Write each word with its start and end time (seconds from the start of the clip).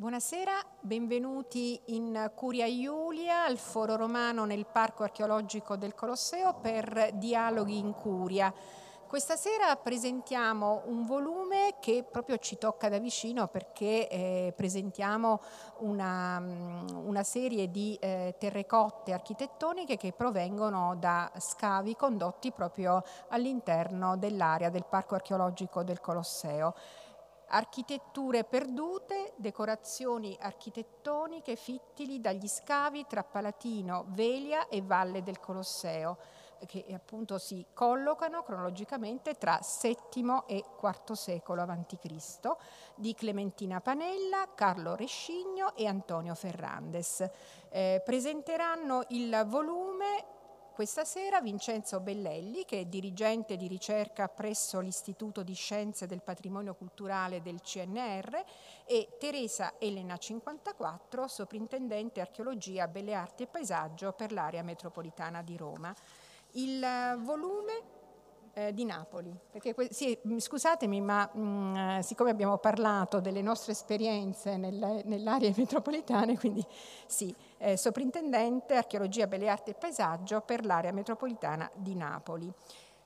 Buonasera, 0.00 0.52
benvenuti 0.80 1.78
in 1.88 2.32
Curia 2.34 2.64
Iulia, 2.64 3.44
al 3.44 3.58
Foro 3.58 3.96
Romano 3.96 4.46
nel 4.46 4.64
Parco 4.64 5.02
Archeologico 5.02 5.76
del 5.76 5.94
Colosseo 5.94 6.54
per 6.54 7.10
Dialoghi 7.16 7.76
in 7.76 7.92
Curia. 7.92 8.50
Questa 9.06 9.36
sera 9.36 9.76
presentiamo 9.76 10.84
un 10.86 11.04
volume 11.04 11.74
che 11.80 12.02
proprio 12.10 12.38
ci 12.38 12.56
tocca 12.56 12.88
da 12.88 12.98
vicino 12.98 13.48
perché 13.48 14.08
eh, 14.08 14.54
presentiamo 14.56 15.38
una, 15.80 16.38
una, 16.38 17.22
serie 17.22 17.70
di 17.70 17.94
eh, 18.00 18.36
terrecotte 18.38 19.12
architettoniche 19.12 19.98
che 19.98 20.14
provengono 20.14 20.96
da 20.96 21.30
scavi 21.36 21.94
condotti 21.94 22.52
proprio 22.52 23.02
all'interno 23.28 24.16
dell'area 24.16 24.70
del 24.70 24.86
Parco 24.88 25.16
Archeologico 25.16 25.82
del 25.82 26.00
Colosseo 26.00 26.74
architetture 27.50 28.44
perdute, 28.44 29.32
decorazioni 29.36 30.36
architettoniche 30.40 31.56
fittili 31.56 32.20
dagli 32.20 32.46
scavi 32.46 33.06
tra 33.08 33.24
Palatino, 33.24 34.06
Velia 34.08 34.68
e 34.68 34.82
Valle 34.82 35.22
del 35.22 35.40
Colosseo, 35.40 36.18
che 36.66 36.84
appunto 36.92 37.38
si 37.38 37.64
collocano 37.72 38.42
cronologicamente 38.42 39.34
tra 39.34 39.58
VII 39.82 40.42
e 40.46 40.64
IV 40.80 41.12
secolo 41.12 41.62
a.C., 41.62 42.56
di 42.94 43.14
Clementina 43.14 43.80
Panella, 43.80 44.48
Carlo 44.54 44.94
Rescigno 44.94 45.74
e 45.74 45.86
Antonio 45.86 46.34
Ferrandes. 46.34 47.28
Eh, 47.70 48.02
presenteranno 48.04 49.04
il 49.08 49.44
volume 49.46 50.38
questa 50.80 51.04
sera 51.04 51.42
Vincenzo 51.42 52.00
Bellelli, 52.00 52.64
che 52.64 52.80
è 52.80 52.84
dirigente 52.86 53.58
di 53.58 53.68
ricerca 53.68 54.28
presso 54.28 54.80
l'Istituto 54.80 55.42
di 55.42 55.52
Scienze 55.52 56.06
del 56.06 56.22
Patrimonio 56.22 56.74
Culturale 56.74 57.42
del 57.42 57.60
CNR, 57.60 58.42
e 58.86 59.16
Teresa 59.18 59.74
Elena 59.78 60.16
54, 60.16 61.28
soprintendente 61.28 62.22
archeologia, 62.22 62.88
belle 62.88 63.12
arti 63.12 63.42
e 63.42 63.46
paesaggio 63.46 64.12
per 64.12 64.32
l'area 64.32 64.62
metropolitana 64.62 65.42
di 65.42 65.54
Roma. 65.58 65.94
Il 66.52 66.80
volume 67.24 67.99
eh, 68.66 68.74
di 68.74 68.84
Napoli. 68.84 69.34
Perché, 69.50 69.74
sì, 69.90 70.18
scusatemi, 70.36 71.00
ma 71.00 71.28
mh, 71.32 71.40
mm, 71.40 71.76
eh, 71.76 72.02
siccome 72.02 72.30
abbiamo 72.30 72.58
parlato 72.58 73.20
delle 73.20 73.42
nostre 73.42 73.72
esperienze 73.72 74.56
nel, 74.56 75.02
nell'area 75.04 75.52
metropolitana, 75.56 76.36
quindi 76.36 76.64
sì, 77.06 77.34
eh, 77.58 77.76
soprintendente 77.76 78.74
archeologia, 78.74 79.26
belle 79.26 79.48
arti 79.48 79.70
e 79.70 79.74
paesaggio 79.74 80.40
per 80.42 80.64
l'area 80.64 80.92
metropolitana 80.92 81.70
di 81.74 81.94
Napoli. 81.94 82.52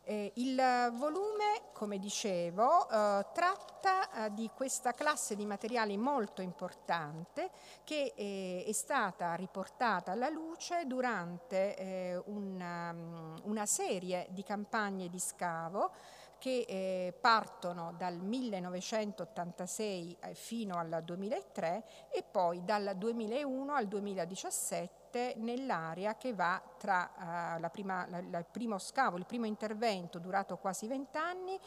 Eh, 0.07 0.33
il 0.35 0.55
volume, 0.99 1.71
come 1.73 1.99
dicevo, 1.99 2.87
eh, 2.91 3.25
tratta 3.33 4.27
eh, 4.27 4.35
di 4.35 4.51
questa 4.55 4.93
classe 4.93 5.35
di 5.35 5.47
materiali 5.47 5.97
molto 5.97 6.43
importante 6.43 7.49
che 7.85 8.13
eh, 8.15 8.65
è 8.67 8.73
stata 8.73 9.33
riportata 9.33 10.13
alla 10.13 10.29
luce 10.29 10.85
durante 10.85 11.75
eh, 11.77 12.23
una, 12.27 12.93
mm, 12.93 13.37
una, 13.45 13.65
serie 13.65 14.27
di 14.29 14.43
campagne 14.43 15.09
di 15.09 15.19
scavo 15.19 15.93
che 16.37 16.67
eh, 16.69 17.15
partono 17.19 17.95
dal 17.97 18.19
1986 18.19 20.19
fino 20.35 20.77
al 20.77 21.01
2003 21.03 21.85
e 22.11 22.23
poi 22.31 22.63
dal 22.63 22.93
2001 22.95 23.73
al 23.73 23.87
2017 23.87 25.04
parte 25.15 25.35
nell'area 25.37 26.17
che 26.17 26.35
va 26.35 26.61
tra 26.77 27.59
uh, 27.61 27.71
prima, 27.71 28.05
la, 28.09 28.21
la, 28.29 28.39
il 28.39 28.47
primo 28.51 28.79
scavo, 28.79 29.17
il 29.17 29.27
primo 29.27 29.47
intervento 29.47 30.19
durato 30.19 30.57
quasi 30.57 30.89
vent'anni, 30.89 31.59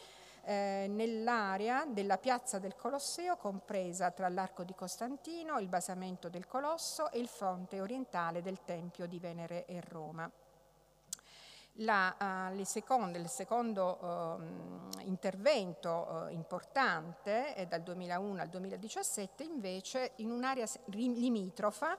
eh, 0.44 0.86
nell'area 0.88 1.86
della 1.86 2.18
piazza 2.18 2.58
del 2.58 2.76
Colosseo 2.76 3.36
compresa 3.36 4.10
tra 4.10 4.28
l'arco 4.28 4.64
di 4.64 4.74
Costantino, 4.74 5.58
il 5.58 5.68
basamento 5.68 6.28
del 6.28 6.46
Colosso 6.46 7.10
e 7.10 7.18
il 7.18 7.28
fronte 7.28 7.80
orientale 7.80 8.42
del 8.42 8.64
Tempio 8.64 9.06
di 9.06 9.18
Venere 9.18 9.64
e 9.64 9.80
Roma. 9.80 10.30
La, 11.80 12.50
uh, 12.50 12.64
seconde, 12.64 13.18
il 13.18 13.28
secondo 13.28 13.98
uh, 14.00 15.06
intervento 15.06 16.26
uh, 16.28 16.32
importante 16.32 17.66
dal 17.68 17.82
2001 17.82 18.40
al 18.40 18.48
2017 18.48 19.44
invece 19.44 20.12
in 20.16 20.32
un'area 20.32 20.66
limitrofa 20.86 21.96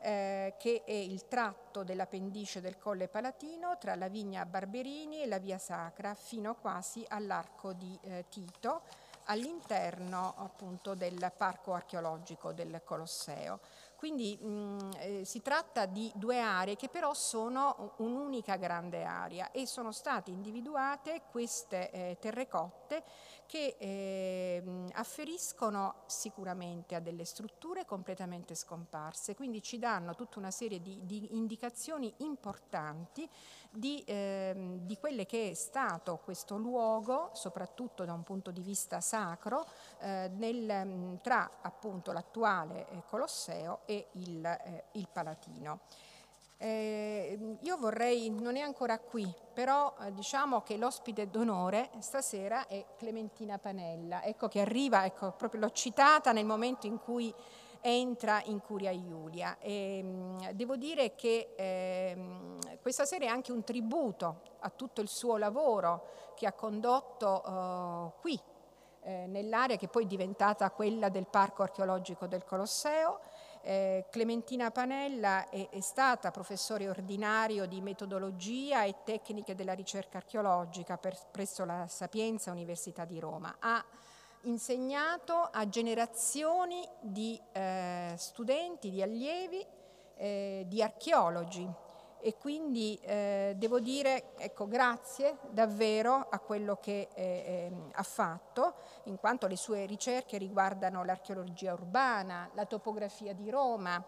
eh, 0.00 0.54
che 0.58 0.82
è 0.84 0.92
il 0.92 1.26
tratto 1.26 1.82
dell'appendice 1.84 2.60
del 2.60 2.78
Colle 2.78 3.08
Palatino 3.08 3.78
tra 3.78 3.94
la 3.94 4.08
vigna 4.08 4.46
Barberini 4.46 5.22
e 5.22 5.26
la 5.26 5.38
via 5.38 5.58
Sacra 5.58 6.14
fino 6.14 6.54
quasi 6.54 7.04
all'arco 7.08 7.72
di 7.72 7.98
eh, 8.02 8.24
Tito 8.28 8.82
all'interno 9.24 10.34
appunto 10.36 10.94
del 10.94 11.32
parco 11.36 11.74
archeologico 11.74 12.52
del 12.52 12.80
Colosseo. 12.84 13.60
Quindi 13.96 14.36
mh, 14.36 14.90
eh, 14.98 15.24
si 15.24 15.42
tratta 15.42 15.84
di 15.84 16.10
due 16.14 16.40
aree 16.40 16.76
che 16.76 16.88
però 16.88 17.12
sono 17.14 17.94
un'unica 17.96 18.56
grande 18.56 19.04
area 19.04 19.50
e 19.50 19.66
sono 19.66 19.90
state 19.90 20.30
individuate 20.30 21.22
queste 21.30 21.90
eh, 21.90 22.16
terrecotte 22.20 23.02
che 23.48 23.76
eh, 23.78 24.62
afferiscono 24.92 26.02
sicuramente 26.04 26.94
a 26.94 27.00
delle 27.00 27.24
strutture 27.24 27.86
completamente 27.86 28.54
scomparse, 28.54 29.34
quindi 29.34 29.62
ci 29.62 29.78
danno 29.78 30.14
tutta 30.14 30.38
una 30.38 30.50
serie 30.50 30.82
di, 30.82 31.00
di 31.04 31.34
indicazioni 31.34 32.12
importanti 32.18 33.26
di, 33.70 34.04
eh, 34.04 34.80
di, 34.82 34.98
quelle 34.98 35.24
che 35.24 35.48
è 35.48 35.54
stato 35.54 36.20
questo 36.22 36.58
luogo, 36.58 37.30
soprattutto 37.32 38.04
da 38.04 38.12
un 38.12 38.22
punto 38.22 38.50
di 38.50 38.60
vista 38.60 39.00
sacro, 39.00 39.66
eh, 40.00 40.30
nel, 40.36 41.18
tra 41.22 41.50
appunto 41.62 42.12
l'attuale 42.12 42.86
eh, 42.90 43.02
Colosseo 43.08 43.80
e 43.86 44.08
il, 44.12 44.44
eh, 44.44 44.84
il 44.92 45.08
Palatino. 45.10 45.80
Eh, 46.60 47.38
io 47.60 47.76
vorrei, 47.76 48.30
non 48.30 48.56
è 48.56 48.60
ancora 48.60 48.98
qui, 48.98 49.32
però 49.54 49.94
eh, 50.00 50.12
diciamo 50.12 50.62
che 50.62 50.76
l'ospite 50.76 51.30
d'onore 51.30 51.90
stasera 52.00 52.66
è 52.66 52.84
Clementina 52.96 53.58
Panella, 53.58 54.24
ecco 54.24 54.48
che 54.48 54.60
arriva, 54.60 55.04
ecco, 55.04 55.30
proprio 55.36 55.60
l'ho 55.60 55.70
citata 55.70 56.32
nel 56.32 56.44
momento 56.44 56.88
in 56.88 56.98
cui 56.98 57.32
entra 57.80 58.42
in 58.46 58.60
Curia 58.60 58.90
Iulia. 58.90 59.56
E, 59.60 60.02
mh, 60.02 60.08
mm, 60.08 60.38
devo 60.54 60.74
dire 60.74 61.14
che 61.14 61.54
eh, 61.54 62.16
questa 62.82 63.04
sera 63.04 63.26
è 63.26 63.28
anche 63.28 63.52
un 63.52 63.62
tributo 63.62 64.40
a 64.58 64.70
tutto 64.70 65.00
il 65.00 65.08
suo 65.08 65.36
lavoro 65.36 66.32
che 66.34 66.46
ha 66.46 66.52
condotto 66.52 67.44
eh, 67.44 68.20
qui, 68.20 68.40
eh, 69.02 69.26
nell'area 69.28 69.76
che 69.76 69.86
poi 69.86 70.04
è 70.04 70.06
diventata 70.08 70.70
quella 70.70 71.08
del 71.08 71.26
Parco 71.26 71.62
archeologico 71.62 72.26
del 72.26 72.44
Colosseo, 72.44 73.20
eh, 73.68 74.06
Clementina 74.08 74.70
Panella 74.70 75.50
è, 75.50 75.68
è, 75.68 75.80
stata 75.80 76.30
professore 76.30 76.88
ordinario 76.88 77.66
di 77.66 77.82
metodologia 77.82 78.84
e 78.84 78.94
tecniche 79.04 79.54
della 79.54 79.74
ricerca 79.74 80.16
archeologica 80.16 80.96
per, 80.96 81.14
presso 81.30 81.66
la 81.66 81.86
Sapienza 81.86 82.50
Università 82.50 83.04
di 83.04 83.20
Roma. 83.20 83.56
Ha 83.58 83.84
insegnato 84.42 85.34
a 85.34 85.68
generazioni 85.68 86.82
di 87.02 87.38
eh, 87.52 88.14
studenti, 88.16 88.88
di 88.88 89.02
allievi, 89.02 89.62
eh, 90.16 90.64
di 90.66 90.82
archeologi 90.82 91.70
e 92.20 92.36
quindi 92.36 92.98
eh, 93.02 93.54
devo 93.56 93.80
dire 93.80 94.36
ecco, 94.36 94.66
grazie 94.66 95.38
davvero 95.50 96.26
a 96.28 96.38
quello 96.40 96.76
che 96.76 97.08
eh, 97.14 97.22
eh, 97.22 97.72
ha 97.92 98.02
fatto, 98.02 98.74
in 99.04 99.16
quanto 99.18 99.46
le 99.46 99.56
sue 99.56 99.86
ricerche 99.86 100.38
riguardano 100.38 101.04
l'archeologia 101.04 101.72
urbana, 101.72 102.50
la 102.54 102.66
topografia 102.66 103.32
di 103.32 103.50
Roma, 103.50 104.04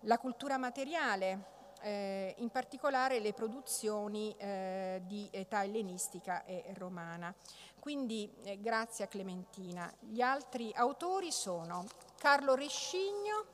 la 0.00 0.18
cultura 0.18 0.58
materiale, 0.58 1.52
eh, 1.82 2.34
in 2.38 2.48
particolare 2.50 3.20
le 3.20 3.32
produzioni 3.32 4.34
eh, 4.38 5.02
di 5.04 5.28
età 5.30 5.64
ellenistica 5.64 6.44
e 6.44 6.72
romana. 6.76 7.34
Quindi 7.78 8.32
eh, 8.44 8.58
grazie 8.60 9.04
a 9.04 9.08
Clementina. 9.08 9.92
Gli 10.00 10.22
altri 10.22 10.72
autori 10.74 11.30
sono 11.30 11.84
Carlo 12.16 12.54
Rescigno, 12.54 13.44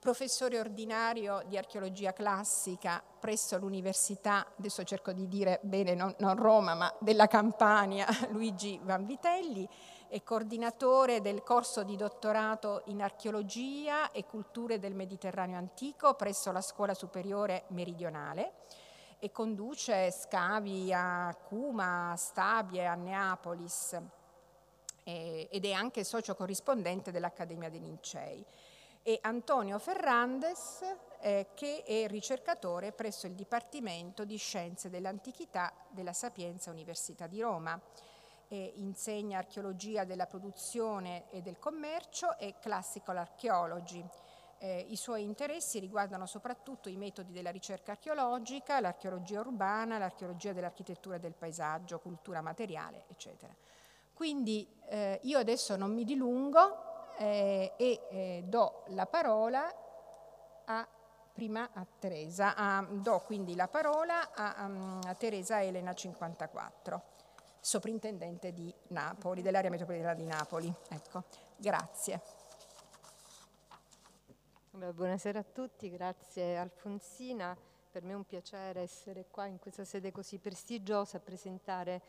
professore 0.00 0.58
ordinario 0.58 1.42
di 1.46 1.58
archeologia 1.58 2.14
classica 2.14 3.02
presso 3.20 3.58
l'Università, 3.58 4.46
adesso 4.58 4.82
cerco 4.82 5.12
di 5.12 5.28
dire 5.28 5.60
bene, 5.62 5.94
non, 5.94 6.14
non 6.20 6.36
Roma, 6.36 6.74
ma 6.74 6.92
della 7.00 7.26
Campania, 7.26 8.06
Luigi 8.32 8.80
Vanvitelli, 8.82 9.68
è 10.08 10.22
coordinatore 10.22 11.20
del 11.20 11.42
corso 11.42 11.84
di 11.84 11.96
dottorato 11.96 12.82
in 12.86 13.02
archeologia 13.02 14.10
e 14.10 14.24
culture 14.24 14.78
del 14.78 14.94
Mediterraneo 14.94 15.58
antico 15.58 16.14
presso 16.14 16.50
la 16.50 16.62
Scuola 16.62 16.94
Superiore 16.94 17.64
Meridionale 17.68 18.54
e 19.18 19.30
conduce 19.30 20.10
scavi 20.10 20.94
a 20.94 21.36
Cuma, 21.46 22.12
a 22.12 22.16
Stabie, 22.16 22.86
a 22.86 22.94
Neapolis 22.94 24.00
ed 25.04 25.64
è 25.64 25.72
anche 25.72 26.04
socio 26.04 26.34
corrispondente 26.34 27.10
dell'Accademia 27.10 27.68
dei 27.68 27.80
Lincei 27.80 28.44
e 29.02 29.18
Antonio 29.22 29.78
Ferrandes 29.78 30.84
eh, 31.20 31.48
che 31.54 31.82
è 31.84 32.06
ricercatore 32.06 32.92
presso 32.92 33.26
il 33.26 33.34
Dipartimento 33.34 34.24
di 34.24 34.36
Scienze 34.36 34.90
dell'Antichità 34.90 35.72
della 35.90 36.12
Sapienza 36.12 36.70
Università 36.70 37.26
di 37.26 37.40
Roma. 37.40 37.80
e 38.52 38.72
insegna 38.78 39.38
archeologia 39.38 40.02
della 40.02 40.26
produzione 40.26 41.30
e 41.30 41.40
del 41.40 41.60
commercio 41.60 42.36
e 42.36 42.56
classical 42.60 43.18
archaeology. 43.18 44.04
Eh, 44.58 44.86
I 44.88 44.96
suoi 44.96 45.22
interessi 45.22 45.78
riguardano 45.78 46.26
soprattutto 46.26 46.88
i 46.88 46.96
metodi 46.96 47.32
della 47.32 47.52
ricerca 47.52 47.92
archeologica, 47.92 48.80
l'archeologia 48.80 49.38
urbana, 49.38 49.98
l'archeologia 49.98 50.52
dell'architettura 50.52 51.14
e 51.14 51.20
del 51.20 51.34
paesaggio, 51.34 52.00
cultura 52.00 52.40
materiale, 52.40 53.04
eccetera. 53.06 53.54
Quindi 54.12 54.68
eh, 54.88 55.20
io 55.22 55.38
adesso 55.38 55.76
non 55.76 55.94
mi 55.94 56.04
dilungo 56.04 56.89
eh, 57.20 57.74
e 57.76 58.00
eh, 58.10 58.42
do 58.46 58.84
la 58.88 59.04
parola 59.04 59.70
a, 60.64 60.88
prima 61.30 61.68
a 61.74 61.86
Teresa, 61.98 62.56
a, 62.56 62.82
do 62.88 63.20
quindi 63.26 63.54
la 63.54 63.68
parola 63.68 64.32
a, 64.32 64.70
a 65.06 65.14
Teresa 65.14 65.62
Elena 65.62 65.92
54 65.92 67.02
soprintendente 67.60 68.54
di 68.54 68.74
Napoli, 68.88 69.42
dell'area 69.42 69.68
metropolitana 69.68 70.14
di 70.14 70.24
Napoli. 70.24 70.72
Ecco, 70.88 71.24
grazie. 71.56 72.22
buonasera 74.70 75.40
a 75.40 75.44
tutti, 75.44 75.90
grazie 75.90 76.56
Alfonsina. 76.56 77.54
Per 77.90 78.02
me 78.02 78.12
è 78.12 78.14
un 78.14 78.24
piacere 78.24 78.80
essere 78.80 79.26
qua 79.30 79.44
in 79.44 79.58
questa 79.58 79.84
sede 79.84 80.10
così 80.10 80.38
prestigiosa 80.38 81.18
a 81.18 81.20
presentare 81.20 82.00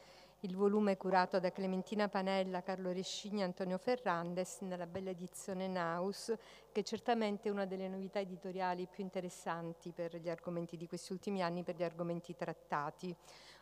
il 0.43 0.55
volume 0.55 0.97
curato 0.97 1.39
da 1.39 1.51
Clementina 1.51 2.07
Panella, 2.07 2.63
Carlo 2.63 2.91
Rescigni 2.91 3.41
e 3.41 3.43
Antonio 3.43 3.77
Ferrandes 3.77 4.61
nella 4.61 4.87
bella 4.87 5.11
edizione 5.11 5.67
Naus, 5.67 6.33
che 6.71 6.83
certamente 6.83 7.47
è 7.47 7.51
una 7.51 7.65
delle 7.65 7.87
novità 7.87 8.19
editoriali 8.19 8.87
più 8.89 9.03
interessanti 9.03 9.91
per 9.91 10.15
gli 10.15 10.29
argomenti 10.29 10.77
di 10.77 10.87
questi 10.87 11.11
ultimi 11.11 11.43
anni, 11.43 11.61
per 11.63 11.75
gli 11.75 11.83
argomenti 11.83 12.35
trattati. 12.35 13.15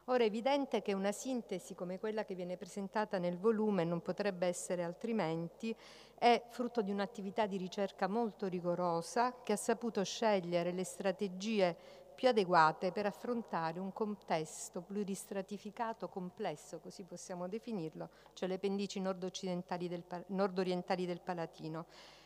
Ora 0.06 0.24
è 0.24 0.28
evidente 0.28 0.82
che 0.82 0.94
una 0.94 1.12
sintesi 1.12 1.76
come 1.76 2.00
quella 2.00 2.24
che 2.24 2.34
viene 2.34 2.56
presentata 2.56 3.18
nel 3.18 3.38
volume 3.38 3.84
non 3.84 4.02
potrebbe 4.02 4.48
essere 4.48 4.84
altrimenti, 4.84 5.76
è 6.18 6.42
frutto 6.50 6.82
di 6.82 6.92
un'attività 6.92 7.46
di 7.46 7.58
ricerca 7.58 8.08
molto 8.08 8.48
rigorosa 8.48 9.42
che 9.44 9.52
ha 9.52 9.58
saputo 9.58 10.02
scegliere 10.04 10.72
le 10.72 10.86
strategie 10.86 11.99
più 12.20 12.28
adeguate 12.28 12.92
per 12.92 13.06
affrontare 13.06 13.80
un 13.80 13.94
contesto 13.94 14.82
pluristratificato 14.82 16.10
complesso, 16.10 16.82
così 16.82 17.06
possiamo 17.06 17.48
definirlo, 17.48 18.10
cioè 18.34 18.50
le 18.50 18.60
pendici 18.60 19.00
nord-orientali 19.00 19.88
del, 19.88 20.04
nord 20.28 20.62
del 20.62 21.22
Palatino 21.22 21.86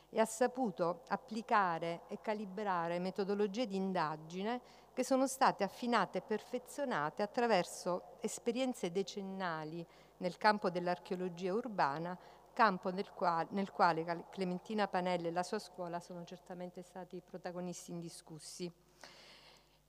e 0.10 0.20
ha 0.20 0.26
saputo 0.26 1.04
applicare 1.10 2.06
e 2.08 2.20
calibrare 2.24 2.98
metodologie 2.98 3.68
di 3.68 3.76
indagine 3.76 4.62
che 4.94 5.04
sono 5.04 5.28
state 5.28 5.64
affinate 5.64 6.18
e 6.18 6.22
perfezionate 6.22 7.22
attraverso 7.22 8.18
esperienze 8.20 8.92
decennali 8.92 9.86
nel 10.18 10.38
campo 10.38 10.72
dell'archeologia 10.72 11.54
urbana, 11.54 12.18
campo 12.52 12.90
nel 12.90 13.12
quale, 13.12 13.50
nel 13.52 13.70
quale 13.70 14.26
Clementina 14.32 14.88
Panelli 14.88 15.28
e 15.28 15.32
la 15.32 15.44
sua 15.44 15.60
scuola 15.60 16.00
sono 16.00 16.24
certamente 16.24 16.82
stati 16.82 17.22
protagonisti 17.24 17.92
indiscussi. 17.92 18.74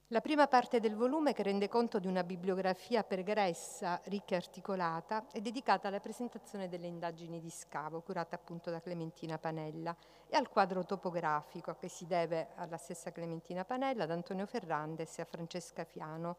La 0.09 0.21
prima 0.21 0.47
parte 0.49 0.81
del 0.81 0.97
volume, 0.97 1.33
che 1.33 1.43
rende 1.43 1.67
conto 1.67 1.99
di 1.99 2.07
una 2.07 2.23
bibliografia 2.25 3.03
pregressa, 3.03 3.99
ricca 4.05 4.35
e 4.35 4.37
articolata, 4.37 5.27
è 5.33 5.41
dedicata 5.41 5.89
alla 5.89 5.99
presentazione 5.99 6.69
delle 6.69 6.87
indagini 6.87 7.41
di 7.41 7.49
scavo, 7.49 8.03
curata 8.03 8.37
appunto 8.37 8.71
da 8.71 8.83
Clementina 8.83 9.39
Panella, 9.39 9.97
e 10.29 10.37
al 10.37 10.51
quadro 10.51 10.85
topografico, 10.85 11.75
che 11.77 11.89
si 11.89 12.07
deve 12.07 12.49
alla 12.57 12.77
stessa 12.77 13.13
Clementina 13.13 13.65
Panella, 13.65 14.05
ad 14.05 14.11
Antonio 14.11 14.45
Ferrandes 14.45 15.19
e 15.19 15.23
a 15.23 15.25
Francesca 15.25 15.85
Fiano, 15.85 16.37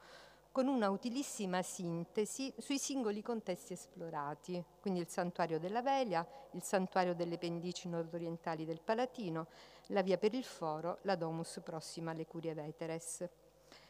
con 0.51 0.67
una 0.67 0.91
utilissima 0.91 1.63
sintesi 1.63 2.53
sui 2.59 2.77
singoli 2.77 3.23
contesti 3.23 3.73
esplorati, 3.73 4.63
quindi 4.79 4.99
il 4.99 5.09
santuario 5.09 5.59
della 5.59 5.81
Velia, 5.81 6.25
il 6.51 6.61
santuario 6.61 7.15
delle 7.15 7.39
pendici 7.39 7.89
nordorientali 7.89 8.63
del 8.63 8.81
Palatino, 8.81 9.47
la 9.87 10.03
via 10.03 10.19
per 10.19 10.35
il 10.35 10.45
Foro, 10.45 10.99
la 11.01 11.15
Domus 11.15 11.59
prossima 11.63 12.11
alle 12.11 12.27
Curie 12.27 12.53
Veteres. 12.53 13.27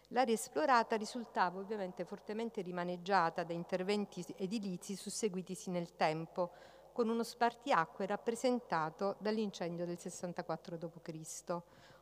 L'area 0.10 0.36
esplorata 0.36 0.96
risultava 0.98 1.60
ovviamente 1.60 2.06
fortemente 2.06 2.62
rimaneggiata 2.62 3.44
da 3.44 3.54
interventi 3.54 4.24
edilizi 4.38 4.96
susseguitisi 4.96 5.72
nel 5.72 5.96
tempo, 5.96 6.52
con 6.94 7.10
uno 7.10 7.24
spartiacque 7.24 8.06
rappresentato 8.06 9.16
dall'incendio 9.20 9.86
del 9.86 9.98
64 9.98 10.78
d.C. 10.78 11.62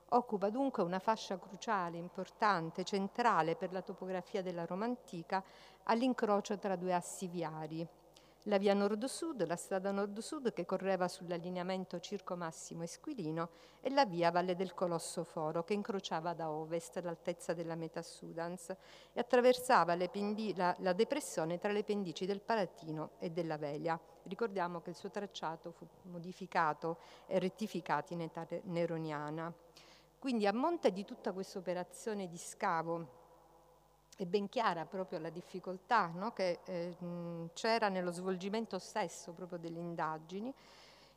Occupa 0.09 0.49
dunque 0.49 0.83
una 0.83 0.99
fascia 0.99 1.39
cruciale, 1.39 1.97
importante, 1.97 2.83
centrale 2.83 3.55
per 3.55 3.71
la 3.71 3.81
topografia 3.81 4.43
della 4.43 4.65
Roma 4.65 4.83
antica, 4.83 5.41
all'incrocio 5.83 6.59
tra 6.59 6.75
due 6.75 6.93
assi 6.93 7.27
viari, 7.27 7.87
la 8.47 8.57
via 8.57 8.73
nord-sud, 8.73 9.45
la 9.45 9.55
strada 9.55 9.91
nord-sud 9.91 10.51
che 10.51 10.65
correva 10.65 11.07
sull'allineamento 11.07 11.99
Circo 11.99 12.35
Massimo 12.35 12.83
Esquilino 12.83 13.49
e 13.79 13.89
la 13.89 14.05
via 14.05 14.31
Valle 14.31 14.55
del 14.55 14.73
Colosso 14.73 15.23
Foro 15.23 15.63
che 15.63 15.73
incrociava 15.73 16.33
da 16.33 16.51
ovest 16.51 16.97
all'altezza 16.97 17.53
della 17.53 17.75
metà 17.75 18.01
Sudans 18.01 18.69
e 19.13 19.19
attraversava 19.19 19.95
pendi- 20.09 20.53
la, 20.55 20.75
la, 20.79 20.91
depressione 20.91 21.57
tra 21.57 21.71
le 21.71 21.83
pendici 21.83 22.25
del 22.25 22.41
Palatino 22.41 23.11
e 23.19 23.29
della 23.29 23.57
Velia. 23.57 23.99
Ricordiamo 24.23 24.81
che 24.81 24.89
il 24.89 24.95
suo 24.97 25.09
tracciato 25.09 25.71
fu 25.71 25.87
modificato 26.03 26.97
e 27.27 27.39
rettificato 27.39 28.11
in 28.11 28.21
età 28.21 28.45
neroniana. 28.63 29.53
Quindi 30.19 30.47
a 30.47 30.53
monte 30.53 30.91
di 30.91 31.05
tutta 31.05 31.31
questa 31.31 31.59
operazione 31.59 32.27
di 32.27 32.37
scavo 32.37 33.21
è 34.17 34.25
ben 34.25 34.49
chiara 34.49 34.85
proprio 34.85 35.19
la 35.19 35.29
difficoltà 35.29 36.11
no? 36.13 36.31
che 36.31 36.59
eh, 36.65 36.95
c'era 37.53 37.89
nello 37.89 38.11
svolgimento 38.11 38.79
stesso 38.79 39.31
proprio 39.31 39.57
delle 39.57 39.79
indagini, 39.79 40.53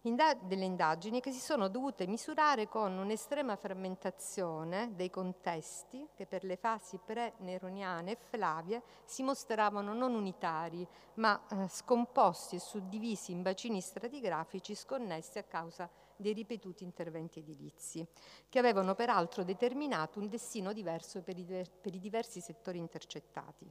inda- 0.03 0.35
delle 0.35 0.65
indagini 0.65 1.21
che 1.21 1.33
si 1.33 1.41
sono 1.41 1.69
dovute 1.69 2.07
misurare 2.07 2.69
con 2.69 2.97
un'estrema 2.97 3.57
frammentazione 3.57 4.93
dei 4.95 5.11
contesti 5.11 6.09
che 6.15 6.27
per 6.27 6.45
le 6.45 6.57
fasi 6.57 6.99
pre-neroniane 7.05 8.13
e 8.13 8.17
flavie 8.17 8.83
si 9.05 9.23
mostravano 9.23 9.93
non 9.93 10.15
unitari 10.15 10.87
ma 11.15 11.41
eh, 11.51 11.69
scomposti 11.69 12.57
e 12.57 12.61
suddivisi 12.61 13.33
in 13.33 13.43
bacini 13.43 13.81
stratigrafici 13.81 14.75
sconnessi 14.75 15.39
a 15.39 15.43
causa 15.43 15.89
di 15.89 16.06
dei 16.17 16.33
ripetuti 16.33 16.85
interventi 16.85 17.41
edilizi, 17.41 18.07
che 18.49 18.59
avevano 18.59 18.95
peraltro 18.95 19.45
determinato 19.45 20.19
un 20.19 20.29
destino 20.29 20.73
diverso 20.73 21.23
per 21.23 21.39
i, 21.39 21.45
per 21.45 21.95
i 21.95 22.01
diversi 22.01 22.41
settori 22.41 22.79
intercettati. 22.79 23.71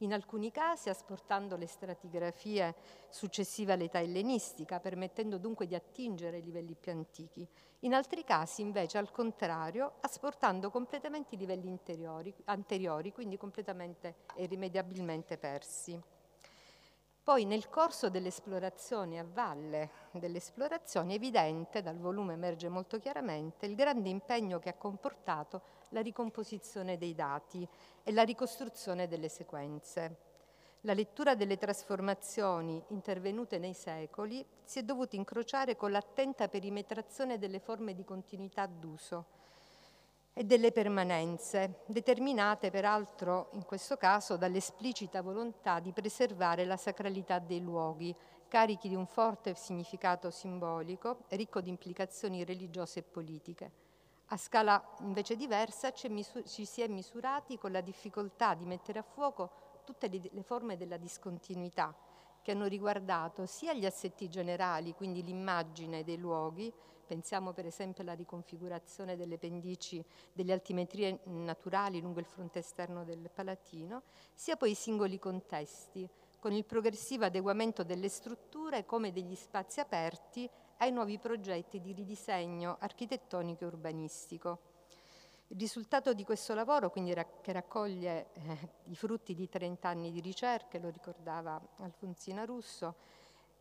In 0.00 0.12
alcuni 0.12 0.50
casi 0.50 0.90
asportando 0.90 1.56
le 1.56 1.66
stratigrafie 1.66 2.74
successive 3.08 3.72
all'età 3.72 3.98
ellenistica, 3.98 4.78
permettendo 4.78 5.38
dunque 5.38 5.66
di 5.66 5.74
attingere 5.74 6.36
ai 6.36 6.42
livelli 6.42 6.74
più 6.74 6.92
antichi. 6.92 7.48
In 7.80 7.94
altri 7.94 8.22
casi, 8.22 8.60
invece, 8.60 8.98
al 8.98 9.10
contrario, 9.10 9.94
asportando 10.00 10.70
completamente 10.70 11.34
i 11.34 11.38
livelli 11.38 11.74
anteriori, 12.44 13.12
quindi 13.12 13.38
completamente 13.38 14.16
e 14.34 14.42
irrimediabilmente 14.42 15.38
persi. 15.38 15.98
Poi 17.26 17.44
nel 17.44 17.68
corso 17.68 18.08
dell'esplorazione 18.08 19.18
a 19.18 19.26
valle 19.28 19.90
dell'esplorazione 20.12 21.14
è 21.14 21.16
evidente, 21.16 21.82
dal 21.82 21.98
volume 21.98 22.34
emerge 22.34 22.68
molto 22.68 23.00
chiaramente, 23.00 23.66
il 23.66 23.74
grande 23.74 24.08
impegno 24.08 24.60
che 24.60 24.68
ha 24.68 24.74
comportato 24.74 25.62
la 25.88 26.02
ricomposizione 26.02 26.96
dei 26.96 27.16
dati 27.16 27.66
e 28.04 28.12
la 28.12 28.22
ricostruzione 28.22 29.08
delle 29.08 29.28
sequenze. 29.28 30.18
La 30.82 30.94
lettura 30.94 31.34
delle 31.34 31.56
trasformazioni 31.56 32.80
intervenute 32.90 33.58
nei 33.58 33.74
secoli 33.74 34.46
si 34.62 34.78
è 34.78 34.84
dovuta 34.84 35.16
incrociare 35.16 35.74
con 35.74 35.90
l'attenta 35.90 36.46
perimetrazione 36.46 37.38
delle 37.38 37.58
forme 37.58 37.92
di 37.92 38.04
continuità 38.04 38.66
d'uso 38.66 39.45
e 40.38 40.44
delle 40.44 40.70
permanenze, 40.70 41.80
determinate 41.86 42.70
peraltro 42.70 43.48
in 43.52 43.64
questo 43.64 43.96
caso 43.96 44.36
dall'esplicita 44.36 45.22
volontà 45.22 45.80
di 45.80 45.92
preservare 45.92 46.66
la 46.66 46.76
sacralità 46.76 47.38
dei 47.38 47.62
luoghi, 47.62 48.14
carichi 48.46 48.90
di 48.90 48.94
un 48.94 49.06
forte 49.06 49.54
significato 49.54 50.30
simbolico, 50.30 51.20
ricco 51.28 51.62
di 51.62 51.70
implicazioni 51.70 52.44
religiose 52.44 52.98
e 52.98 53.02
politiche. 53.02 53.72
A 54.26 54.36
scala 54.36 54.94
invece 55.00 55.36
diversa 55.36 55.90
ci 55.92 56.66
si 56.66 56.82
è 56.82 56.86
misurati 56.86 57.56
con 57.56 57.72
la 57.72 57.80
difficoltà 57.80 58.52
di 58.52 58.66
mettere 58.66 58.98
a 58.98 59.02
fuoco 59.02 59.80
tutte 59.86 60.06
le 60.08 60.42
forme 60.42 60.76
della 60.76 60.98
discontinuità, 60.98 61.96
che 62.42 62.50
hanno 62.50 62.66
riguardato 62.66 63.46
sia 63.46 63.72
gli 63.72 63.86
assetti 63.86 64.28
generali, 64.28 64.92
quindi 64.92 65.22
l'immagine 65.22 66.04
dei 66.04 66.18
luoghi, 66.18 66.70
Pensiamo 67.06 67.52
per 67.52 67.66
esempio 67.66 68.02
alla 68.02 68.14
riconfigurazione 68.14 69.16
delle 69.16 69.38
pendici 69.38 70.04
delle 70.32 70.52
altimetrie 70.52 71.20
naturali 71.24 72.00
lungo 72.00 72.18
il 72.18 72.26
fronte 72.26 72.58
esterno 72.58 73.04
del 73.04 73.30
Palatino, 73.32 74.02
sia 74.34 74.56
poi 74.56 74.72
i 74.72 74.74
singoli 74.74 75.18
contesti, 75.18 76.08
con 76.40 76.52
il 76.52 76.64
progressivo 76.64 77.24
adeguamento 77.24 77.84
delle 77.84 78.08
strutture 78.08 78.84
come 78.84 79.12
degli 79.12 79.36
spazi 79.36 79.78
aperti 79.78 80.50
ai 80.78 80.90
nuovi 80.90 81.18
progetti 81.18 81.80
di 81.80 81.92
ridisegno 81.92 82.76
architettonico 82.80 83.62
e 83.62 83.66
urbanistico. 83.66 84.58
Il 85.48 85.60
risultato 85.60 86.12
di 86.12 86.24
questo 86.24 86.54
lavoro, 86.54 86.90
quindi 86.90 87.14
che 87.40 87.52
raccoglie 87.52 88.32
eh, 88.32 88.68
i 88.86 88.96
frutti 88.96 89.32
di 89.32 89.48
30 89.48 89.88
anni 89.88 90.10
di 90.10 90.20
ricerche, 90.20 90.80
lo 90.80 90.88
ricordava 90.88 91.60
Alfonsina 91.76 92.44
Russo, 92.44 92.96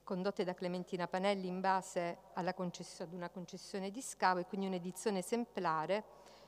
condotte 0.05 0.45
da 0.45 0.53
Clementina 0.53 1.07
Panelli 1.07 1.47
in 1.47 1.59
base 1.59 2.19
ad 2.35 3.11
una 3.11 3.29
concessione 3.29 3.91
di 3.91 4.01
scavo 4.01 4.39
e 4.39 4.45
quindi 4.45 4.67
un'edizione 4.67 5.19
esemplare 5.19 6.03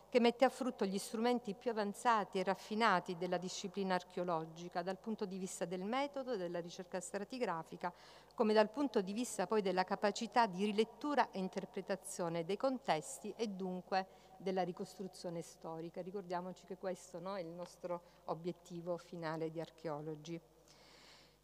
che 0.10 0.22
mette 0.22 0.46
a 0.46 0.50
frutto 0.50 0.86
gli 0.86 0.98
strumenti 0.98 1.54
più 1.54 1.72
avanzati 1.72 2.40
e 2.40 2.44
raffinati 2.44 3.18
della 3.18 3.38
disciplina 3.38 3.96
archeologica 3.96 4.82
dal 4.82 4.98
punto 4.98 5.26
di 5.26 5.38
vista 5.38 5.66
del 5.66 5.84
metodo, 5.84 6.38
della 6.38 6.60
ricerca 6.60 7.02
stratigrafica, 7.02 7.92
come 8.34 8.54
dal 8.54 8.70
punto 8.70 9.02
di 9.02 9.12
vista 9.12 9.48
poi 9.48 9.62
della 9.62 9.84
capacità 9.84 10.46
di 10.46 10.64
rilettura 10.64 11.32
e 11.32 11.40
interpretazione 11.40 12.46
dei 12.46 12.56
contesti 12.56 13.34
e 13.36 13.48
dunque 13.48 14.08
della 14.38 14.64
ricostruzione 14.64 15.42
storica. 15.42 16.02
Ricordiamoci 16.02 16.64
che 16.66 16.78
questo 16.78 17.20
no, 17.20 17.36
è 17.36 17.42
il 17.42 17.48
nostro 17.48 18.02
obiettivo 18.26 18.98
finale 18.98 19.50
di 19.50 19.60
archeologi. 19.60 20.40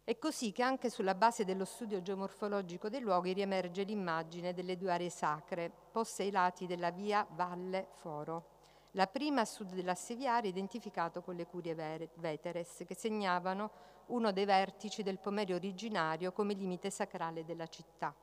È 0.06 0.18
così 0.18 0.52
che 0.52 0.62
anche 0.62 0.90
sulla 0.90 1.14
base 1.14 1.46
dello 1.46 1.64
studio 1.64 2.02
geomorfologico 2.02 2.90
dei 2.90 3.00
luoghi 3.00 3.32
riemerge 3.32 3.84
l'immagine 3.84 4.52
delle 4.52 4.76
due 4.76 4.92
aree 4.92 5.08
sacre, 5.08 5.72
poste 5.90 6.24
ai 6.24 6.30
lati 6.30 6.66
della 6.66 6.90
via 6.90 7.26
Valle 7.30 7.86
Foro. 7.90 8.48
La 8.90 9.06
prima 9.06 9.40
a 9.40 9.44
sud 9.46 9.72
dell'Asseviare 9.72 10.48
identificato 10.48 11.22
con 11.22 11.36
le 11.36 11.46
curie 11.46 11.74
Veteres, 12.16 12.84
che 12.86 12.94
segnavano 12.94 13.70
uno 14.08 14.30
dei 14.30 14.44
vertici 14.44 15.02
del 15.02 15.18
Pomerio 15.18 15.56
originario 15.56 16.32
come 16.32 16.52
limite 16.52 16.90
sacrale 16.90 17.42
della 17.46 17.66
città. 17.66 18.14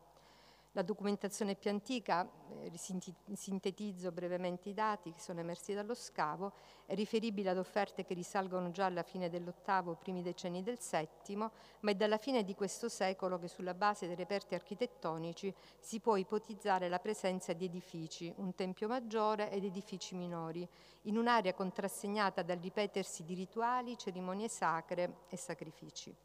La 0.73 0.83
documentazione 0.83 1.55
più 1.55 1.69
antica, 1.69 2.25
eh, 2.61 2.71
sintetizzo 2.77 4.09
brevemente 4.13 4.69
i 4.69 4.73
dati 4.73 5.11
che 5.11 5.19
sono 5.19 5.41
emersi 5.41 5.73
dallo 5.73 5.93
scavo, 5.93 6.53
è 6.85 6.95
riferibile 6.95 7.49
ad 7.49 7.57
offerte 7.57 8.05
che 8.05 8.13
risalgono 8.13 8.71
già 8.71 8.85
alla 8.85 9.03
fine 9.03 9.29
dell'ottavo, 9.29 9.95
primi 9.95 10.21
decenni 10.21 10.63
del 10.63 10.79
settimo, 10.79 11.51
ma 11.81 11.91
è 11.91 11.95
dalla 11.95 12.17
fine 12.17 12.45
di 12.45 12.55
questo 12.55 12.87
secolo 12.87 13.37
che 13.37 13.49
sulla 13.49 13.73
base 13.73 14.07
dei 14.07 14.15
reperti 14.15 14.55
architettonici 14.55 15.53
si 15.77 15.99
può 15.99 16.15
ipotizzare 16.15 16.87
la 16.87 16.99
presenza 16.99 17.51
di 17.51 17.65
edifici, 17.65 18.33
un 18.37 18.55
tempio 18.55 18.87
maggiore 18.87 19.51
ed 19.51 19.65
edifici 19.65 20.15
minori, 20.15 20.65
in 21.01 21.17
un'area 21.17 21.53
contrassegnata 21.53 22.43
dal 22.43 22.59
ripetersi 22.59 23.25
di 23.25 23.33
rituali, 23.33 23.97
cerimonie 23.97 24.47
sacre 24.47 25.17
e 25.27 25.35
sacrifici. 25.35 26.15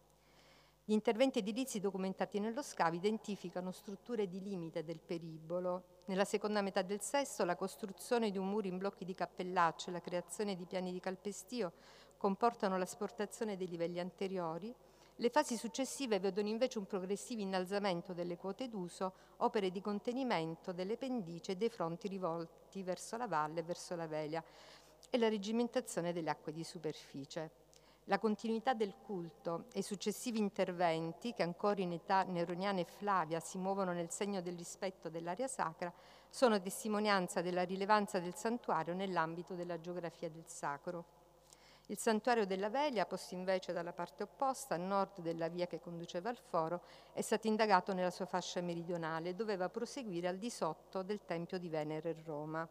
Gli 0.88 0.92
interventi 0.92 1.40
edilizi 1.40 1.80
documentati 1.80 2.38
nello 2.38 2.62
scavo 2.62 2.94
identificano 2.94 3.72
strutture 3.72 4.28
di 4.28 4.40
limite 4.40 4.84
del 4.84 5.00
peribolo. 5.04 5.82
Nella 6.04 6.24
seconda 6.24 6.62
metà 6.62 6.82
del 6.82 7.00
sesto 7.00 7.44
la 7.44 7.56
costruzione 7.56 8.30
di 8.30 8.38
un 8.38 8.48
muro 8.48 8.68
in 8.68 8.78
blocchi 8.78 9.04
di 9.04 9.12
cappellaccio 9.12 9.90
e 9.90 9.94
la 9.94 10.00
creazione 10.00 10.54
di 10.54 10.64
piani 10.64 10.92
di 10.92 11.00
calpestio 11.00 11.72
comportano 12.16 12.78
l'asportazione 12.78 13.56
dei 13.56 13.66
livelli 13.66 13.98
anteriori. 13.98 14.72
Le 15.16 15.28
fasi 15.28 15.56
successive 15.56 16.20
vedono 16.20 16.46
invece 16.46 16.78
un 16.78 16.86
progressivo 16.86 17.40
innalzamento 17.40 18.12
delle 18.12 18.36
quote 18.36 18.68
d'uso, 18.68 19.12
opere 19.38 19.72
di 19.72 19.80
contenimento 19.80 20.70
delle 20.70 20.96
pendici 20.96 21.50
e 21.50 21.56
dei 21.56 21.68
fronti 21.68 22.06
rivolti 22.06 22.84
verso 22.84 23.16
la 23.16 23.26
valle 23.26 23.58
e 23.58 23.64
verso 23.64 23.96
la 23.96 24.06
velia 24.06 24.40
e 25.10 25.18
la 25.18 25.28
regimentazione 25.28 26.12
delle 26.12 26.30
acque 26.30 26.52
di 26.52 26.62
superficie. 26.62 27.65
La 28.08 28.20
continuità 28.20 28.72
del 28.72 28.94
culto 29.04 29.64
e 29.72 29.80
i 29.80 29.82
successivi 29.82 30.38
interventi, 30.38 31.32
che 31.32 31.42
ancora 31.42 31.80
in 31.80 31.90
età 31.90 32.22
neroniana 32.22 32.78
e 32.78 32.84
Flavia 32.84 33.40
si 33.40 33.58
muovono 33.58 33.92
nel 33.92 34.10
segno 34.10 34.40
del 34.40 34.56
rispetto 34.56 35.08
dell'area 35.08 35.48
sacra, 35.48 35.92
sono 36.30 36.60
testimonianza 36.60 37.42
della 37.42 37.64
rilevanza 37.64 38.20
del 38.20 38.36
santuario 38.36 38.94
nell'ambito 38.94 39.54
della 39.54 39.80
geografia 39.80 40.30
del 40.30 40.44
sacro. 40.46 41.04
Il 41.86 41.98
santuario 41.98 42.46
della 42.46 42.70
Velia, 42.70 43.06
posto 43.06 43.34
invece 43.34 43.72
dalla 43.72 43.92
parte 43.92 44.22
opposta, 44.22 44.76
a 44.76 44.78
nord 44.78 45.20
della 45.20 45.48
via 45.48 45.66
che 45.66 45.80
conduceva 45.80 46.28
al 46.28 46.38
foro, 46.38 46.82
è 47.12 47.22
stato 47.22 47.48
indagato 47.48 47.92
nella 47.92 48.10
sua 48.10 48.26
fascia 48.26 48.60
meridionale 48.60 49.30
e 49.30 49.34
doveva 49.34 49.68
proseguire 49.68 50.28
al 50.28 50.38
di 50.38 50.50
sotto 50.50 51.02
del 51.02 51.24
Tempio 51.24 51.58
di 51.58 51.68
Venere 51.68 52.10
in 52.10 52.24
Roma 52.24 52.68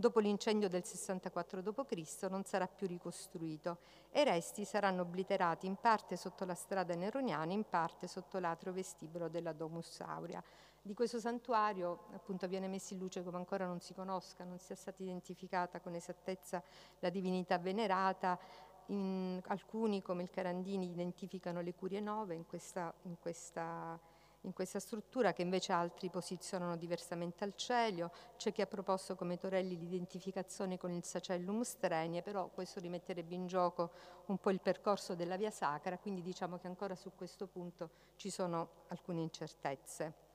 dopo 0.00 0.18
l'incendio 0.18 0.68
del 0.68 0.84
64 0.84 1.60
d.C. 1.60 2.26
non 2.28 2.42
sarà 2.44 2.66
più 2.66 2.88
ricostruito 2.88 3.78
e 4.10 4.22
i 4.22 4.24
resti 4.24 4.64
saranno 4.64 5.02
obliterati 5.02 5.66
in 5.66 5.76
parte 5.76 6.16
sotto 6.16 6.44
la 6.44 6.54
strada 6.54 6.94
Neroniana, 6.94 7.52
in 7.52 7.64
parte 7.68 8.08
sotto 8.08 8.38
l'atrio 8.40 8.72
vestibolo 8.72 9.28
della 9.28 9.52
Domus 9.52 10.00
Aurea. 10.00 10.42
Di 10.82 10.94
questo 10.94 11.20
santuario 11.20 12.06
appunto 12.14 12.48
viene 12.48 12.66
messo 12.66 12.94
in 12.94 13.00
luce 13.00 13.22
come 13.22 13.36
ancora 13.36 13.66
non 13.66 13.80
si 13.80 13.92
conosca, 13.92 14.44
non 14.44 14.58
sia 14.58 14.74
stata 14.74 15.02
identificata 15.02 15.78
con 15.78 15.94
esattezza 15.94 16.62
la 17.00 17.10
divinità 17.10 17.58
venerata, 17.58 18.38
in, 18.86 19.40
alcuni 19.46 20.02
come 20.02 20.22
il 20.22 20.30
Carandini 20.30 20.90
identificano 20.90 21.60
le 21.60 21.74
curie 21.74 22.00
nove 22.00 22.34
in 22.34 22.46
questa, 22.46 22.92
in 23.02 23.18
questa 23.18 23.98
in 24.42 24.52
questa 24.52 24.80
struttura 24.80 25.32
che 25.32 25.42
invece 25.42 25.72
altri 25.72 26.08
posizionano 26.08 26.76
diversamente 26.76 27.44
al 27.44 27.54
celio. 27.56 28.10
C'è 28.36 28.52
chi 28.52 28.62
ha 28.62 28.66
proposto 28.66 29.14
come 29.14 29.36
Torelli 29.36 29.78
l'identificazione 29.78 30.78
con 30.78 30.92
il 30.92 31.04
Sacellum 31.04 31.62
Strenie, 31.62 32.22
però 32.22 32.48
questo 32.48 32.80
rimetterebbe 32.80 33.34
in 33.34 33.46
gioco 33.46 33.90
un 34.26 34.38
po' 34.38 34.50
il 34.50 34.60
percorso 34.60 35.14
della 35.14 35.36
via 35.36 35.50
sacra, 35.50 35.98
quindi 35.98 36.22
diciamo 36.22 36.58
che 36.58 36.66
ancora 36.66 36.94
su 36.94 37.12
questo 37.14 37.46
punto 37.46 37.90
ci 38.16 38.30
sono 38.30 38.84
alcune 38.88 39.20
incertezze. 39.20 40.29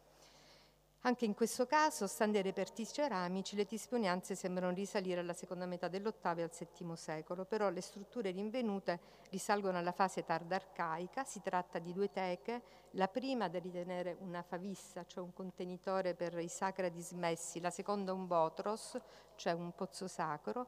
Anche 1.06 1.26
in 1.26 1.36
questo 1.36 1.68
caso, 1.68 2.08
stando 2.08 2.38
ai 2.38 2.44
reperti 2.44 2.84
ceramici, 2.84 3.56
le 3.56 3.68
testimonianze 3.68 4.34
sembrano 4.34 4.74
risalire 4.74 5.20
alla 5.20 5.34
seconda 5.34 5.68
metà 5.68 5.88
dell'ottavo 5.88 6.40
e 6.40 6.44
al 6.44 6.50
VII 6.50 6.96
secolo, 6.96 7.46
però 7.46 7.70
le 7.70 7.82
strutture 7.82 8.32
rinvenute 8.32 9.00
risalgono 9.30 9.78
alla 9.78 9.92
fase 9.92 10.26
tarda 10.26 10.56
arcaica. 10.56 11.24
Si 11.24 11.44
tratta 11.44 11.78
di 11.78 11.94
due 11.94 12.10
teche, 12.10 12.64
la 12.94 13.08
prima 13.08 13.48
da 13.50 13.60
ritenere 13.60 14.18
una 14.22 14.42
favissa, 14.42 15.06
cioè 15.06 15.24
un 15.24 15.32
contenitore 15.32 16.16
per 16.16 16.40
i 16.40 16.48
sacra 16.48 16.90
dismessi, 16.90 17.60
la 17.60 17.70
seconda 17.70 18.12
un 18.12 18.26
botros, 18.26 18.98
cioè 19.36 19.54
un 19.54 19.76
pozzo 19.76 20.08
sacro. 20.08 20.66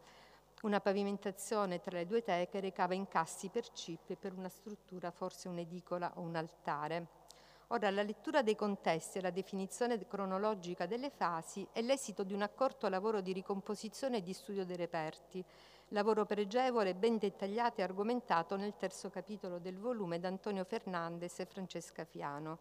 Una 0.62 0.80
pavimentazione 0.80 1.80
tra 1.80 1.98
le 1.98 2.06
due 2.06 2.22
teche 2.22 2.60
recava 2.60 2.94
incassi 2.94 3.50
per 3.50 3.68
cippi 3.70 4.16
per 4.16 4.34
una 4.34 4.50
struttura, 4.50 5.10
forse 5.10 5.48
un'edicola 5.48 6.12
o 6.18 6.22
un 6.22 6.36
altare. 6.36 7.26
Ora, 7.72 7.92
la 7.92 8.02
lettura 8.02 8.44
dei 8.44 8.56
contesti 8.56 9.18
e 9.18 9.22
la 9.22 9.30
definizione 9.30 10.00
cronologica 10.08 10.86
delle 10.86 11.10
fasi 11.10 11.68
è 11.74 11.82
l'esito 11.82 12.24
di 12.24 12.34
un 12.34 12.42
accorto 12.42 12.88
lavoro 12.88 13.20
di 13.20 13.34
ricomposizione 13.34 14.18
e 14.18 14.24
di 14.24 14.32
studio 14.32 14.64
dei 14.64 14.78
reperti, 14.78 15.44
lavoro 15.90 16.26
pregevole, 16.26 16.96
ben 16.96 17.18
dettagliato 17.18 17.82
e 17.82 17.84
argomentato 17.84 18.56
nel 18.56 18.78
terzo 18.78 19.10
capitolo 19.10 19.60
del 19.60 19.78
volume 19.78 20.18
da 20.18 20.30
Antonio 20.30 20.64
Fernandez 20.64 21.40
e 21.40 21.46
Francesca 21.46 22.06
Fiano. 22.06 22.60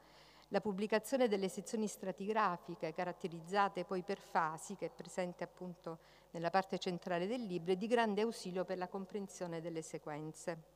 La 0.48 0.60
pubblicazione 0.60 1.28
delle 1.28 1.48
sezioni 1.48 1.86
stratigrafiche, 1.86 2.92
caratterizzate 2.92 3.84
poi 3.84 4.02
per 4.02 4.18
fasi, 4.18 4.74
che 4.74 4.86
è 4.86 4.90
presente 4.90 5.44
appunto 5.44 6.00
nella 6.32 6.50
parte 6.50 6.78
centrale 6.78 7.28
del 7.28 7.44
libro, 7.44 7.70
è 7.70 7.76
di 7.76 7.86
grande 7.86 8.22
ausilio 8.22 8.64
per 8.64 8.76
la 8.76 8.88
comprensione 8.88 9.60
delle 9.60 9.82
sequenze. 9.82 10.75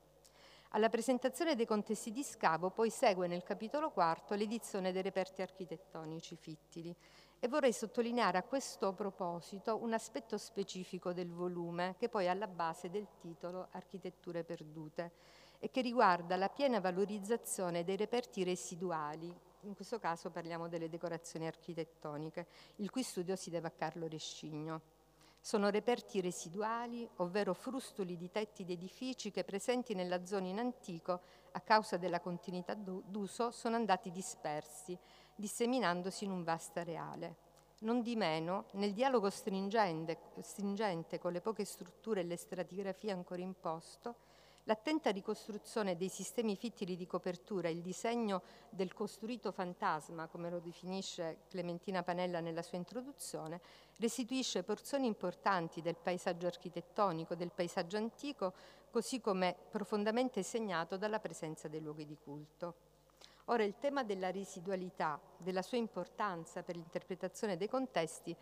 Alla 0.73 0.89
presentazione 0.89 1.57
dei 1.57 1.67
contesti 1.67 2.13
di 2.13 2.23
scavo 2.23 2.71
poi 2.71 2.91
segue 2.91 3.27
nel 3.27 3.43
capitolo 3.43 3.91
quarto 3.91 4.35
l'edizione 4.35 4.93
dei 4.93 5.03
reperti 5.03 5.43
architettonici 5.43 6.37
fittili 6.37 6.95
e 7.41 7.49
vorrei 7.49 7.73
sottolineare 7.73 8.39
a 8.39 8.45
questo 8.45 8.93
proposito 8.93 9.83
un 9.83 9.93
aspetto 9.95 10.39
specifico 10.39 11.13
del 11.13 11.29
volume 11.29 11.97
che 11.99 12.09
poi 12.09 12.27
è 12.27 12.29
alla 12.29 12.47
base 12.47 12.89
del 12.89 13.09
titolo 13.19 13.67
Architetture 13.73 14.45
perdute 14.45 15.11
e 15.59 15.73
che 15.73 15.81
riguarda 15.81 16.37
la 16.37 16.49
piena 16.49 16.79
valorizzazione 16.79 17.83
dei 17.83 17.97
reperti 17.97 18.45
residuali, 18.45 19.27
in 19.63 19.75
questo 19.75 19.99
caso 19.99 20.31
parliamo 20.31 20.69
delle 20.69 20.89
decorazioni 20.89 21.49
architettoniche, 21.49 22.47
il 22.77 22.91
cui 22.91 23.03
studio 23.03 23.35
si 23.35 23.51
deve 23.51 23.67
a 23.67 23.73
Carlo 23.73 24.07
Rescigno. 24.07 25.00
Sono 25.43 25.71
reperti 25.71 26.21
residuali, 26.21 27.09
ovvero 27.17 27.55
frustoli 27.55 28.17
di 28.17 28.31
tetti 28.31 28.63
di 28.63 28.75
edifici 28.75 29.31
che 29.31 29.43
presenti 29.43 29.95
nella 29.95 30.27
zona 30.27 30.49
in 30.49 30.59
antico, 30.59 31.21
a 31.53 31.61
causa 31.61 31.97
della 31.97 32.21
continuità 32.21 32.75
d'uso, 32.75 33.51
sono 33.51 33.77
andati 33.77 34.11
dispersi, 34.11 34.97
disseminandosi 35.35 36.25
in 36.25 36.31
un 36.31 36.45
vasto 36.45 36.79
areale. 36.79 37.37
Non 37.81 38.03
di 38.03 38.15
meno, 38.17 38.67
nel 38.73 38.93
dialogo 38.93 39.31
stringente, 39.31 40.19
stringente 40.43 41.19
con 41.19 41.33
le 41.33 41.41
poche 41.41 41.65
strutture 41.65 42.21
e 42.21 42.25
le 42.25 42.37
stratigrafie 42.37 43.11
ancora 43.11 43.41
in 43.41 43.55
posto, 43.59 44.17
L'attenta 44.71 45.11
ricostruzione 45.11 45.97
dei 45.97 46.09
sistemi 46.09 46.55
fittili 46.55 46.95
di 46.95 47.05
copertura, 47.05 47.69
il 47.69 47.81
disegno 47.81 48.41
del 48.69 48.95
costruito 48.95 49.51
fantasma, 49.51 50.29
come 50.29 50.49
lo 50.49 50.61
definisce 50.61 51.39
Clementina 51.49 52.05
Panella 52.05 52.39
nella 52.39 52.63
sua 52.63 52.79
introduzione, 52.79 53.61
restituisce 53.99 54.63
porzioni 54.63 55.09
importanti 55.09 55.83
del 55.83 55.97
paesaggio 55.97 56.47
architettonico, 56.47 57.35
del 57.35 57.51
paesaggio 57.51 57.97
antico, 57.97 58.53
così 58.93 59.21
come 59.21 59.57
profondamente 59.73 60.45
segnato 60.45 60.97
dalla 60.97 61.19
presenza 61.19 61.67
dei 61.67 61.81
luoghi 61.81 62.07
di 62.07 62.17
culto. 62.23 62.75
Ora 63.47 63.65
il 63.65 63.75
tema 63.81 64.05
della 64.05 64.31
residualità, 64.31 65.21
della 65.37 65.63
sua 65.63 65.79
importanza 65.79 66.63
per 66.63 66.77
l'interpretazione 66.77 67.57
dei 67.57 67.69
contesti, 67.69 68.37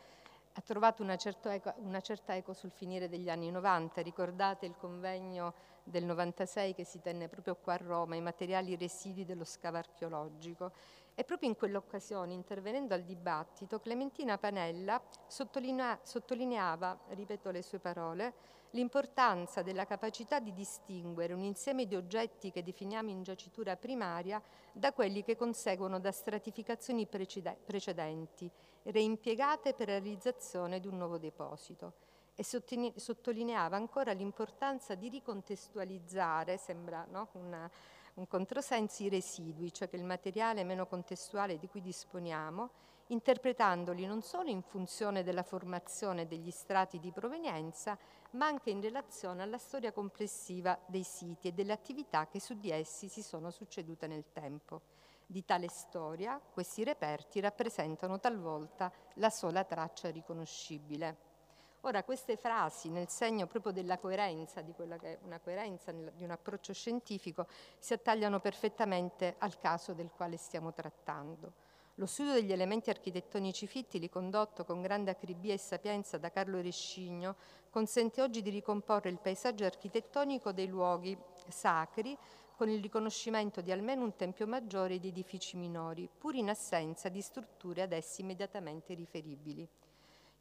ha 0.59 0.61
trovato 0.61 1.05
una 1.05 1.17
certa, 1.17 1.55
eco, 1.55 1.73
una 1.77 2.01
certa 2.01 2.35
eco 2.35 2.53
sul 2.53 2.73
finire 2.73 3.09
degli 3.09 3.31
anni 3.31 3.49
90. 3.49 4.03
Ricordate 4.03 4.67
il 4.67 4.75
convegno 4.77 5.55
del 5.85 6.05
96 6.05 6.75
che 6.75 6.83
si 6.83 7.01
tenne 7.01 7.29
proprio 7.29 7.55
qua 7.55 7.75
a 7.75 7.77
Roma, 7.77 8.17
i 8.17 8.21
materiali 8.21 8.75
residui 8.75 9.25
dello 9.25 9.45
scavo 9.45 9.77
archeologico. 9.77 10.73
E 11.19 11.25
proprio 11.25 11.49
in 11.49 11.57
quell'occasione, 11.57 12.33
intervenendo 12.33 12.95
al 12.95 13.03
dibattito, 13.03 13.81
Clementina 13.81 14.39
Panella 14.39 15.03
sottolinea, 15.27 15.99
sottolineava, 16.05 16.97
ripeto 17.09 17.51
le 17.51 17.61
sue 17.63 17.81
parole, 17.81 18.35
l'importanza 18.71 19.63
della 19.63 19.85
capacità 19.85 20.39
di 20.39 20.53
distinguere 20.53 21.33
un 21.33 21.43
insieme 21.43 21.89
di 21.89 21.97
oggetti 21.97 22.53
che 22.53 22.63
definiamo 22.63 23.11
in 23.11 23.25
giacitura 23.25 23.75
primaria 23.75 24.41
da 24.71 24.93
quelli 24.93 25.25
che 25.25 25.35
conseguono 25.35 25.99
da 25.99 26.13
stratificazioni 26.13 27.09
precedenti, 27.09 28.49
reimpiegate 28.85 29.75
per 29.75 29.89
la 29.89 29.95
realizzazione 29.95 30.79
di 30.79 30.87
un 30.87 30.99
nuovo 30.99 31.19
deposito. 31.19 31.95
E 32.37 32.45
sottolineava 32.45 33.75
ancora 33.75 34.13
l'importanza 34.13 34.95
di 34.95 35.09
ricontestualizzare, 35.09 36.59
sembra 36.59 37.05
no? 37.11 37.31
Una, 37.33 37.69
un 38.19 38.27
controsenso, 38.27 39.05
i 39.05 39.09
residui, 39.09 39.73
cioè 39.73 39.89
che 39.89 39.97
il 39.97 40.05
materiale 40.05 40.65
meno 40.65 40.87
contestuale 40.87 41.57
di 41.57 41.69
cui 41.69 41.81
disponiamo, 41.81 42.71
interpretandoli 43.09 44.07
non 44.07 44.23
solo 44.23 44.51
in 44.51 44.61
funzione 44.63 45.23
della 45.23 45.45
formazione 45.45 46.27
degli 46.27 46.51
strati 46.51 46.99
di 46.99 47.13
provenienza, 47.13 47.97
ma 48.33 48.47
anche 48.47 48.71
in 48.71 48.81
relazione 48.81 49.43
alla 49.43 49.57
storia 49.57 49.93
complessiva 49.93 50.79
dei 50.87 51.05
siti 51.05 51.49
e 51.49 51.53
delle 51.53 51.73
attività 51.73 52.27
che 52.27 52.41
su 52.41 52.55
di 52.59 52.71
essi 52.71 53.09
si 53.09 53.23
sono 53.23 53.51
succedute 53.51 54.07
nel 54.09 54.25
tempo. 54.33 54.83
Di 55.25 55.45
tale 55.45 55.69
storia 55.69 56.41
questi 56.41 56.85
reperti 56.85 57.41
rappresentano 57.41 58.19
talvolta 58.19 58.93
la 59.15 59.31
sola 59.31 59.63
traccia 59.63 60.11
riconoscibile. 60.11 61.28
Ora, 61.83 62.03
queste 62.03 62.37
frasi, 62.37 62.91
nel 62.91 63.09
segno 63.09 63.47
proprio 63.47 63.73
della 63.73 63.99
coerenza, 63.99 64.63
di 64.63 64.73
quella 64.73 64.97
che 64.97 65.13
è 65.13 65.19
una 65.23 65.39
coerenza 65.39 65.93
di 65.93 66.25
un 66.25 66.31
approccio 66.31 66.73
scientifico, 66.73 67.47
si 67.79 67.93
attagliano 67.93 68.41
perfettamente 68.41 69.37
al 69.39 69.59
caso 69.59 69.93
del 69.95 70.11
quale 70.11 70.37
stiamo 70.37 70.73
trattando. 70.73 71.53
Lo 71.95 72.07
studio 72.07 72.33
degli 72.33 72.53
elementi 72.53 72.91
architettonici 72.91 73.67
fittili, 73.67 74.09
condotto 74.09 74.65
con 74.65 74.83
grande 74.83 75.13
acribia 75.13 75.53
e 75.53 75.59
sapienza 75.59 76.19
da 76.19 76.31
Carlo 76.31 76.61
Rescigno, 76.61 77.37
consente 77.71 78.23
oggi 78.23 78.43
di 78.43 78.51
ricomporre 78.51 79.11
il 79.11 79.19
paesaggio 79.19 79.65
architettonico 79.65 80.53
dei 80.53 80.67
luoghi 80.67 81.17
sacri 81.49 82.17
con 82.57 82.69
il 82.69 82.83
riconoscimento 82.83 83.61
di 83.61 83.71
almeno 83.71 84.03
un 84.03 84.17
tempio 84.17 84.49
maggiore 84.49 84.95
e 84.95 84.99
di 84.99 85.09
edifici 85.09 85.57
minori, 85.57 86.09
pur 86.09 86.35
in 86.35 86.51
assenza 86.51 87.09
di 87.09 87.21
strutture 87.21 87.83
ad 87.83 87.93
essi 87.93 88.21
immediatamente 88.21 88.95
riferibili. 88.95 89.69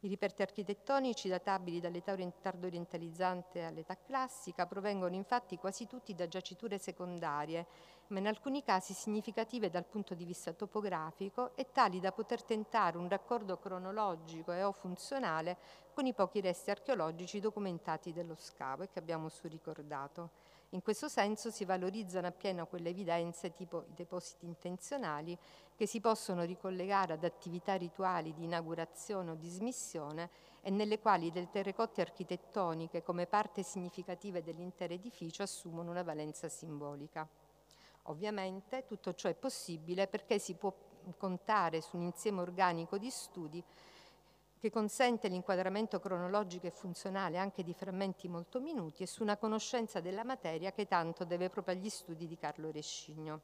I 0.00 0.06
riperti 0.06 0.42
architettonici 0.42 1.28
databili 1.28 1.80
dall'età 1.80 2.14
tardo-orientalizzante 2.40 3.64
all'età 3.64 3.98
classica 4.00 4.64
provengono 4.64 5.16
infatti 5.16 5.56
quasi 5.56 5.88
tutti 5.88 6.14
da 6.14 6.28
giaciture 6.28 6.78
secondarie, 6.78 7.66
ma 8.08 8.20
in 8.20 8.28
alcuni 8.28 8.62
casi 8.62 8.94
significative 8.94 9.70
dal 9.70 9.84
punto 9.84 10.14
di 10.14 10.24
vista 10.24 10.52
topografico 10.52 11.56
e 11.56 11.72
tali 11.72 11.98
da 11.98 12.12
poter 12.12 12.44
tentare 12.44 12.96
un 12.96 13.08
raccordo 13.08 13.58
cronologico 13.58 14.52
e 14.52 14.62
o 14.62 14.70
funzionale 14.70 15.56
con 15.92 16.06
i 16.06 16.14
pochi 16.14 16.40
resti 16.40 16.70
archeologici 16.70 17.40
documentati 17.40 18.12
dello 18.12 18.36
scavo 18.36 18.84
e 18.84 18.90
che 18.92 19.00
abbiamo 19.00 19.28
su 19.28 19.48
ricordato. 19.48 20.30
In 20.72 20.82
questo 20.82 21.08
senso 21.08 21.50
si 21.50 21.64
valorizzano 21.64 22.26
appieno 22.26 22.66
quelle 22.66 22.90
evidenze 22.90 23.54
tipo 23.54 23.84
i 23.88 23.94
depositi 23.94 24.44
intenzionali 24.44 25.38
che 25.74 25.86
si 25.86 25.98
possono 25.98 26.42
ricollegare 26.42 27.14
ad 27.14 27.24
attività 27.24 27.74
rituali 27.74 28.34
di 28.34 28.44
inaugurazione 28.44 29.30
o 29.30 29.34
dismissione 29.34 30.28
e 30.60 30.68
nelle 30.68 30.98
quali 30.98 31.32
le 31.32 31.48
terrecotte 31.48 32.02
architettoniche 32.02 33.02
come 33.02 33.26
parte 33.26 33.62
significativa 33.62 34.40
dell'intero 34.40 34.92
edificio 34.92 35.42
assumono 35.42 35.90
una 35.90 36.02
valenza 36.02 36.50
simbolica. 36.50 37.26
Ovviamente 38.02 38.84
tutto 38.84 39.14
ciò 39.14 39.30
è 39.30 39.34
possibile 39.34 40.06
perché 40.06 40.38
si 40.38 40.52
può 40.54 40.74
contare 41.16 41.80
su 41.80 41.96
un 41.96 42.02
insieme 42.02 42.42
organico 42.42 42.98
di 42.98 43.08
studi 43.08 43.64
che 44.58 44.70
consente 44.70 45.28
l'inquadramento 45.28 46.00
cronologico 46.00 46.66
e 46.66 46.70
funzionale 46.70 47.38
anche 47.38 47.62
di 47.62 47.72
frammenti 47.72 48.28
molto 48.28 48.60
minuti 48.60 49.02
e 49.02 49.06
su 49.06 49.22
una 49.22 49.36
conoscenza 49.36 50.00
della 50.00 50.24
materia 50.24 50.72
che 50.72 50.86
tanto 50.86 51.24
deve 51.24 51.48
proprio 51.48 51.74
agli 51.74 51.88
studi 51.88 52.26
di 52.26 52.36
Carlo 52.36 52.70
Rescigno. 52.70 53.40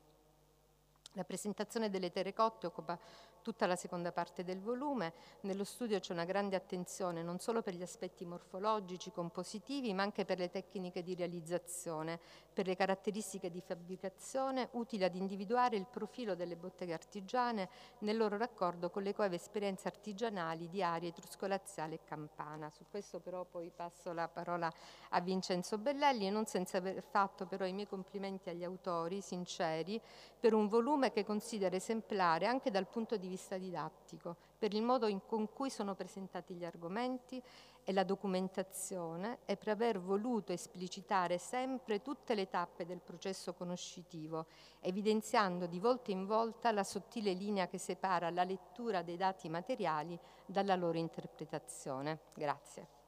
La 1.13 1.25
presentazione 1.25 1.91
delle 1.91 2.11
terrecotte 2.11 2.67
occupa 2.67 2.99
tutta 3.45 3.67
la 3.67 3.77
seconda 3.77 4.11
parte 4.11 4.43
del 4.43 4.59
volume. 4.59 5.13
Nello 5.43 5.65
studio 5.65 6.01
c'è 6.01 6.15
una 6.15 6.25
grande 6.25 6.57
attenzione 6.57 7.23
non 7.23 7.39
solo 7.39 7.61
per 7.61 7.75
gli 7.75 7.83
aspetti 7.83 8.25
morfologici, 8.25 9.13
compositivi, 9.13 9.93
ma 9.93 10.03
anche 10.03 10.25
per 10.25 10.39
le 10.39 10.49
tecniche 10.49 11.03
di 11.03 11.15
realizzazione, 11.15 12.19
per 12.53 12.67
le 12.67 12.75
caratteristiche 12.75 13.51
di 13.51 13.61
fabbricazione 13.61 14.71
utili 14.73 15.05
ad 15.05 15.15
individuare 15.15 15.77
il 15.77 15.87
profilo 15.87 16.35
delle 16.35 16.57
botteghe 16.57 16.95
artigiane 16.95 17.69
nel 17.99 18.17
loro 18.17 18.39
raccordo 18.39 18.89
con 18.89 19.03
le 19.03 19.13
coeve 19.13 19.37
esperienze 19.37 19.89
artigianali 19.89 20.71
di 20.71 20.83
area 20.83 21.11
etrusco-laziale 21.11 21.97
e 21.97 22.01
campana. 22.05 22.71
Su 22.71 22.87
questo 22.89 23.21
però 23.21 23.45
poi 23.45 23.71
passo 23.71 24.15
la 24.15 24.27
parola 24.27 24.73
a 25.11 25.21
Vincenzo 25.21 25.77
Bellelli, 25.77 26.31
non 26.31 26.47
senza 26.47 26.79
aver 26.79 27.03
fatto 27.03 27.45
però 27.45 27.67
i 27.67 27.75
miei 27.75 27.87
complimenti 27.87 28.49
agli 28.49 28.65
autori 28.65 29.21
sinceri 29.21 30.01
per 30.41 30.55
un 30.55 30.67
volume 30.67 31.13
che 31.13 31.25
considero 31.25 31.77
esemplare 31.77 32.47
anche 32.47 32.71
dal 32.71 32.87
punto 32.87 33.19
di 33.19 33.27
vista 33.27 33.33
vista 33.35 33.59
didattico, 33.59 34.37
per 34.57 34.73
il 34.75 34.83
modo 34.83 35.07
in, 35.07 35.21
con 35.27 35.53
cui 35.53 35.71
sono 35.71 35.95
presentati 35.95 36.55
gli 36.55 36.65
argomenti 36.65 37.43
e 37.83 37.93
la 37.93 38.05
documentazione 38.05 39.41
e 39.45 39.57
per 39.57 39.69
aver 39.69 40.01
voluto 40.01 40.53
esplicitare 40.53 41.37
sempre 41.39 42.01
tutte 42.01 42.35
le 42.35 42.49
tappe 42.49 42.87
del 42.87 43.01
processo 43.01 43.53
conoscitivo, 43.53 44.47
evidenziando 44.81 45.67
di 45.67 45.81
volta 45.81 46.13
in 46.13 46.25
volta 46.27 46.73
la 46.73 46.85
sottile 46.85 47.33
linea 47.33 47.67
che 47.67 47.79
separa 47.79 48.31
la 48.31 48.45
lettura 48.45 49.03
dei 49.03 49.17
dati 49.17 49.49
materiali 49.49 50.19
dalla 50.47 50.77
loro 50.77 50.97
interpretazione. 50.97 52.21
Grazie. 52.33 53.04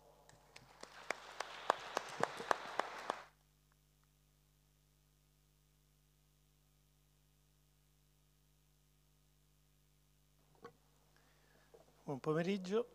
Pomeriggio, 12.27 12.87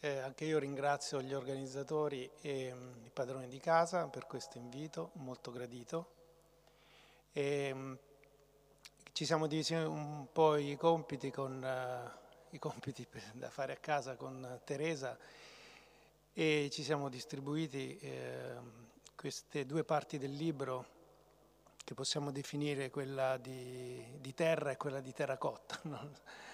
eh, 0.00 0.18
anche 0.18 0.44
io 0.44 0.58
ringrazio 0.58 1.22
gli 1.22 1.32
organizzatori 1.32 2.28
e 2.40 2.74
mh, 2.74 2.78
mm, 2.78 3.04
i 3.04 3.10
padroni 3.10 3.46
di 3.46 3.60
casa 3.60 4.08
per 4.08 4.26
questo 4.26 4.58
invito 4.58 5.12
molto 5.14 5.52
gradito. 5.52 6.14
E, 7.30 7.72
mh, 7.72 7.78
mm, 7.78 7.94
ci 9.12 9.24
siamo 9.24 9.46
divisi 9.46 9.74
un 9.74 10.26
po' 10.32 10.56
i 10.56 10.74
compiti, 10.76 11.30
con, 11.30 11.62
uh, 11.62 12.54
i 12.56 12.58
compiti 12.58 13.06
da 13.34 13.50
fare 13.50 13.74
a 13.74 13.76
casa 13.76 14.16
con 14.16 14.60
Teresa 14.64 15.16
e 16.32 16.70
ci 16.72 16.82
siamo 16.82 17.08
distribuiti 17.08 17.96
eh, 17.98 18.56
queste 19.14 19.64
due 19.64 19.84
parti 19.84 20.18
del 20.18 20.32
libro 20.32 20.86
che 21.84 21.94
possiamo 21.94 22.32
definire 22.32 22.90
quella 22.90 23.36
di, 23.36 24.04
di 24.18 24.34
terra 24.34 24.72
e 24.72 24.76
quella 24.76 25.00
di 25.00 25.12
terracotta. 25.12 25.78
No? 25.86 26.48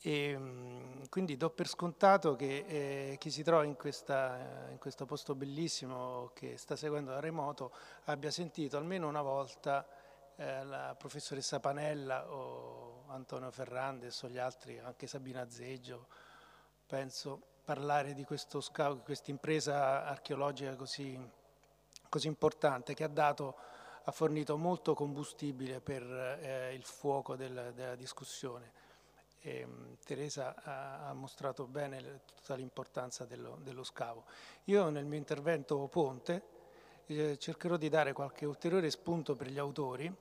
E, 0.00 0.30
ehm, 0.30 1.08
quindi 1.08 1.36
do 1.36 1.50
per 1.50 1.68
scontato 1.68 2.36
che 2.36 2.64
eh, 2.66 3.16
chi 3.18 3.30
si 3.30 3.42
trova 3.42 3.64
in, 3.64 3.76
questa, 3.76 4.68
in, 4.70 4.78
questo 4.78 5.06
posto 5.06 5.34
bellissimo 5.34 6.30
che 6.34 6.56
sta 6.58 6.76
seguendo 6.76 7.12
da 7.12 7.20
remoto 7.20 7.72
abbia 8.04 8.30
sentito 8.30 8.76
almeno 8.76 9.08
una 9.08 9.22
volta 9.22 9.86
eh, 10.36 10.64
la 10.64 10.94
professoressa 10.98 11.60
Panella 11.60 12.30
o 12.30 13.04
Antonio 13.08 13.50
Ferrandes 13.50 14.22
o 14.22 14.28
gli 14.28 14.38
altri, 14.38 14.78
anche 14.78 15.06
Sabina 15.06 15.48
Zeggio, 15.48 16.08
penso, 16.86 17.40
parlare 17.64 18.12
di 18.12 18.24
questo 18.24 18.60
scout, 18.60 19.02
questa 19.02 19.30
impresa 19.30 20.04
archeologica 20.04 20.76
così, 20.76 21.18
così, 22.08 22.26
importante 22.26 22.94
che 22.94 23.04
ha, 23.04 23.08
dato, 23.08 23.56
ha 24.04 24.12
fornito 24.12 24.56
molto 24.56 24.94
combustibile 24.94 25.80
per 25.80 26.02
eh, 26.02 26.74
il 26.74 26.84
fuoco 26.84 27.34
del, 27.34 27.72
della 27.74 27.94
discussione. 27.94 28.84
Ehm, 29.46 29.96
Teresa 30.04 30.56
ha, 31.06 31.12
mostrato 31.12 31.66
bene 31.68 32.22
tutta 32.24 32.56
l'importanza 32.56 33.24
dello, 33.24 33.58
dello, 33.62 33.84
scavo. 33.84 34.24
Io 34.64 34.88
nel 34.88 35.04
mio 35.04 35.18
intervento 35.18 35.86
ponte 35.86 36.42
eh, 37.06 37.38
cercherò 37.38 37.76
di 37.76 37.88
dare 37.88 38.12
qualche 38.12 38.44
ulteriore 38.44 38.90
spunto 38.90 39.36
per 39.36 39.48
gli 39.48 39.58
autori 39.58 40.12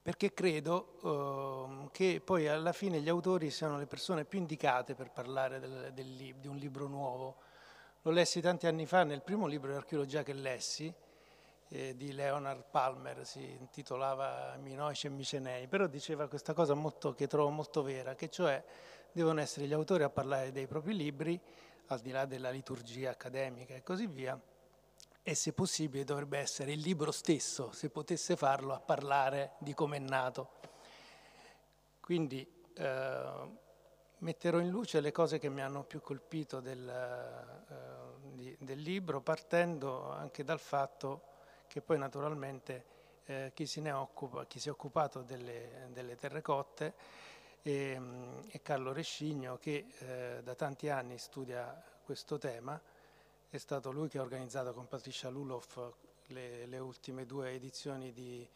perché 0.00 0.32
credo 0.32 1.84
eh, 1.84 1.90
che 1.90 2.22
poi 2.24 2.48
alla 2.48 2.72
fine 2.72 3.00
gli 3.00 3.08
autori 3.08 3.50
siano 3.50 3.76
le 3.76 3.86
persone 3.86 4.24
più 4.24 4.38
indicate 4.38 4.94
per 4.94 5.10
parlare 5.10 5.58
del, 5.58 5.90
del, 5.92 6.34
di 6.36 6.48
un 6.48 6.56
libro 6.56 6.86
nuovo. 6.86 7.36
Lo 8.02 8.10
lessi 8.12 8.40
tanti 8.40 8.66
anni 8.66 8.86
fa 8.86 9.04
nel 9.04 9.22
primo 9.22 9.46
libro 9.46 9.72
di 9.72 9.76
archeologia 9.76 10.22
che 10.22 10.32
lessi, 10.32 10.94
eh, 11.68 11.96
di 11.96 12.12
Leonard 12.12 12.64
Palmer, 12.70 13.26
si 13.26 13.42
intitolava 13.58 14.56
Minoici 14.56 15.06
e 15.06 15.10
Micenei, 15.10 15.66
però 15.66 15.86
diceva 15.86 16.28
questa 16.28 16.52
cosa 16.52 16.74
molto, 16.74 17.12
che 17.14 17.26
trovo 17.26 17.50
molto 17.50 17.82
vera, 17.82 18.14
che 18.14 18.28
cioè 18.28 18.62
devono 19.12 19.40
essere 19.40 19.66
gli 19.66 19.72
autori 19.72 20.02
a 20.02 20.10
parlare 20.10 20.52
dei 20.52 20.66
propri 20.66 20.94
libri, 20.94 21.40
al 21.86 22.00
di 22.00 22.10
là 22.10 22.24
della 22.24 22.50
liturgia 22.50 23.10
accademica 23.10 23.74
e 23.74 23.82
così 23.82 24.06
via, 24.06 24.38
e 25.22 25.34
se 25.34 25.52
possibile 25.52 26.04
dovrebbe 26.04 26.38
essere 26.38 26.72
il 26.72 26.80
libro 26.80 27.10
stesso, 27.10 27.72
se 27.72 27.90
potesse 27.90 28.36
farlo, 28.36 28.74
a 28.74 28.80
parlare 28.80 29.52
di 29.58 29.74
come 29.74 29.96
è 29.96 30.00
nato. 30.00 30.50
Quindi 32.00 32.46
eh, 32.74 33.64
metterò 34.18 34.60
in 34.60 34.68
luce 34.68 35.00
le 35.00 35.10
cose 35.10 35.38
che 35.38 35.48
mi 35.48 35.62
hanno 35.62 35.82
più 35.82 36.00
colpito 36.00 36.60
del, 36.60 36.88
eh, 36.88 38.56
del 38.60 38.78
libro, 38.78 39.20
partendo 39.20 40.10
anche 40.12 40.44
dal 40.44 40.60
fatto 40.60 41.34
che 41.66 41.80
poi 41.80 41.98
naturalmente 41.98 42.84
eh, 43.26 43.52
chi, 43.54 43.68
occupa, 43.88 44.46
chi, 44.46 44.58
si 44.58 44.68
è 44.68 44.70
occupato 44.70 45.22
delle, 45.22 45.88
delle 45.90 46.16
terrecotte 46.16 46.94
è, 47.62 47.98
è, 48.48 48.62
Carlo 48.62 48.92
Rescigno 48.92 49.58
che 49.58 49.86
eh, 49.98 50.42
da 50.42 50.54
tanti 50.54 50.88
anni 50.88 51.18
studia 51.18 51.82
questo 52.04 52.38
tema 52.38 52.80
è 53.48 53.56
stato 53.58 53.90
lui 53.90 54.08
che 54.08 54.18
ha 54.18 54.22
organizzato 54.22 54.72
con 54.72 54.86
Patricia 54.86 55.28
Luloff 55.28 55.78
le, 56.26 56.66
le 56.66 56.78
ultime 56.78 57.26
due 57.26 57.50
edizioni 57.50 58.12
di 58.12 58.48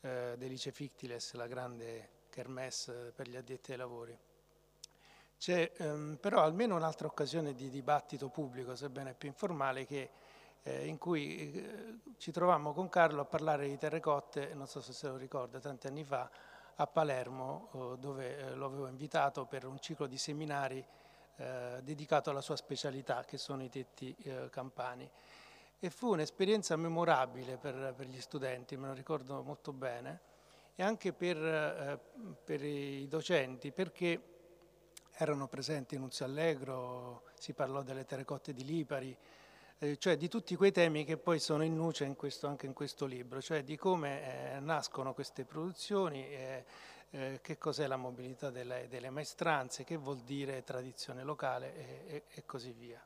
eh, 0.00 0.34
Delice 0.36 0.72
Fictiles, 0.72 1.32
la 1.34 1.46
grande 1.46 2.16
kermesse 2.28 3.12
per 3.14 3.28
gli 3.28 3.36
addetti 3.36 3.72
ai 3.72 3.78
lavori. 3.78 4.18
C'è 5.38 5.72
ehm, 5.76 6.18
però 6.20 6.42
almeno 6.42 6.74
un'altra 6.74 7.06
occasione 7.06 7.54
di 7.54 7.70
dibattito 7.70 8.28
pubblico, 8.28 8.74
sebbene 8.74 9.14
più 9.14 9.28
informale, 9.28 9.86
che, 9.86 10.10
eh, 10.62 10.86
in 10.86 10.98
cui 10.98 11.52
eh, 11.52 11.98
ci 12.18 12.32
trovammo 12.32 12.72
con 12.72 12.88
Carlo 12.88 13.22
a 13.22 13.24
parlare 13.24 13.68
di 13.68 13.76
terrecotte, 13.76 14.52
non 14.54 14.66
so 14.66 14.80
se 14.80 14.92
se 14.92 15.08
lo 15.08 15.16
ricorda, 15.16 15.60
tanti 15.60 15.86
anni 15.86 16.04
fa, 16.04 16.30
a 16.76 16.86
Palermo, 16.86 17.70
eh, 17.72 17.98
dove 17.98 18.38
eh, 18.38 18.54
lo 18.54 18.66
avevo 18.66 18.86
invitato 18.86 19.46
per 19.46 19.64
un 19.64 19.78
ciclo 19.80 20.06
di 20.06 20.18
seminari 20.18 20.84
eh, 21.36 21.80
dedicato 21.82 22.30
alla 22.30 22.40
sua 22.40 22.56
specialità, 22.56 23.24
che 23.24 23.38
sono 23.38 23.62
i 23.62 23.68
tetti 23.68 24.14
campani. 24.50 25.08
E 25.80 25.90
fu 25.90 26.10
un'esperienza 26.10 26.74
memorabile 26.74 27.56
per, 27.56 27.94
per, 27.96 28.06
gli 28.06 28.20
studenti, 28.20 28.76
me 28.76 28.88
lo 28.88 28.94
ricordo 28.94 29.42
molto 29.42 29.72
bene, 29.72 30.20
e 30.74 30.82
anche 30.82 31.12
per, 31.12 32.00
per 32.44 32.64
i 32.64 33.06
docenti, 33.06 33.70
perché 33.70 34.20
erano 35.20 35.46
presenti 35.46 35.96
Nunzio 35.96 36.24
Allegro, 36.24 37.22
si 37.34 37.52
parlò 37.52 37.82
delle 37.82 38.04
terrecotte 38.04 38.52
di 38.52 38.64
Lipari, 38.64 39.16
eh, 39.80 39.96
cioè 39.96 40.16
di 40.16 40.28
tutti 40.28 40.56
quei 40.56 40.72
temi 40.72 41.04
che 41.04 41.16
poi 41.16 41.38
sono 41.38 41.62
in 41.62 41.76
nuce 41.76 42.04
in 42.04 42.16
questo, 42.16 42.48
anche 42.48 42.66
in 42.66 42.72
questo 42.72 43.06
libro, 43.06 43.40
cioè 43.40 43.62
di 43.62 43.76
come 43.76 44.56
eh, 44.56 44.60
nascono 44.60 45.14
queste 45.14 45.44
produzioni, 45.44 46.28
eh, 46.28 46.64
eh, 47.10 47.38
che 47.40 47.58
cos'è 47.58 47.86
la 47.86 47.96
mobilità 47.96 48.50
delle, 48.50 48.88
delle, 48.88 49.10
maestranze, 49.10 49.84
che 49.84 49.96
vuol 49.96 50.18
dire 50.18 50.64
tradizione 50.64 51.22
locale 51.22 51.74
e, 51.76 52.02
e, 52.06 52.22
e 52.28 52.44
così 52.44 52.72
via. 52.72 53.00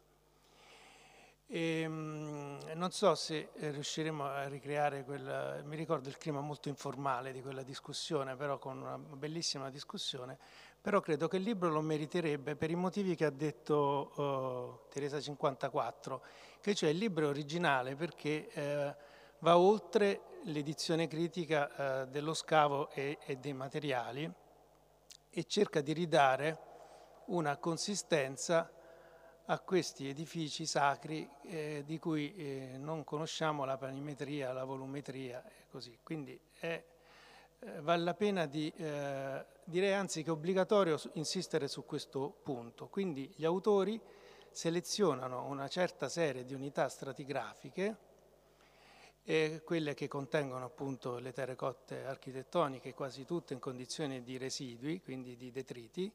E, 1.47 1.87
mh, 1.87 2.73
non 2.75 2.91
so 2.91 3.15
se 3.15 3.51
riusciremo 3.55 4.25
a 4.25 4.49
ricreare 4.49 5.05
quel, 5.05 5.63
mi 5.67 5.77
ricordo 5.77 6.09
il 6.09 6.17
clima 6.17 6.41
molto 6.41 6.71
informale 6.71 7.33
di 7.33 7.43
quella 7.43 7.63
discussione, 7.63 8.35
però 8.35 8.59
con 8.59 8.79
una 8.79 8.97
bellissima 8.97 9.69
discussione, 9.69 10.39
però 10.83 11.01
credo 11.01 11.29
che 11.29 11.37
il 11.37 11.45
libro 11.45 11.71
lo 11.71 11.81
meriterebbe 11.81 12.57
per 12.57 12.71
i 12.71 12.75
motivi 12.75 13.15
che 13.15 13.25
ha 13.25 13.31
detto 13.31 14.11
uh, 14.17 14.89
Teresa 14.91 15.21
54, 15.21 16.23
che 16.63 16.77
cioè 16.77 16.91
il 16.91 16.97
libro 16.97 17.27
originale 17.27 17.97
perché 17.97 18.49
eh, 18.53 18.95
va 19.41 19.59
oltre 19.59 20.21
l'edizione 20.45 21.09
critica 21.09 22.03
eh, 22.03 22.07
dello 22.07 22.35
scavo 22.35 22.89
e, 22.91 23.19
e, 23.27 23.37
dei 23.37 23.53
materiali 23.53 24.33
e 25.29 25.45
cerca 25.45 25.81
di 25.81 25.93
ridare 25.93 26.59
una 27.27 27.57
consistenza 27.57 28.71
a 29.47 29.59
questi 29.59 30.09
edifici 30.09 30.65
sacri 30.65 31.29
eh, 31.47 31.83
di 31.85 31.99
cui 31.99 32.33
eh, 32.37 32.77
non 32.79 33.03
conosciamo 33.03 33.65
la 33.65 33.77
panimetria, 33.77 34.53
la 34.53 34.65
volumetria 34.65 35.45
e 35.45 35.67
così. 35.69 35.99
Quindi 36.01 36.39
è, 36.61 36.85
eh, 37.59 37.81
vale 37.81 38.05
la 38.05 38.15
pena 38.15 38.47
di, 38.47 38.73
eh, 38.77 39.45
direi 39.65 39.95
anzi 39.95 40.23
che 40.23 40.29
è 40.29 40.33
obbligatorio 40.33 40.97
insistere 41.15 41.67
su 41.67 41.85
questo 41.85 42.39
punto. 42.45 42.87
Quindi 42.87 43.33
gli 43.35 43.45
autori 43.45 44.01
selezionano 44.53 45.45
una 45.47 45.69
certa 45.69 46.09
serie 46.09 46.45
di 46.45 46.55
unità 46.55 46.89
stratigrafiche 46.89 48.11
quelle 49.65 49.95
che 49.95 50.09
contengono 50.09 50.65
appunto 50.65 51.19
le 51.19 51.33
terrecotte 51.33 52.05
architettoniche, 52.05 52.93
quasi 52.93 53.25
tutte 53.25 53.55
in 53.55 53.61
condizioni 53.61 54.23
di 54.23 54.37
residui, 54.37 55.01
quindi 55.01 55.37
di 55.37 55.53
detriti, 55.53 56.13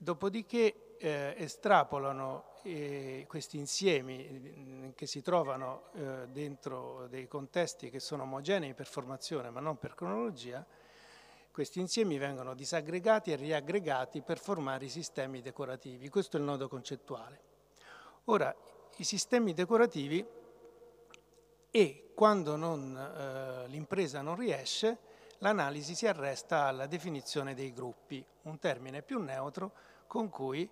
dopodiché 0.00 0.96
eh, 0.98 1.34
estrapolano 1.36 2.54
eh, 2.62 3.24
questi 3.28 3.56
insiemi 3.56 4.28
mm, 4.28 4.88
che 4.94 5.06
si 5.06 5.22
trovano 5.22 5.90
eh, 5.94 6.28
dentro 6.28 7.06
dei 7.08 7.28
contesti 7.28 7.90
che 7.90 8.00
sono 8.00 8.24
omogenei 8.24 8.74
per 8.74 8.86
formazione 8.86 9.50
ma 9.50 9.60
non 9.60 9.78
per 9.78 9.94
cronologia, 9.94 10.64
questi 11.58 11.80
insiemi 11.80 12.18
vengono 12.18 12.54
disaggregati 12.54 13.32
e 13.32 13.34
riaggregati 13.34 14.20
per 14.20 14.38
formare 14.38 14.84
i 14.84 14.88
sistemi 14.88 15.40
decorativi. 15.40 16.08
Questo 16.08 16.36
è 16.36 16.38
il 16.38 16.46
nodo 16.46 16.68
concettuale. 16.68 17.40
Ora, 18.26 18.54
i 18.98 19.02
sistemi 19.02 19.54
decorativi 19.54 20.24
e 21.68 22.12
quando 22.14 22.54
eh, 22.54 23.66
l'impresa 23.66 24.20
non 24.20 24.36
riesce, 24.36 24.98
l'analisi 25.38 25.96
si 25.96 26.06
arresta 26.06 26.66
alla 26.66 26.86
definizione 26.86 27.54
dei 27.54 27.72
gruppi, 27.72 28.24
un 28.42 28.60
termine 28.60 29.02
più 29.02 29.18
neutro 29.18 29.72
con 30.06 30.28
cui 30.28 30.70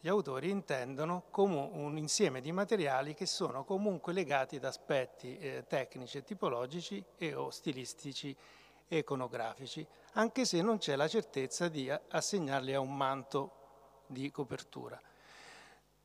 gli 0.00 0.08
autori 0.08 0.50
intendono 0.50 1.26
come 1.30 1.70
un 1.74 1.96
insieme 1.96 2.40
di 2.40 2.50
materiali 2.50 3.14
che 3.14 3.26
sono 3.26 3.62
comunque 3.62 4.12
legati 4.12 4.56
ad 4.56 4.64
aspetti 4.64 5.38
eh, 5.38 5.64
tecnici 5.68 6.18
e 6.18 6.24
tipologici 6.24 7.04
e 7.18 7.36
o 7.36 7.50
stilistici 7.50 8.36
e 8.88 8.98
iconografici, 8.98 9.86
anche 10.14 10.44
se 10.44 10.62
non 10.62 10.78
c'è 10.78 10.96
la 10.96 11.08
certezza 11.08 11.68
di 11.68 11.90
assegnarli 11.90 12.74
a 12.74 12.80
un 12.80 12.96
manto 12.96 14.02
di 14.06 14.30
copertura. 14.30 15.00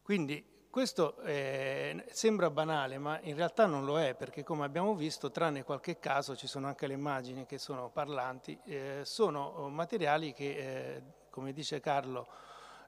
Quindi 0.02 0.58
questo 0.70 1.20
eh, 1.22 2.06
sembra 2.12 2.50
banale, 2.50 2.98
ma 2.98 3.20
in 3.22 3.36
realtà 3.36 3.66
non 3.66 3.86
lo 3.86 4.00
è, 4.00 4.16
perché 4.16 4.44
come 4.44 4.66
abbiamo 4.66 4.96
visto, 4.96 5.32
tranne 5.32 5.64
qualche 5.64 6.00
caso, 6.00 6.36
ci 6.36 6.48
sono 6.48 6.68
anche 6.68 6.88
le 6.88 6.94
immagini 6.94 7.46
che 7.46 7.58
sono 7.58 7.90
parlanti, 7.90 8.60
eh, 8.66 9.02
sono 9.04 9.68
materiali 9.70 10.34
che, 10.34 10.96
eh, 10.96 11.04
come 11.30 11.54
dice 11.54 11.80
Carlo, 11.80 12.28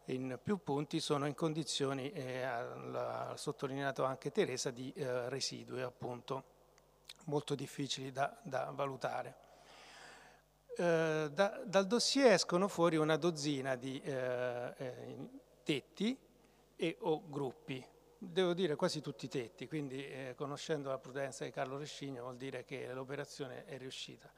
in 0.06 0.40
più 0.42 0.62
punti 0.64 1.00
sono 1.00 1.26
in 1.26 1.36
condizioni, 1.36 2.12
eh, 2.12 2.44
ha 2.44 3.34
sottolineato 3.36 4.04
anche 4.04 4.32
Teresa, 4.32 4.72
di 4.72 4.92
eh, 4.94 5.30
residui, 5.30 5.82
appunto, 5.82 6.44
molto 7.26 7.56
difficili 7.56 8.12
da, 8.12 8.40
da 8.44 8.72
valutare. 8.74 9.41
Eh, 10.78 11.30
da, 11.32 11.62
dal 11.66 11.88
dossier 11.88 12.34
escono 12.34 12.68
fuori 12.68 12.96
una 12.98 13.18
dozzina 13.18 13.76
di 13.76 14.02
tetti, 15.64 16.18
e 16.82 16.98
o 17.02 17.22
gruppi. 17.30 17.86
Devo 18.18 18.54
dire 18.54 18.76
quasi 18.76 19.02
tutti 19.02 19.26
i 19.26 19.30
tetti, 19.30 19.68
quindi 19.68 20.04
eh, 20.04 20.34
conoscendo 20.36 20.90
la 20.90 20.98
prudenza 20.98 21.44
di 21.44 21.52
Carlo 21.52 21.78
Rescigno 21.78 22.24
vuol 22.24 22.38
dire 22.38 22.66
che 22.66 22.92
l'operazione 22.92 23.66
è 23.66 23.78
riuscita. 23.78 24.32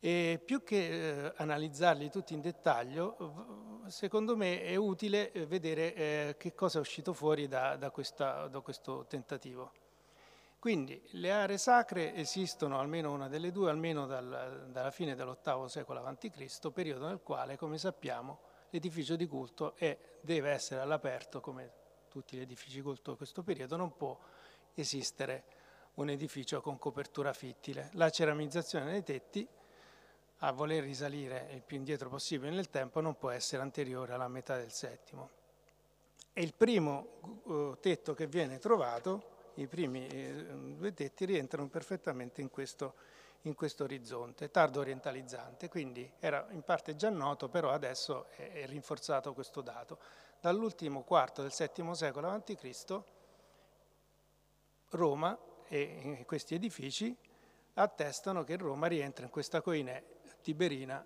E 0.00 0.40
più 0.42 0.62
che 0.62 1.26
eh, 1.26 1.32
analizzarli 1.36 2.10
tutti 2.10 2.32
in 2.32 2.40
dettaglio, 2.40 3.82
secondo 3.86 4.34
me 4.34 4.62
è 4.62 4.76
utile 4.76 5.30
eh, 5.32 5.46
vedere 5.46 5.94
eh, 5.94 6.34
che 6.38 6.54
cosa 6.54 6.78
è 6.78 6.80
uscito 6.80 7.12
fuori 7.12 7.46
da, 7.48 7.76
da, 7.76 7.90
questa, 7.90 8.48
da, 8.48 8.60
questo 8.60 9.04
tentativo. 9.06 9.72
Quindi 10.62 11.02
le 11.14 11.32
aree 11.32 11.58
sacre 11.58 12.14
esistono, 12.14 12.78
almeno 12.78 13.10
una 13.10 13.26
delle 13.26 13.50
due, 13.50 13.68
almeno 13.68 14.06
dal, 14.06 14.68
dalla 14.70 14.92
fine 14.92 15.16
dell'VIII 15.16 15.68
secolo 15.68 16.04
a.C., 16.04 16.70
periodo 16.70 17.08
nel 17.08 17.20
quale, 17.20 17.56
come 17.56 17.78
sappiamo, 17.78 18.38
l'edificio 18.70 19.16
di 19.16 19.26
culto 19.26 19.74
è, 19.74 19.98
deve 20.20 20.50
essere 20.50 20.80
all'aperto, 20.80 21.40
come 21.40 21.72
tutti 22.08 22.36
gli 22.36 22.40
edifici 22.42 22.76
di 22.76 22.80
culto 22.80 23.10
in 23.10 23.16
questo 23.16 23.42
periodo, 23.42 23.74
non 23.74 23.96
può 23.96 24.16
esistere 24.74 25.42
un 25.94 26.10
edificio 26.10 26.60
con 26.60 26.78
copertura 26.78 27.32
fittile. 27.32 27.90
La 27.94 28.10
ceramizzazione 28.10 28.92
dei 28.92 29.02
tetti, 29.02 29.44
a 30.38 30.52
voler 30.52 30.84
risalire 30.84 31.48
il 31.54 31.62
più 31.62 31.76
indietro 31.76 32.08
possibile 32.08 32.52
nel 32.52 32.70
tempo, 32.70 33.00
non 33.00 33.18
può 33.18 33.30
essere 33.30 33.62
anteriore 33.62 34.12
alla 34.12 34.28
metà 34.28 34.56
del 34.58 34.70
settimo. 34.70 35.28
E 36.32 36.40
il 36.40 36.54
primo 36.54 37.42
uh, 37.46 37.76
tetto 37.80 38.14
che 38.14 38.28
viene 38.28 38.60
trovato, 38.60 39.31
i 39.54 39.66
primi 39.66 40.06
uh, 40.06 40.76
due 40.76 40.92
tetti 40.94 41.24
rientrano 41.24 41.68
perfettamente 41.68 42.40
in 42.40 42.50
questo 42.50 42.94
in 43.42 43.54
questo 43.54 43.84
orizzonte, 43.84 44.50
tardo 44.50 44.80
orientalizzante, 44.80 45.68
quindi 45.68 46.10
era 46.20 46.46
in 46.50 46.62
parte 46.62 46.94
già 46.94 47.10
noto, 47.10 47.48
però 47.48 47.70
adesso 47.70 48.26
è, 48.36 48.52
è 48.52 48.66
rinforzato 48.66 49.32
questo 49.32 49.62
dato. 49.62 49.98
Dall'ultimo 50.40 51.02
quarto 51.02 51.42
del 51.42 51.52
VII 51.56 51.94
secolo 51.94 52.28
a.C. 52.28 53.00
Roma 54.90 55.36
e 55.66 56.22
questi 56.26 56.54
edifici 56.54 57.16
attestano 57.74 58.44
che 58.44 58.56
Roma 58.56 58.86
rientra 58.86 59.24
in 59.24 59.30
questa 59.30 59.60
coine 59.60 60.04
tiberina, 60.42 61.04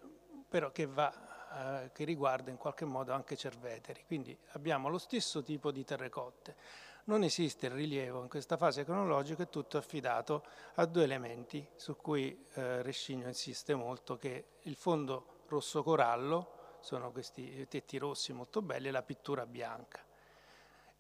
però 0.49 0.71
che 0.73 0.87
va 0.87 1.37
eh, 1.57 1.91
che 1.93 2.05
riguarda 2.05 2.51
in 2.51 2.57
qualche 2.57 2.85
modo 2.85 3.13
anche 3.13 3.37
Cerveteri. 3.37 4.05
Quindi 4.07 4.37
abbiamo 4.53 4.89
lo 4.89 4.99
stesso 4.99 5.43
tipo 5.43 5.71
di 5.71 5.85
terrecotte. 5.85 6.57
Non 7.09 7.23
esiste 7.23 7.67
il 7.67 7.73
rilievo 7.73 8.23
in 8.23 8.29
questa 8.29 8.57
fase 8.57 8.85
cronologica, 8.85 9.45
è 9.45 9.49
tutto 9.49 9.79
affidato 9.79 10.43
a 10.75 10.87
due 10.87 11.05
elementi 11.05 11.65
su 11.77 11.95
cui 11.95 12.47
eh, 12.55 12.83
Rescigno 12.83 13.29
insiste 13.29 13.77
molto, 13.77 14.17
che 14.17 14.47
il 14.63 14.75
fondo 14.75 15.43
rosso 15.47 15.85
corallo, 15.85 16.79
sono 16.81 17.13
questi 17.13 17.65
tetti 17.69 17.97
rossi 17.99 18.33
molto 18.33 18.61
belli, 18.61 18.89
e 18.89 18.91
la 18.91 19.05
pittura 19.05 19.47
bianca. 19.47 20.05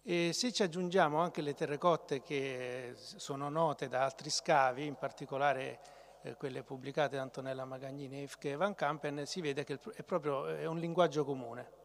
E 0.01 0.33
se 0.33 0.53
ci 0.53 0.62
aggiungiamo 0.62 1.19
anche 1.19 1.42
le 1.42 1.55
terrecotte 1.55 2.23
che 2.23 2.92
sono 2.95 3.49
note 3.49 3.88
da 3.88 4.05
altri 4.05 4.31
scavi, 4.31 4.87
in 4.87 4.95
particolare 4.95 5.81
eh, 6.23 6.37
quelle 6.37 6.62
pubblicate 6.62 7.16
da 7.16 7.23
Antonella 7.23 7.64
Magagnini 7.64 8.29
e 8.38 8.55
Van 8.55 8.77
Campen, 8.77 9.27
si 9.27 9.40
vede 9.40 9.64
che 9.64 9.81
è 9.95 10.05
proprio 10.05 10.47
è 10.47 10.66
un 10.66 10.79
linguaggio 10.79 11.25
comune 11.25 11.76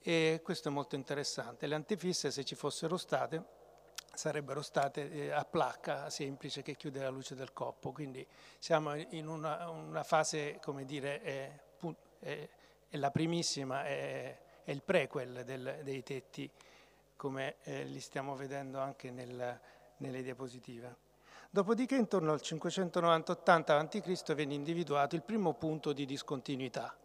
e 0.00 0.40
questo 0.42 0.68
è 0.68 0.70
molto 0.70 0.94
interessante. 0.94 1.66
Le 1.66 1.74
antifisse 1.74 2.30
se 2.30 2.44
ci 2.44 2.54
fossero 2.54 2.96
state 2.96 3.56
sarebbero 4.14 4.62
state 4.62 5.10
eh, 5.10 5.30
a 5.30 5.44
placca 5.44 6.10
semplice 6.10 6.62
che 6.62 6.76
chiude 6.76 7.00
la 7.00 7.08
luce 7.08 7.34
del 7.34 7.52
coppo, 7.52 7.92
quindi 7.92 8.26
siamo 8.58 8.94
in 8.96 9.28
una, 9.28 9.68
una 9.68 10.02
fase, 10.02 10.58
come 10.60 10.84
dire, 10.84 11.22
è, 11.22 11.60
è, 12.18 12.48
è 12.88 12.96
la 12.96 13.10
primissima, 13.10 13.84
è, 13.84 14.36
è 14.64 14.70
il 14.70 14.82
prequel 14.82 15.44
del, 15.44 15.80
dei 15.82 16.02
tetti 16.02 16.50
come 17.14 17.56
eh, 17.62 17.84
li 17.84 18.00
stiamo 18.00 18.34
vedendo 18.36 18.78
anche 18.78 19.10
nel, 19.10 19.60
nelle 19.98 20.22
diapositive. 20.22 21.06
Dopodiché 21.50 21.96
intorno 21.96 22.32
al 22.32 22.40
590-80 22.42 23.70
a.C. 23.70 24.34
viene 24.34 24.54
individuato 24.54 25.16
il 25.16 25.22
primo 25.22 25.54
punto 25.54 25.92
di 25.92 26.04
discontinuità, 26.04 26.96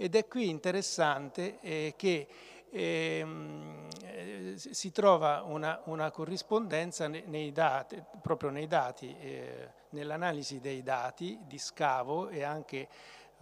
ed 0.00 0.14
è 0.14 0.26
qui 0.26 0.48
interessante 0.48 1.60
eh, 1.60 1.92
che 1.94 2.26
ehm, 2.70 3.86
eh, 4.02 4.54
si 4.56 4.90
trova 4.92 5.42
una, 5.42 5.82
una 5.84 6.10
corrispondenza 6.10 7.06
nei, 7.06 7.52
dati, 7.52 8.02
proprio 8.22 8.48
nei 8.48 8.66
dati, 8.66 9.14
eh, 9.20 9.68
nell'analisi 9.90 10.58
dei 10.58 10.82
dati 10.82 11.38
di 11.42 11.58
scavo 11.58 12.30
e 12.30 12.42
anche 12.42 12.88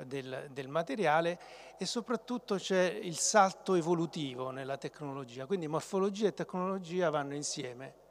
del, 0.03 0.49
del, 0.51 0.67
materiale 0.67 1.39
e 1.79 1.87
soprattutto 1.87 2.57
c'è 2.57 2.91
il 2.91 3.19
salto 3.19 3.77
evolutivo 3.77 4.51
nella 4.51 4.79
tecnologia, 4.79 5.47
quindi 5.47 5.69
morfologia 5.69 6.27
e 6.27 6.35
tecnologia 6.35 7.09
vanno 7.09 7.35
insieme 7.37 8.07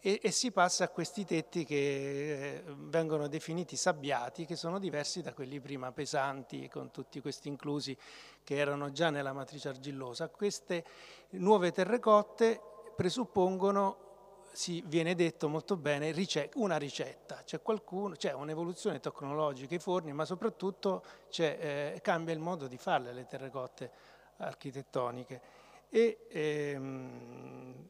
e, 0.00 0.20
e, 0.22 0.30
si 0.30 0.52
passa 0.52 0.84
a 0.84 0.88
questi 0.88 1.24
tetti 1.24 1.64
che 1.64 1.74
eh, 1.74 2.62
vengono 2.66 3.26
definiti 3.28 3.76
sabbiati, 3.76 4.44
che 4.44 4.54
sono 4.54 4.78
diversi 4.78 5.22
da 5.22 5.32
quelli 5.32 5.60
prima 5.60 5.90
pesanti, 5.92 6.68
con 6.68 6.90
tutti 6.90 7.20
questi 7.20 7.48
inclusi 7.48 7.96
che 8.44 8.56
erano 8.56 8.92
già 8.92 9.10
nella 9.10 9.32
matrice 9.32 9.68
argillosa. 9.68 10.28
Queste 10.28 10.84
nuove 11.30 11.72
terrecotte 11.72 12.60
presuppongono 12.94 14.04
si 14.52 14.82
viene 14.86 15.14
detto 15.14 15.48
molto 15.50 15.76
bene, 15.76 16.14
una 16.54 16.78
ricetta, 16.78 17.42
c'è, 17.44 17.60
qualcuno, 17.60 18.14
c'è 18.14 18.32
un'evoluzione 18.32 19.00
tecnologica 19.00 19.74
i 19.74 19.78
forni, 19.78 20.14
ma 20.14 20.24
soprattutto 20.24 21.04
eh, 21.36 21.98
cambia 22.02 22.32
il 22.32 22.40
modo 22.40 22.66
di 22.66 22.78
farle 22.78 23.12
le 23.12 23.26
terrecotte 23.26 23.90
architettoniche. 24.38 25.42
E, 25.90 26.26
ehm, 26.30 27.88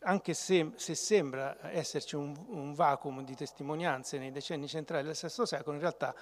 anche 0.00 0.34
se, 0.34 0.72
se, 0.76 0.94
sembra 0.94 1.56
esserci 1.72 2.14
un, 2.14 2.34
un, 2.48 2.72
vacuum 2.74 3.24
di 3.24 3.34
testimonianze 3.34 4.18
nei 4.18 4.30
decenni 4.30 4.68
centrali 4.68 5.04
del 5.04 5.18
VI 5.20 5.46
secolo, 5.46 5.74
in 5.74 5.80
realtà 5.80 6.14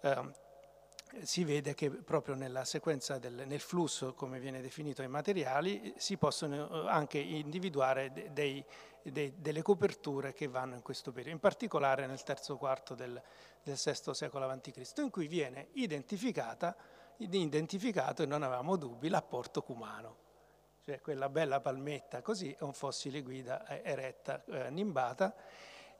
eh, 0.00 0.42
si 1.22 1.44
vede 1.44 1.74
che 1.74 1.90
proprio 1.90 2.34
nella 2.34 2.64
sequenza 2.64 3.18
del, 3.18 3.44
nel 3.46 3.60
flusso, 3.60 4.14
come 4.14 4.38
viene 4.40 4.60
definito 4.60 5.00
ai 5.02 5.08
materiali, 5.08 5.94
si 5.96 6.16
possono 6.16 6.84
eh, 6.84 6.90
anche 6.90 7.18
individuare 7.18 8.12
dei, 8.32 8.62
dei, 9.02 9.34
delle 9.36 9.62
coperture 9.62 10.34
che 10.34 10.46
vanno 10.46 10.74
in 10.74 10.82
questo 10.82 11.10
periodo, 11.10 11.34
in 11.34 11.40
particolare 11.40 12.06
nel 12.06 12.22
terzo 12.22 12.56
quarto 12.56 12.94
del, 12.94 13.20
del 13.62 13.78
VI 13.82 14.14
secolo 14.14 14.46
a.C., 14.46 14.92
in 14.98 15.10
cui 15.10 15.28
viene 15.28 15.68
identificato, 15.74 16.74
e 17.16 18.26
non 18.26 18.42
avevamo 18.42 18.76
dubbi, 18.76 19.08
l'apporto 19.08 19.62
cumano 19.62 20.23
cioè 20.84 21.00
quella 21.00 21.30
bella 21.30 21.60
palmetta 21.60 22.20
così, 22.20 22.52
è 22.52 22.62
un 22.62 22.74
fossile 22.74 23.22
guida 23.22 23.66
eh, 23.66 23.80
eretta, 23.84 24.44
eh, 24.44 24.70
nimbata. 24.70 25.34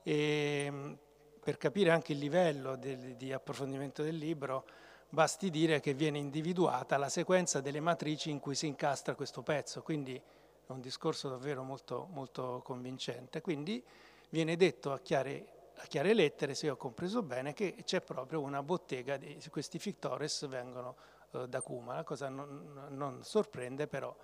E, 0.03 0.67
mm, 0.69 0.93
per 1.41 1.57
capire 1.57 1.89
anche 1.89 2.11
il 2.11 2.19
livello 2.19 2.75
del, 2.75 3.15
di 3.15 3.33
approfondimento 3.33 4.03
del 4.03 4.15
libro, 4.15 4.65
basti 5.09 5.49
dire 5.49 5.79
che 5.79 5.95
viene 5.95 6.19
individuata 6.19 6.97
la 6.97 7.09
sequenza 7.09 7.61
delle 7.61 7.79
matrici 7.79 8.29
in 8.29 8.39
cui 8.39 8.53
si 8.53 8.67
incastra 8.67 9.15
questo 9.15 9.41
pezzo, 9.41 9.81
quindi 9.81 10.15
è 10.15 10.71
un 10.71 10.81
discorso 10.81 11.29
davvero 11.29 11.63
molto, 11.63 12.07
molto 12.11 12.61
convincente. 12.63 13.41
Quindi 13.41 13.83
viene 14.29 14.55
detto 14.55 14.91
a 14.91 14.99
chiare, 14.99 15.71
a 15.77 15.85
chiare, 15.87 16.13
lettere, 16.13 16.53
se 16.53 16.69
ho 16.69 16.77
compreso 16.77 17.23
bene, 17.23 17.53
che 17.53 17.75
c'è 17.83 18.01
proprio 18.01 18.41
una 18.41 18.61
bottega 18.61 19.17
di 19.17 19.39
questi 19.49 19.79
fictores 19.79 20.45
vengono 20.47 20.95
eh, 21.31 21.47
da 21.47 21.61
Cuma, 21.61 21.95
la 21.95 22.03
cosa 22.03 22.29
non, 22.29 22.87
non 22.89 23.23
sorprende 23.23 23.87
però 23.87 24.15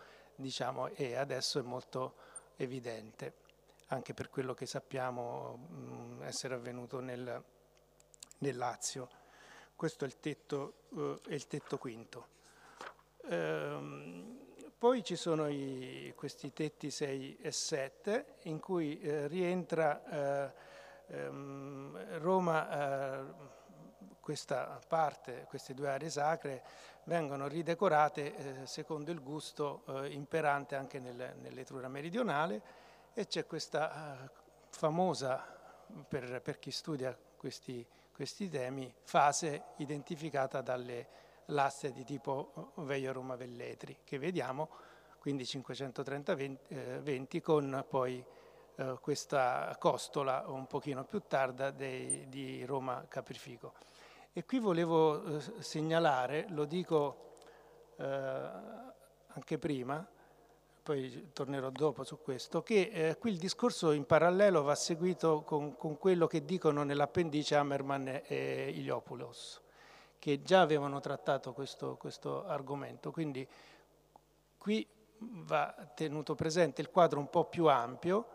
diciamo, 0.42 0.88
e 0.90 1.16
adesso 1.16 1.60
è 1.60 1.62
molto 1.62 2.16
evidente, 2.58 3.34
anche 3.88 4.14
per 4.14 4.30
quello 4.30 4.54
che 4.54 4.66
sappiamo 4.66 5.56
mh, 5.56 6.24
essere 6.24 6.56
avvenuto 6.56 7.00
nel, 7.00 7.44
nel, 8.40 8.58
Lazio. 8.58 9.10
Questo 9.76 10.04
è 10.06 10.08
il 10.08 10.20
tetto, 10.20 10.74
eh, 10.96 11.20
è 11.30 11.34
il 11.34 11.48
tetto 11.48 11.78
quinto. 11.78 12.28
Ehm, 13.30 14.40
poi 14.78 15.04
ci 15.04 15.16
sono 15.16 15.48
i, 15.48 16.12
questi 16.16 16.52
tetti 16.54 16.90
6 16.90 17.38
e 17.40 17.52
7 17.52 18.38
in 18.44 18.60
cui 18.60 19.00
eh, 19.00 19.28
rientra 19.28 20.48
eh, 20.48 20.54
ehm, 21.08 22.18
Roma, 22.18 23.20
eh, 23.20 23.60
questa 24.22 24.80
parte, 24.88 25.46
queste 25.50 25.74
due 25.74 25.90
aree 25.90 26.10
sacre, 26.10 26.64
vengono 27.06 27.48
ridecorate 27.48 28.62
eh, 28.62 28.66
secondo 28.66 29.12
il 29.12 29.22
gusto 29.22 29.84
eh, 29.88 30.12
imperante 30.14 30.76
anche 30.76 31.00
nel, 31.00 31.36
nell'Etruria 31.42 31.90
meridionale 31.90 32.62
e 33.14 33.28
c'è 33.28 33.46
questa 33.46 34.24
eh, 34.24 34.30
famosa, 34.70 35.60
per, 36.08 36.42
per, 36.42 36.60
chi 36.60 36.72
studia 36.72 37.18
questi, 37.36 37.86
questi, 38.14 38.48
temi, 38.48 38.94
fase 39.04 39.64
identificata 39.78 40.62
dalle 40.62 41.08
laste 41.48 41.92
di 41.92 42.06
tipo 42.06 42.74
eh, 42.78 42.84
Veio 42.84 43.12
Roma 43.12 43.36
Velletri, 43.36 43.98
che 44.04 44.18
vediamo 44.18 44.70
quindi 45.20 45.44
530-20 45.44 47.28
eh, 47.30 47.42
con 47.42 47.86
poi 47.88 48.26
eh, 48.76 48.98
questa 49.00 49.76
costola 49.78 50.46
un 50.48 50.66
pochino 50.66 51.04
più 51.04 51.22
tarda 51.28 51.70
dei, 51.70 52.28
di 52.30 52.66
Roma 52.66 53.06
Caprifico. 53.08 53.74
E 54.34 54.46
qui 54.46 54.60
volevo 54.60 55.26
eh, 55.26 55.42
segnalare, 55.60 56.46
lo 56.52 56.64
dico 56.64 57.34
eh, 57.98 58.50
anche 59.28 59.58
prima, 59.58 60.08
poi 60.82 61.32
tornerò 61.34 61.70
dopo 61.70 62.06
su 62.06 62.22
questo, 62.22 62.64
che 62.64 62.92
eh, 62.94 63.18
qui 63.18 63.32
il 63.32 63.38
discorso 63.38 63.92
in 63.92 64.06
parallelo 64.06 64.62
va 64.64 64.74
seguito 64.74 65.42
con, 65.42 65.76
con 65.76 65.98
quello 65.98 66.28
che 66.28 66.46
dicono 66.46 66.84
nell'appendice 66.84 67.56
Hammerman 67.56 68.22
e 68.26 68.72
Iliopoulos, 68.74 69.62
che 70.18 70.42
già 70.44 70.62
avevano 70.62 71.02
trattato 71.02 71.52
questo, 71.52 71.98
questo 71.98 72.46
argomento. 72.46 73.12
Quindi 73.12 73.46
qui 74.58 74.88
va 75.18 75.76
tenuto 75.94 76.36
presente 76.36 76.80
il 76.80 76.90
quadro 76.90 77.20
un 77.20 77.30
po' 77.30 77.50
più 77.50 77.66
ampio, 77.66 78.28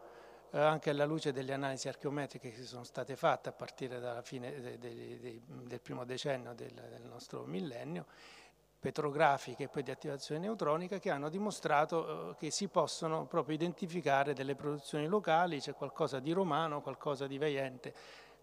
anche 0.61 0.91
alla 0.91 1.05
luce 1.05 1.33
delle 1.33 1.53
analisi 1.53 1.89
archeometriche 1.89 2.51
che 2.51 2.63
sono 2.65 2.85
state 2.85 3.17
fatte 3.17 3.49
a 3.49 3.53
partire 3.53 3.99
dalla 3.99 4.23
fine 4.23 4.61
de, 4.61 4.79
de, 4.79 5.21
de, 5.21 5.41
del 5.47 5.81
primo 5.81 6.05
decennio 6.05 6.55
del, 6.55 6.73
del, 6.73 7.03
nostro 7.03 7.45
millennio, 7.45 8.07
petrografiche 8.79 9.65
e 9.65 9.69
poi 9.69 9.83
di 9.83 9.91
attivazione 9.91 10.41
neutronica, 10.41 10.99
che 10.99 11.11
hanno 11.11 11.29
dimostrato 11.29 12.31
eh, 12.31 12.37
che 12.37 12.51
si 12.51 12.69
possono 12.69 13.27
proprio 13.27 13.55
identificare 13.55 14.33
delle 14.33 14.55
produzioni 14.55 15.07
locali, 15.07 15.61
c'è 15.61 15.75
qualcosa 15.75 16.21
di 16.21 16.33
romano, 16.33 16.81
qualcosa 16.81 17.27
di 17.27 17.39
veiente, 17.39 17.95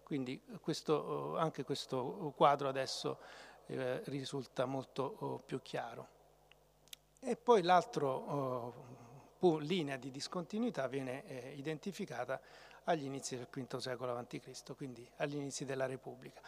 quindi 0.02 0.42
questo, 0.60 1.36
eh, 1.36 1.40
anche 1.40 1.64
questo 1.64 2.32
quadro 2.36 2.68
adesso 2.68 3.18
eh, 3.66 4.02
risulta 4.04 4.66
molto 4.66 5.16
oh, 5.20 5.38
più 5.38 5.60
chiaro. 5.62 6.08
E 7.20 7.36
poi 7.36 7.62
l'altro 7.62 8.93
linea 9.58 9.96
di 9.96 10.10
discontinuità 10.10 10.86
viene 10.88 11.24
eh, 11.26 11.54
identificata 11.56 12.40
agli 12.84 13.04
inizi 13.04 13.36
del 13.36 13.48
V 13.50 13.76
secolo 13.76 14.16
a.C., 14.16 14.74
quindi 14.76 15.08
agli 15.16 15.36
inizi 15.36 15.64
della 15.64 15.86
Repubblica. 15.86 16.40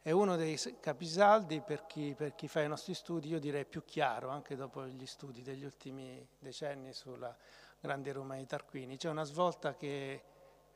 È 0.00 0.10
uno 0.10 0.36
dei 0.36 0.58
capisaldi 0.80 1.60
per 1.60 1.86
chi, 1.86 2.14
per 2.16 2.34
chi, 2.34 2.48
fa 2.48 2.62
i 2.62 2.68
nostri 2.68 2.94
studi, 2.94 3.28
io 3.28 3.38
direi 3.38 3.64
più 3.64 3.84
chiaro, 3.84 4.28
anche 4.28 4.56
dopo 4.56 4.86
gli 4.86 5.06
studi 5.06 5.42
degli 5.42 5.64
ultimi 5.64 6.26
decenni 6.38 6.92
sulla 6.92 7.36
grande 7.80 8.12
Roma 8.12 8.36
di 8.36 8.46
Tarquini. 8.46 8.96
C'è 8.96 9.08
una 9.08 9.24
svolta 9.24 9.74
che 9.74 10.22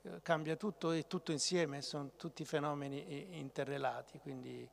eh, 0.03 0.21
cambia 0.23 0.57
tutto 0.57 0.91
e 0.93 1.07
tutto 1.07 1.33
insieme, 1.33 1.81
sono 1.83 2.11
tutti 2.17 2.45
fenomeni 2.45 3.39
interrelati, 3.39 4.19
quindi 4.19 4.69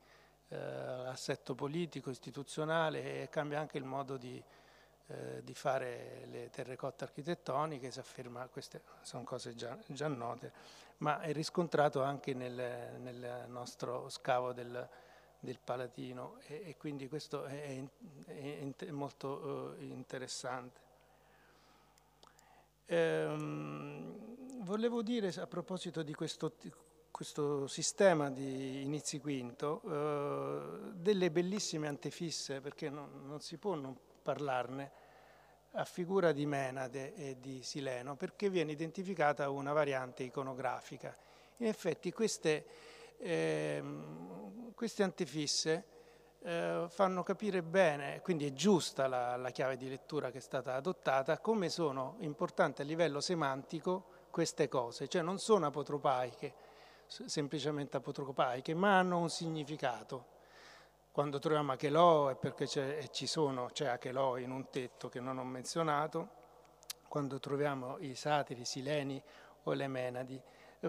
eh, 0.48 0.56
l'assetto 0.56 1.54
politico, 1.54 2.10
istituzionale 2.10 3.22
e 3.22 3.28
cambia 3.28 3.60
anche 3.60 3.78
il 3.78 3.84
modo 3.84 4.16
di, 4.16 4.42
eh, 5.10 5.42
di 5.42 5.54
fare 5.54 6.24
le 6.26 6.50
terrecotte 6.50 7.02
architettoniche, 7.02 7.90
si 7.90 7.98
afferma, 7.98 8.46
queste 8.46 8.82
sono 9.00 9.24
cose 9.24 9.56
già, 9.56 9.76
già 9.86 10.06
note, 10.06 10.52
ma 10.98 11.20
è 11.20 11.32
riscontrato 11.32 12.02
anche 12.02 12.32
nel, 12.32 13.00
nel 13.00 13.46
nostro 13.48 14.08
scavo 14.08 14.52
del, 14.52 14.88
del 15.40 15.58
Palatino 15.58 16.38
e, 16.46 16.62
e, 16.66 16.76
quindi 16.76 17.08
questo 17.08 17.44
è, 17.44 17.82
è, 18.26 18.74
è 18.76 18.90
molto 18.90 19.76
uh, 19.78 19.82
interessante. 19.82 20.80
Ehm, 22.86 24.62
volevo 24.62 25.02
dire 25.02 25.28
a 25.28 25.46
proposito 25.48 26.02
di 26.02 26.14
questo, 26.14 26.54
questo 27.10 27.66
sistema 27.66 28.30
di 28.30 28.82
inizi 28.82 29.18
quinto, 29.18 29.80
uh, 29.84 30.92
delle 30.92 31.32
bellissime 31.32 31.88
antefisse, 31.88 32.60
perché 32.60 32.88
non, 32.90 33.26
non 33.26 33.40
si 33.40 33.56
può 33.56 33.74
non 33.74 33.96
parlarne, 34.22 34.99
a 35.72 35.84
figura 35.84 36.32
di 36.32 36.46
Menade 36.46 37.14
e 37.14 37.36
di 37.40 37.62
Sileno, 37.62 38.16
perché 38.16 38.50
viene 38.50 38.72
identificata 38.72 39.50
una 39.50 39.72
variante 39.72 40.22
iconografica. 40.24 41.16
In 41.58 41.66
effetti 41.66 42.12
queste, 42.12 42.64
eh, 43.18 43.82
queste 44.74 45.02
antefisse 45.02 45.84
eh, 46.42 46.86
fanno 46.88 47.22
capire 47.22 47.62
bene, 47.62 48.20
quindi 48.22 48.46
è 48.46 48.52
giusta 48.52 49.06
la, 49.06 49.36
la, 49.36 49.50
chiave 49.50 49.76
di 49.76 49.88
lettura 49.88 50.30
che 50.30 50.38
è 50.38 50.40
stata 50.40 50.74
adottata, 50.74 51.38
come 51.38 51.68
sono 51.68 52.16
importanti 52.20 52.82
a 52.82 52.84
livello 52.84 53.20
semantico 53.20 54.18
queste 54.30 54.68
cose, 54.68 55.06
cioè 55.06 55.22
non 55.22 55.38
sono 55.38 55.66
apotropaiche, 55.66 56.54
semplicemente 57.06 57.96
apotropaiche, 57.96 58.74
ma 58.74 58.98
hanno 58.98 59.18
un 59.18 59.28
significato. 59.28 60.38
Quando 61.12 61.40
troviamo 61.40 61.72
Achelò 61.72 62.28
è 62.28 62.36
perché 62.36 62.68
ci 62.68 63.26
sono, 63.26 63.70
c'è 63.72 63.86
Achelò 63.86 64.38
in 64.38 64.52
un 64.52 64.70
tetto 64.70 65.08
che 65.08 65.18
non 65.18 65.38
ho 65.38 65.44
menzionato, 65.44 66.28
quando 67.08 67.40
troviamo 67.40 67.96
i 67.98 68.14
satiri, 68.14 68.60
i 68.60 68.64
sileni 68.64 69.20
o 69.64 69.72
le 69.72 69.88
menadi. 69.88 70.40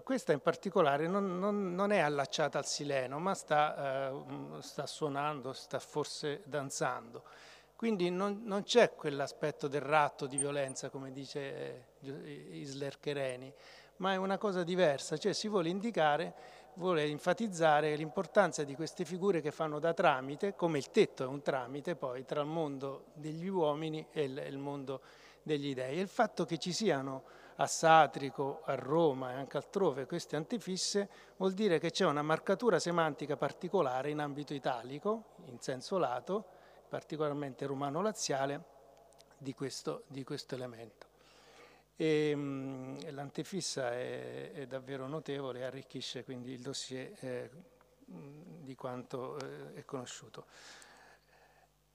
Questa 0.04 0.32
in 0.32 0.40
particolare 0.40 1.08
non, 1.08 1.40
non, 1.40 1.74
non, 1.74 1.92
è 1.92 1.98
allacciata 1.98 2.60
al 2.60 2.68
sileno, 2.68 3.18
ma 3.18 3.34
sta, 3.34 4.12
eh, 4.12 4.62
sta, 4.62 4.86
suonando, 4.86 5.54
sta 5.54 5.80
forse 5.80 6.44
danzando. 6.46 7.24
Quindi 7.76 8.12
non, 8.12 8.44
non 8.44 8.62
c'è 8.62 8.94
quell'aspetto 8.94 9.68
del 9.68 9.82
ratto 9.82 10.28
di 10.28 10.38
violenza, 10.38 10.92
come 10.92 11.12
dice 11.12 11.96
eh, 12.00 12.50
Isler 12.52 13.00
Chereni, 13.00 13.52
ma 13.98 14.14
è 14.14 14.18
una 14.18 14.38
cosa 14.38 14.64
diversa, 14.64 15.18
cioè 15.18 15.34
si 15.34 15.48
vuole 15.48 15.70
indicare, 15.70 16.34
vuole 16.76 17.04
enfatizzare 17.04 17.96
l'importanza 17.96 18.64
di 18.64 18.76
queste 18.76 19.06
figure 19.06 19.42
che 19.42 19.52
fanno 19.52 19.80
da 19.80 19.94
tramite, 19.94 20.56
come 20.56 20.78
il 20.78 20.90
tetto 20.90 21.24
è 21.24 21.28
un 21.28 21.42
tramite 21.42 21.96
poi 21.96 22.26
tra 22.26 22.42
il 22.42 22.48
mondo 22.48 23.06
degli 23.14 23.48
uomini 23.48 24.08
e 24.12 24.24
il, 24.24 24.58
mondo 24.58 25.02
degli 25.44 25.74
dei. 25.74 25.98
E 25.98 26.02
il 26.02 26.08
fatto 26.08 26.46
che 26.46 26.58
ci 26.58 26.72
siano 26.72 27.24
a 27.58 27.68
Satrico, 27.68 28.62
a 28.64 28.76
Roma 28.76 29.32
e 29.32 29.36
anche 29.36 29.58
altrove 29.58 30.06
queste 30.06 30.36
antifisse 30.36 31.10
vuol 31.38 31.54
dire 31.54 31.80
che 31.80 31.92
c'è 31.92 32.06
una 32.06 32.22
marcatura 32.24 32.80
semantica 32.80 33.38
particolare 33.38 34.10
in 34.10 34.20
ambito 34.20 34.54
italico, 34.54 35.36
in 35.46 35.60
senso 35.60 35.98
lato, 35.98 36.46
particolarmente 36.90 37.66
romano-laziale, 37.66 38.64
di 39.38 39.54
questo, 39.54 40.04
di 40.08 40.24
questo 40.24 40.56
elemento. 40.56 41.11
E, 42.02 42.36
l'antifissa 43.12 43.92
è, 43.92 44.54
è, 44.54 44.66
davvero 44.66 45.06
notevole 45.06 45.60
e 45.60 45.64
arricchisce 45.66 46.24
quindi 46.24 46.52
il 46.52 46.62
dossier 46.62 47.16
eh, 47.20 47.52
di 48.06 48.74
quanto 48.74 49.38
eh, 49.38 49.76
è 49.76 49.86
conosciuto. 49.86 50.48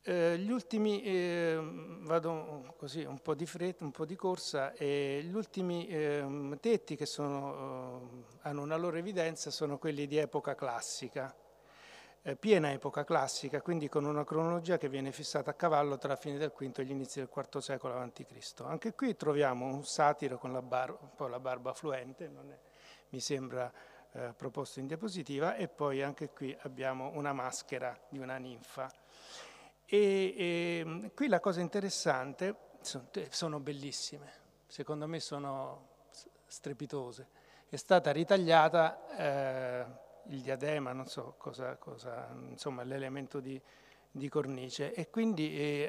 Eh, 0.02 0.38
gli 0.38 0.52
ultimi, 0.52 1.02
eh, 1.02 1.58
vado 1.60 2.72
così 2.76 3.02
un 3.02 3.18
po' 3.18 3.34
di 3.34 3.46
fretta, 3.46 3.82
un 3.82 3.90
po' 3.90 4.04
di 4.04 4.14
corsa, 4.14 4.72
gli 4.78 5.34
ultimi 5.34 5.88
eh, 5.88 6.56
tetti 6.60 6.94
che 6.94 7.04
sono, 7.04 8.08
eh, 8.30 8.36
hanno 8.42 8.62
una 8.62 8.76
loro 8.76 8.98
evidenza 8.98 9.50
sono 9.50 9.76
quelli 9.76 10.06
di 10.06 10.18
epoca 10.18 10.54
classica, 10.54 11.34
piena 12.34 12.72
epoca 12.72 13.04
classica, 13.04 13.62
quindi 13.62 13.88
con 13.88 14.04
una 14.04 14.24
cronologia 14.24 14.78
che 14.78 14.88
viene 14.88 15.12
fissata 15.12 15.52
a 15.52 15.54
cavallo 15.54 15.96
tra 15.96 16.08
la 16.08 16.16
fine 16.16 16.38
del 16.38 16.52
V 16.52 16.80
e 16.80 16.84
gli 16.84 16.90
inizi 16.90 17.20
del 17.20 17.28
IV 17.32 17.58
secolo 17.58 17.94
a.C. 17.94 18.24
Anche 18.62 18.94
qui 18.94 19.14
troviamo 19.14 19.66
un 19.66 19.84
satiro 19.84 20.36
con 20.36 20.52
la, 20.52 20.60
bar, 20.60 20.90
un 20.90 21.14
po' 21.14 21.28
la 21.28 21.38
barba 21.38 21.72
fluente, 21.72 22.24
è, 22.24 22.30
mi 23.10 23.20
sembra 23.20 23.72
eh, 24.10 24.34
proposto 24.36 24.80
in 24.80 24.88
diapositiva, 24.88 25.54
e 25.54 25.68
poi 25.68 26.02
anche 26.02 26.30
qui 26.30 26.56
abbiamo 26.62 27.12
una 27.14 27.32
maschera 27.32 27.96
di 28.08 28.18
una 28.18 28.38
ninfa. 28.38 28.90
E, 29.84 30.34
e, 30.36 31.10
qui 31.14 31.28
la 31.28 31.38
cosa 31.38 31.60
interessante, 31.60 32.56
sono, 32.80 33.08
sono 33.28 33.60
bellissime, 33.60 34.32
secondo 34.66 35.06
me 35.06 35.20
sono 35.20 35.94
strepitose. 36.46 37.28
È 37.68 37.76
stata 37.76 38.10
ritagliata 38.10 39.16
eh, 39.16 40.04
il 40.28 40.40
diadema, 40.40 40.92
non 40.92 41.06
so 41.06 41.34
cosa, 41.38 41.76
cosa 41.76 42.28
insomma 42.48 42.82
l'elemento 42.82 43.40
di, 43.40 43.60
di, 44.10 44.28
cornice 44.28 44.92
e 44.92 45.10
quindi 45.10 45.56
eh, 45.56 45.88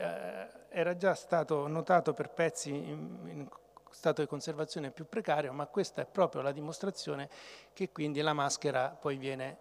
era 0.70 0.96
già 0.96 1.14
stato 1.14 1.68
notato 1.68 2.14
per 2.14 2.30
pezzi 2.30 2.70
in, 2.70 3.20
in 3.26 3.50
stato 3.90 4.22
di 4.22 4.28
conservazione 4.28 4.92
più 4.92 5.08
precario, 5.08 5.52
ma 5.54 5.66
questa 5.68 6.02
è 6.02 6.06
proprio 6.06 6.42
la 6.42 6.52
dimostrazione 6.52 7.30
che 7.74 7.92
quindi 7.92 8.22
la 8.22 8.34
maschera 8.34 8.90
poi 8.90 9.18
viene, 9.18 9.58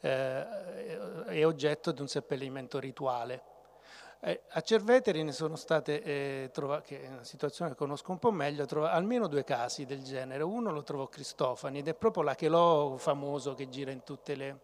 eh, 0.00 1.24
è 1.24 1.46
oggetto 1.46 1.92
di 1.92 2.00
un 2.00 2.08
seppellimento 2.08 2.78
rituale. 2.78 3.56
Eh, 4.20 4.42
a 4.48 4.60
Cerveteri 4.62 5.22
ne 5.22 5.30
sono 5.30 5.54
state, 5.54 6.02
eh, 6.02 6.50
trova, 6.52 6.80
che 6.80 7.02
è 7.02 7.08
una 7.08 7.22
situazione 7.22 7.70
che 7.70 7.76
conosco 7.76 8.10
un 8.10 8.18
po' 8.18 8.32
meglio, 8.32 8.66
trova, 8.66 8.90
almeno 8.90 9.28
due 9.28 9.44
casi 9.44 9.84
del 9.86 10.02
genere. 10.02 10.42
Uno 10.42 10.72
lo 10.72 10.82
trovò 10.82 11.06
Cristofani 11.06 11.78
ed 11.78 11.88
è 11.88 11.94
proprio 11.94 12.24
l'Achelò 12.24 12.96
famoso 12.96 13.54
che 13.54 13.68
gira 13.68 13.92
in 13.92 14.02
tutte 14.02 14.34
le... 14.34 14.60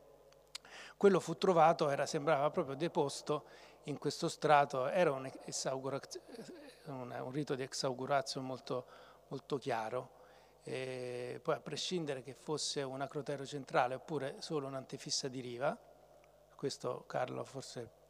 Quello 0.96 1.20
fu 1.20 1.36
trovato, 1.38 1.88
era, 1.88 2.04
sembrava 2.04 2.50
proprio 2.50 2.74
deposto 2.74 3.44
in 3.84 3.98
questo 3.98 4.28
strato, 4.28 4.88
era 4.88 5.12
un, 5.12 5.30
un, 6.86 7.30
rito 7.30 7.54
di 7.54 7.62
exaugurazio 7.62 8.40
molto, 8.40 8.86
molto 9.28 9.56
chiaro. 9.56 10.22
E 10.64 11.38
poi 11.42 11.54
a 11.54 11.60
prescindere 11.60 12.22
che 12.22 12.34
fosse 12.34 12.82
un 12.82 13.02
acrotero 13.02 13.46
centrale 13.46 13.94
oppure 13.94 14.36
solo 14.38 14.66
un'antefissa 14.66 15.28
di 15.28 15.40
riva, 15.40 15.78
questo 16.56 17.04
Carlo 17.06 17.44
forse 17.44 18.02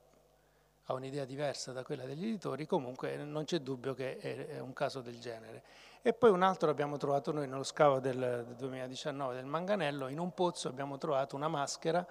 ha 0.85 0.93
un'idea 0.93 1.25
diversa 1.25 1.73
da 1.73 1.83
quella 1.83 2.05
degli 2.05 2.25
editori, 2.25 2.67
comunque 2.67 3.17
non 3.17 3.45
c'è 3.45 3.61
dubbio 3.61 3.95
che 3.95 4.19
è 4.19 4.59
un 4.59 4.73
caso 4.73 5.01
del 5.01 5.19
genere. 5.19 5.63
E 6.03 6.13
poi 6.13 6.31
un 6.31 6.43
altro 6.43 6.69
abbiamo 6.69 6.99
trovato 6.99 7.33
noi 7.33 7.49
nello 7.49 7.63
scavo 7.63 8.01
del 8.01 8.55
2019 8.57 9.35
del 9.35 9.47
Manganello, 9.47 10.09
in 10.09 10.19
un 10.19 10.35
pozzo 10.35 10.69
abbiamo 10.69 10.99
trovato 10.99 11.37
una 11.37 11.49
maschera 11.49 12.07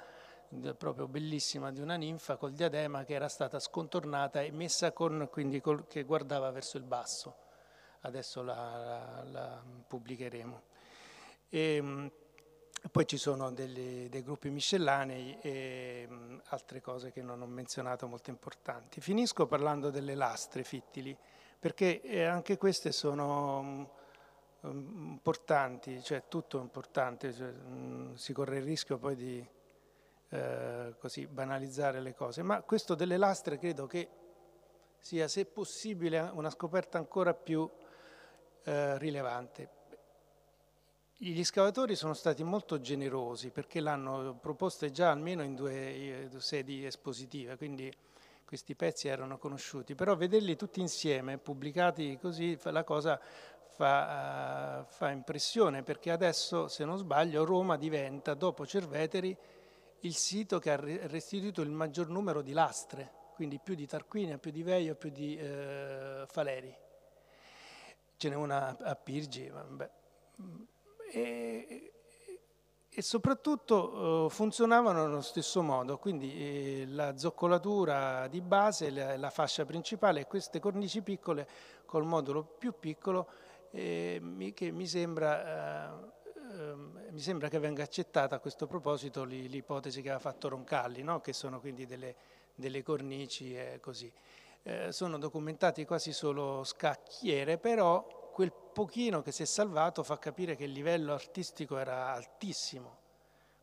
proprio 0.77 1.07
bellissima 1.07 1.71
di 1.71 1.81
una 1.81 1.95
ninfa 1.95 2.35
col 2.37 2.53
diadema 2.53 3.03
che 3.03 3.13
era 3.13 3.27
stata 3.27 3.59
scontornata 3.59 4.41
e 4.41 4.51
messa 4.51 4.91
con, 4.91 5.27
quindi 5.31 5.61
col, 5.61 5.85
che 5.87 6.03
guardava 6.03 6.49
verso 6.51 6.77
il 6.77 6.83
basso. 6.83 7.35
Adesso 8.01 8.41
la, 8.41 8.77
la, 8.77 9.23
la 9.31 9.63
pubblicheremo. 9.87 10.61
E, 11.49 12.11
poi 12.91 13.07
ci 13.07 13.17
sono 13.17 13.51
delle, 13.51 14.07
dei 14.09 14.23
gruppi 14.23 14.49
miscellanei 14.49 15.37
e 15.41 16.05
mh, 16.07 16.41
altre 16.47 16.81
cose 16.81 17.11
che 17.11 17.21
non 17.21 17.41
ho 17.41 17.45
menzionato 17.45 18.07
molto 18.07 18.29
importanti. 18.29 18.99
Finisco 18.99 19.45
parlando 19.47 19.89
delle 19.89 20.15
lastre 20.15 20.63
fittili, 20.63 21.17
perché 21.59 22.01
eh, 22.01 22.25
anche 22.25 22.57
queste 22.57 22.91
sono 22.91 23.61
mh, 24.59 24.67
importanti, 24.69 26.03
cioè 26.03 26.23
tutto 26.27 26.59
è 26.59 26.61
importante, 26.61 27.33
cioè, 27.33 27.51
mh, 27.51 28.15
si 28.15 28.33
corre 28.33 28.57
il 28.57 28.63
rischio 28.63 28.97
poi 28.97 29.15
di 29.15 29.47
eh, 30.29 30.95
così 30.99 31.25
banalizzare 31.27 32.01
le 32.01 32.13
cose, 32.13 32.43
ma 32.43 32.61
questo 32.63 32.95
delle 32.95 33.17
lastre 33.17 33.57
credo 33.57 33.87
che 33.87 34.09
sia, 34.97 35.27
se 35.27 35.45
possibile, 35.45 36.19
una 36.33 36.49
scoperta 36.49 36.97
ancora 36.97 37.33
più 37.33 37.69
eh, 38.63 38.97
rilevante 38.97 39.81
gli 41.31 41.43
scavatori 41.45 41.95
sono 41.95 42.13
stati 42.13 42.43
molto 42.43 42.81
generosi 42.81 43.49
perché 43.49 43.79
l'hanno 43.79 44.37
proposta 44.41 44.89
già 44.89 45.09
almeno 45.09 45.41
in 45.41 45.55
due 45.55 45.73
eh, 45.73 46.29
sedi 46.39 46.85
espositive, 46.85 47.55
quindi 47.55 47.89
questi 48.43 48.75
pezzi 48.75 49.07
erano 49.07 49.37
conosciuti, 49.37 49.95
però 49.95 50.17
vederli 50.17 50.57
tutti 50.57 50.81
insieme, 50.81 51.37
pubblicati 51.37 52.17
così, 52.19 52.59
la 52.63 52.83
cosa 52.83 53.17
fa, 53.69 54.81
uh, 54.81 54.91
fa 54.91 55.11
impressione 55.11 55.81
perché 55.81 56.11
adesso, 56.11 56.67
se 56.67 56.83
non 56.83 56.97
sbaglio, 56.97 57.45
Roma 57.45 57.77
diventa, 57.77 58.33
dopo 58.33 58.65
Cerveteri, 58.65 59.35
il 60.01 60.15
sito 60.15 60.59
che 60.59 60.71
ha 60.71 60.75
restituito 60.75 61.61
il 61.61 61.71
maggior 61.71 62.09
numero 62.09 62.41
di 62.41 62.51
lastre, 62.51 63.11
quindi 63.33 63.59
più 63.63 63.75
di 63.75 63.87
Tarquinia, 63.87 64.37
più 64.37 64.51
di 64.51 64.61
Veio, 64.61 64.95
più 64.95 65.09
di 65.09 65.39
uh, 65.41 66.25
Faleri. 66.27 66.75
Ce 68.17 68.29
n'è 68.29 68.35
una 68.35 68.77
a 68.77 68.95
Pirgi, 68.95 69.47
vabbè 69.47 69.89
e, 71.13 71.91
e 72.89 73.01
soprattutto 73.03 74.25
eh, 74.25 74.29
funzionavano 74.29 75.05
nello 75.05 75.21
stesso 75.21 75.61
modo, 75.61 75.99
quindi 75.99 76.81
eh, 76.81 76.85
la 76.87 77.15
zoccolatura 77.17 78.27
di 78.27 78.41
base, 78.41 78.89
la, 78.89 79.29
fascia 79.29 79.63
principale 79.63 80.21
e 80.21 80.27
queste 80.27 80.59
cornici 80.59 81.03
piccole 81.03 81.47
col 81.85 82.03
modulo 82.03 82.43
più 82.43 82.73
piccolo 82.79 83.29
eh, 83.69 84.51
che 84.55 84.71
mi 84.71 84.87
sembra, 84.87 85.93
eh, 86.51 87.11
mi 87.11 87.19
sembra, 87.19 87.47
che 87.47 87.59
venga 87.59 87.83
accettata 87.83 88.35
a 88.35 88.39
questo 88.39 88.65
proposito 88.65 89.23
l'ipotesi 89.23 90.01
che 90.01 90.09
aveva 90.09 90.31
fatto 90.31 90.49
Roncalli, 90.49 91.03
no? 91.03 91.21
che 91.21 91.33
sono 91.33 91.59
quindi 91.59 91.85
delle, 91.85 92.15
delle 92.55 92.81
cornici 92.81 93.55
così. 93.81 94.11
Sono 94.91 95.17
documentati 95.17 95.83
quasi 95.83 96.13
solo 96.13 96.63
scacchiere, 96.63 97.57
però 97.57 98.22
quel 98.33 98.51
pochino 98.51 99.21
che 99.21 99.31
si 99.31 99.43
è 99.43 99.45
salvato 99.45 100.01
fa 100.01 100.17
capire 100.17 100.55
che 100.55 100.63
il 100.63 100.71
livello 100.71 101.13
artistico 101.13 101.77
era 101.77 102.11
altissimo. 102.13 103.01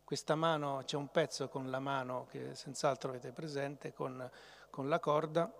Questa 0.05 0.37
mano, 0.37 0.83
c'è 0.85 0.97
un 0.97 1.09
pezzo 1.11 1.49
con 1.49 1.71
la 1.71 1.81
mano 1.81 2.29
che 2.31 2.55
senz'altro 2.55 3.11
avete 3.11 3.33
presente, 3.33 3.93
con, 3.93 4.31
con 4.71 4.89
la 4.89 5.01
corda, 5.01 5.53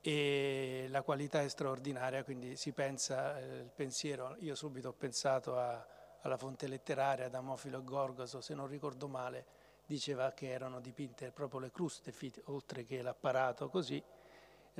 e 0.00 0.86
la 0.88 1.02
qualità 1.02 1.42
è 1.42 1.48
straordinaria, 1.48 2.24
quindi 2.24 2.56
si 2.56 2.72
pensa, 2.72 3.38
eh, 3.38 3.58
il 3.58 3.70
pensiero, 3.74 4.34
io 4.38 4.54
subito 4.54 4.88
ho 4.88 4.94
pensato 4.94 5.58
a, 5.58 5.86
alla 6.22 6.38
fonte 6.38 6.68
letteraria, 6.68 7.26
ad 7.26 7.34
Amofilo 7.34 7.84
Gorgoso, 7.84 8.40
se 8.40 8.54
non 8.54 8.66
ricordo 8.66 9.08
male, 9.08 9.44
diceva 9.84 10.32
che 10.32 10.48
erano 10.48 10.80
dipinte 10.80 11.30
proprio 11.32 11.60
le 11.60 11.70
cruste, 11.70 12.14
oltre 12.44 12.84
che 12.84 13.02
l'apparato 13.02 13.68
così, 13.68 14.02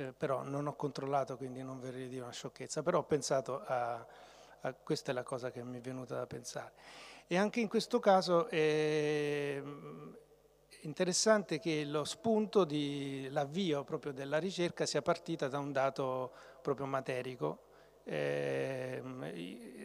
eh, 0.01 0.13
però 0.13 0.43
non 0.43 0.67
ho 0.67 0.75
controllato 0.75 1.37
quindi 1.37 1.61
non 1.63 1.79
vorrei 1.79 2.07
dire 2.07 2.23
una 2.23 2.31
sciocchezza, 2.31 2.81
però 2.81 2.99
ho 2.99 3.03
pensato 3.03 3.61
a, 3.65 4.05
a, 4.61 4.73
questa 4.73 5.11
è 5.11 5.13
la 5.13 5.23
cosa 5.23 5.51
che 5.51 5.63
mi 5.63 5.77
è 5.77 5.81
venuta 5.81 6.15
da 6.15 6.25
pensare. 6.25 6.73
E 7.27 7.37
anche 7.37 7.59
in 7.59 7.67
questo 7.67 7.99
caso 7.99 8.47
è 8.47 9.61
interessante 10.81 11.59
che 11.59 11.85
lo 11.85 12.03
spunto, 12.03 12.65
di, 12.65 13.27
l'avvio 13.31 13.83
proprio 13.83 14.11
della 14.11 14.37
ricerca 14.37 14.85
sia 14.85 15.01
partita 15.01 15.47
da 15.47 15.59
un 15.59 15.71
dato 15.71 16.31
proprio 16.61 16.85
materico, 16.85 17.69
eh, 18.03 19.01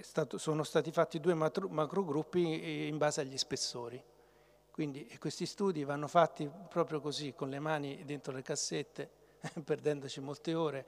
stato, 0.03 0.39
sono 0.39 0.65
stati 0.65 0.91
fatti 0.91 1.21
due 1.21 1.35
macrogruppi 1.35 2.89
in 2.89 2.99
base 2.99 3.21
agli 3.21 3.39
spessori. 3.39 4.03
Quindi 4.71 5.07
questi 5.19 5.47
studi 5.47 5.85
vanno 5.85 6.07
fatti 6.07 6.51
proprio 6.69 7.01
così, 7.01 7.33
con 7.33 7.49
le 7.49 7.59
mani 7.59 8.05
dentro 8.05 8.33
le 8.33 8.43
cassette, 8.43 9.11
perdendoci 9.65 10.21
molte 10.21 10.55
ore 10.55 10.87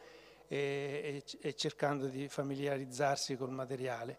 e, 0.48 1.22
e, 1.24 1.48
e, 1.48 1.54
cercando 1.54 2.06
di 2.06 2.28
familiarizzarsi 2.28 3.36
col 3.36 3.50
materiale. 3.50 4.18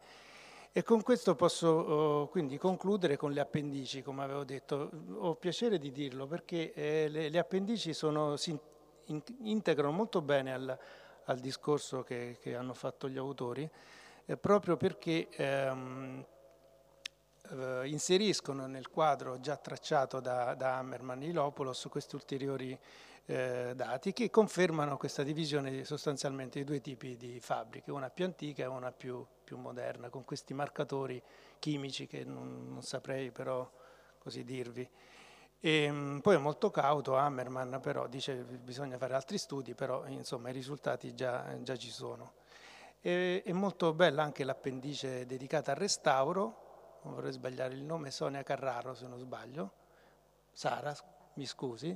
E 0.72 0.84
con 0.84 1.02
questo 1.02 1.36
posso 1.36 1.68
oh, 1.68 2.28
quindi 2.28 2.58
concludere 2.58 3.18
con 3.18 3.32
le 3.32 3.40
appendici, 3.40 4.04
come 4.04 4.24
avevo 4.24 4.44
detto. 4.44 4.90
Ho 5.18 5.36
piacere 5.36 5.80
di 5.80 5.92
dirlo 5.92 6.28
perché 6.28 6.74
eh, 6.74 7.08
le, 7.10 7.30
le, 7.30 7.40
appendici 7.40 7.94
sono, 7.94 8.38
si 8.38 8.58
in, 9.06 9.22
integrano 9.42 9.92
molto 9.92 10.22
bene 10.22 10.54
al, 10.54 10.80
al 11.26 11.40
discorso 11.40 12.04
che, 12.04 12.38
che, 12.40 12.56
hanno 12.56 12.76
fatto 12.76 13.10
gli 13.10 13.18
autori, 13.18 13.68
eh, 14.26 14.38
proprio 14.38 14.78
perché 14.78 15.28
ehm, 15.32 16.26
eh, 17.52 17.88
inseriscono 17.88 18.68
nel 18.68 18.90
quadro 18.90 19.40
già 19.40 19.58
tracciato 19.58 20.20
da, 20.20 20.54
da 20.54 20.78
Hammerman 20.78 21.24
e 21.24 21.32
Lopoulos 21.32 21.88
questi 21.90 22.14
ulteriori 22.14 22.78
eh, 23.30 23.74
dati 23.76 24.12
che 24.12 24.32
confermano 24.32 24.98
questa 24.98 25.22
divisione 25.22 25.84
sostanzialmente 25.86 26.58
di 26.58 26.66
due 26.66 26.82
tipi 26.82 27.16
di 27.16 27.40
fabbriche, 27.40 27.92
una 27.92 28.10
più 28.10 28.26
antica 28.26 28.64
e 28.64 28.66
una 28.66 28.92
più, 28.92 29.24
più 29.44 29.56
moderna, 29.58 30.10
con 30.10 30.26
questi 30.26 30.56
marcatori 30.56 31.22
chimici 31.60 32.08
che 32.08 32.24
non, 32.24 32.70
non 32.70 32.82
saprei 32.82 33.30
però 33.30 33.70
così 34.18 34.44
dirvi. 34.44 34.90
E, 35.60 35.84
ehm, 35.84 36.22
poi 36.22 36.36
è 36.36 36.40
molto 36.40 36.72
cauto 36.72 37.18
Hammerman, 37.18 37.80
però 37.84 38.08
dice 38.08 38.36
che 38.36 38.58
bisogna 38.58 38.98
fare 38.98 39.14
altri 39.14 39.38
studi, 39.38 39.76
però 39.76 40.08
insomma 40.08 40.50
i 40.50 40.54
risultati 40.54 41.14
già, 41.14 41.56
già 41.62 41.76
ci 41.76 41.92
sono. 41.92 42.34
E, 43.00 43.44
è 43.46 43.52
molto 43.52 43.94
bella 43.94 44.24
anche 44.24 44.44
l'appendice 44.44 45.28
dedicata 45.28 45.74
al 45.74 45.78
restauro, 45.78 47.00
non 47.04 47.14
vorrei 47.14 47.32
sbagliare 47.32 47.76
il 47.76 47.84
nome, 47.84 48.10
Sonia 48.10 48.42
Carraro 48.42 48.96
se 48.96 49.06
non 49.06 49.20
sbaglio, 49.20 49.74
Sara, 50.52 50.96
mi 51.36 51.46
scusi, 51.46 51.96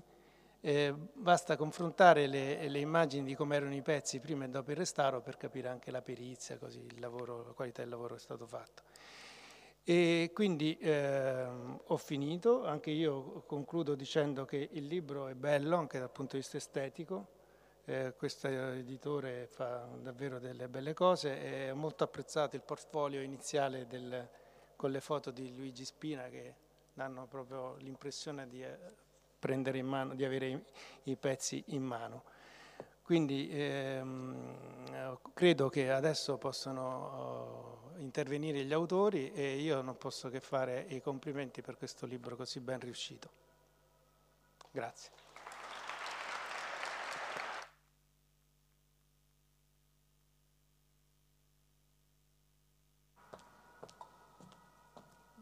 eh, 0.66 0.94
basta 0.94 1.58
confrontare 1.58 2.26
le, 2.26 2.70
le 2.70 2.80
immagini 2.80 3.26
di 3.26 3.36
come 3.36 3.58
erano 3.58 3.76
i 3.76 3.82
pezzi 3.82 4.22
prima 4.22 4.46
e 4.46 4.50
dopo 4.50 4.72
il 4.72 4.78
restauro 4.78 5.20
per 5.20 5.36
capire 5.36 5.68
anche 5.68 5.92
la 5.92 6.02
perizia, 6.02 6.58
così 6.58 7.00
lavoro, 7.02 7.44
la 7.48 7.52
qualità 7.52 7.82
del 7.82 7.90
lavoro 7.90 8.14
che 8.14 8.22
è 8.22 8.24
stato 8.24 8.48
fatto. 8.48 8.84
E 9.84 10.32
quindi 10.34 10.78
eh, 10.78 11.46
ho 11.86 11.98
finito, 11.98 12.66
anche 12.66 12.92
io 12.92 13.44
concludo 13.46 13.94
dicendo 13.94 14.46
che 14.46 14.70
il 14.72 14.88
libro 14.88 15.28
è 15.28 15.34
bello 15.34 15.76
anche 15.76 16.00
dal 16.00 16.10
punto 16.10 16.38
di 16.38 16.42
vista 16.42 16.56
estetico, 16.56 17.28
eh, 17.84 18.14
questo 18.16 18.48
editore 18.48 19.48
fa 19.48 19.86
davvero 20.02 20.40
delle 20.40 20.70
belle 20.70 20.94
cose, 20.94 21.68
è 21.68 21.74
molto 21.74 22.06
apprezzato 22.06 22.56
il 22.56 22.62
portfolio 22.62 23.20
iniziale 23.20 23.86
del, 23.86 24.30
con 24.78 24.92
le 24.92 25.02
foto 25.02 25.30
di 25.30 25.54
Luigi 25.54 25.84
Spina 25.84 26.30
che 26.30 26.56
danno 26.94 27.28
proprio 27.28 27.76
l'impressione 27.80 28.48
di 28.48 28.64
eh, 28.64 28.78
prendere 29.44 29.78
in 29.78 29.88
mano, 29.88 30.16
di 30.16 30.24
avere 30.24 30.64
i, 31.04 31.16
pezzi 31.18 31.62
in 31.68 31.84
mano. 31.84 32.24
Quindi 33.02 33.50
ehm, 33.52 35.18
credo 35.34 35.68
che 35.68 35.92
adesso 35.92 36.38
possano 36.38 37.92
uh, 37.94 38.00
intervenire 38.00 38.64
gli 38.64 38.72
autori 38.72 39.34
e 39.34 39.58
io 39.58 39.82
non 39.82 39.98
posso 39.98 40.30
che 40.30 40.40
fare 40.40 40.86
i 40.88 41.02
complimenti 41.02 41.62
per 41.62 41.76
questo 41.76 42.06
libro 42.06 42.38
così 42.38 42.62
ben 42.62 42.80
riuscito. 42.80 43.30
Grazie. 44.72 45.12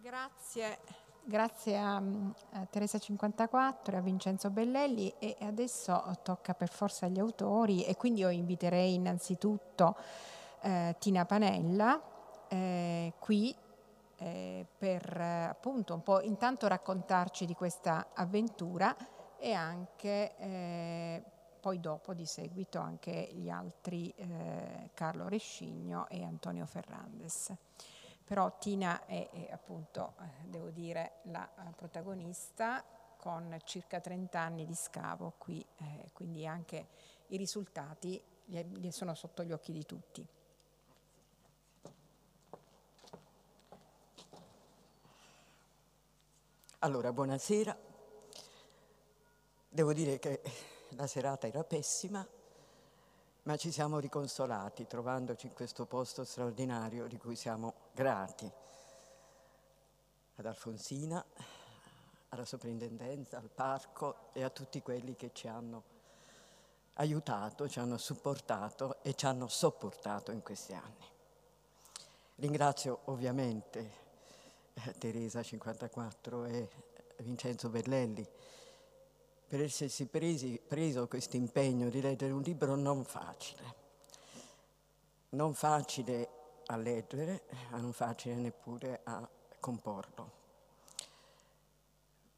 Grazie. 0.02 1.01
Grazie 1.24 1.78
a, 1.78 1.98
a 1.98 2.66
Teresa 2.66 2.98
54 2.98 3.94
e 3.94 3.98
a 4.00 4.02
Vincenzo 4.02 4.50
Bellelli 4.50 5.14
e 5.20 5.38
adesso 5.42 6.18
tocca 6.24 6.56
per 6.56 6.70
forza 6.70 7.06
agli 7.06 7.20
autori 7.20 7.86
e 7.86 7.96
quindi 7.96 8.22
io 8.22 8.30
inviterei 8.30 8.96
innanzitutto 8.96 9.96
eh, 10.62 10.96
Tina 10.98 11.26
Panella 11.26 12.02
eh, 12.48 13.14
qui 13.20 13.56
eh, 14.18 14.66
per 14.76 15.22
appunto 15.22 15.94
un 15.94 16.02
po' 16.02 16.22
intanto 16.22 16.68
raccontarci 16.68 17.46
di 17.46 17.54
questa 17.54 18.08
avventura 18.16 18.96
e 19.38 19.54
anche 19.54 20.36
eh, 20.38 21.24
poi 21.60 21.80
dopo 21.80 22.16
di 22.16 22.26
seguito 22.26 22.80
anche 22.80 23.30
gli 23.34 23.50
altri 23.50 24.12
eh, 24.18 24.90
Carlo 24.96 25.28
Rescigno 25.28 26.10
e 26.10 26.24
Antonio 26.24 26.66
Ferrandes 26.66 27.54
però 28.32 28.58
Tina 28.60 29.06
è, 29.08 29.30
è 29.30 29.50
appunto, 29.52 30.14
eh, 30.22 30.48
devo 30.48 30.70
dire, 30.70 31.16
la 31.24 31.46
eh, 31.68 31.74
protagonista 31.76 32.82
con 33.18 33.60
circa 33.66 34.00
30 34.00 34.40
anni 34.40 34.66
di 34.66 34.74
scavo 34.74 35.34
qui, 35.38 35.60
eh, 35.80 36.12
quindi 36.14 36.48
anche 36.48 36.88
i 37.28 37.36
risultati 37.36 38.24
gli 38.46 38.90
sono 38.92 39.16
sotto 39.16 39.44
gli 39.44 39.52
occhi 39.52 39.74
di 39.74 39.86
tutti. 39.86 40.26
Allora, 46.80 47.12
buonasera. 47.12 47.78
Devo 49.68 49.92
dire 49.92 50.20
che 50.20 50.42
la 50.92 51.06
serata 51.06 51.48
era 51.48 51.66
pessima, 51.66 52.26
ma 53.44 53.56
ci 53.56 53.72
siamo 53.72 53.98
riconsolati 53.98 54.86
trovandoci 54.86 55.48
in 55.48 55.54
questo 55.54 55.86
posto 55.86 56.24
straordinario 56.24 57.08
di 57.08 57.18
cui 57.18 57.36
siamo 57.36 57.74
grati 57.94 58.50
ad 60.36 60.46
Alfonsina, 60.46 61.24
alla 62.30 62.46
soprintendenza, 62.46 63.38
al 63.38 63.50
parco 63.50 64.30
e 64.34 64.44
a 64.44 64.50
tutti 64.50 64.82
quelli 64.82 65.16
che 65.16 65.32
ci 65.34 65.48
hanno 65.48 65.84
aiutato, 66.94 67.68
ci 67.68 67.80
hanno 67.80 67.98
supportato 67.98 69.02
e 69.02 69.16
ci 69.16 69.26
hanno 69.26 69.48
sopportato 69.48 70.32
in 70.32 70.44
questi 70.44 70.74
anni. 70.74 71.10
Ringrazio 72.36 73.00
ovviamente 73.06 73.92
eh, 74.74 74.98
Teresa 74.98 75.42
54 75.42 76.46
e 76.46 76.70
Vincenzo 77.18 77.70
Berlelli 77.70 78.28
per 79.52 79.64
essersi 79.64 80.06
presi, 80.06 80.62
preso 80.66 81.10
questo 81.10 81.36
impegno 81.36 81.90
di 81.90 82.00
leggere 82.00 82.32
un 82.32 82.42
libro 82.42 82.76
non 82.76 83.04
facile, 83.04 83.76
non 85.32 85.54
facile 85.54 86.30
a 86.68 86.78
leggere, 86.78 87.42
ma 87.70 87.80
non 87.80 87.92
facile 87.92 88.36
neppure 88.36 89.02
a 89.04 89.28
comporlo. 89.60 90.32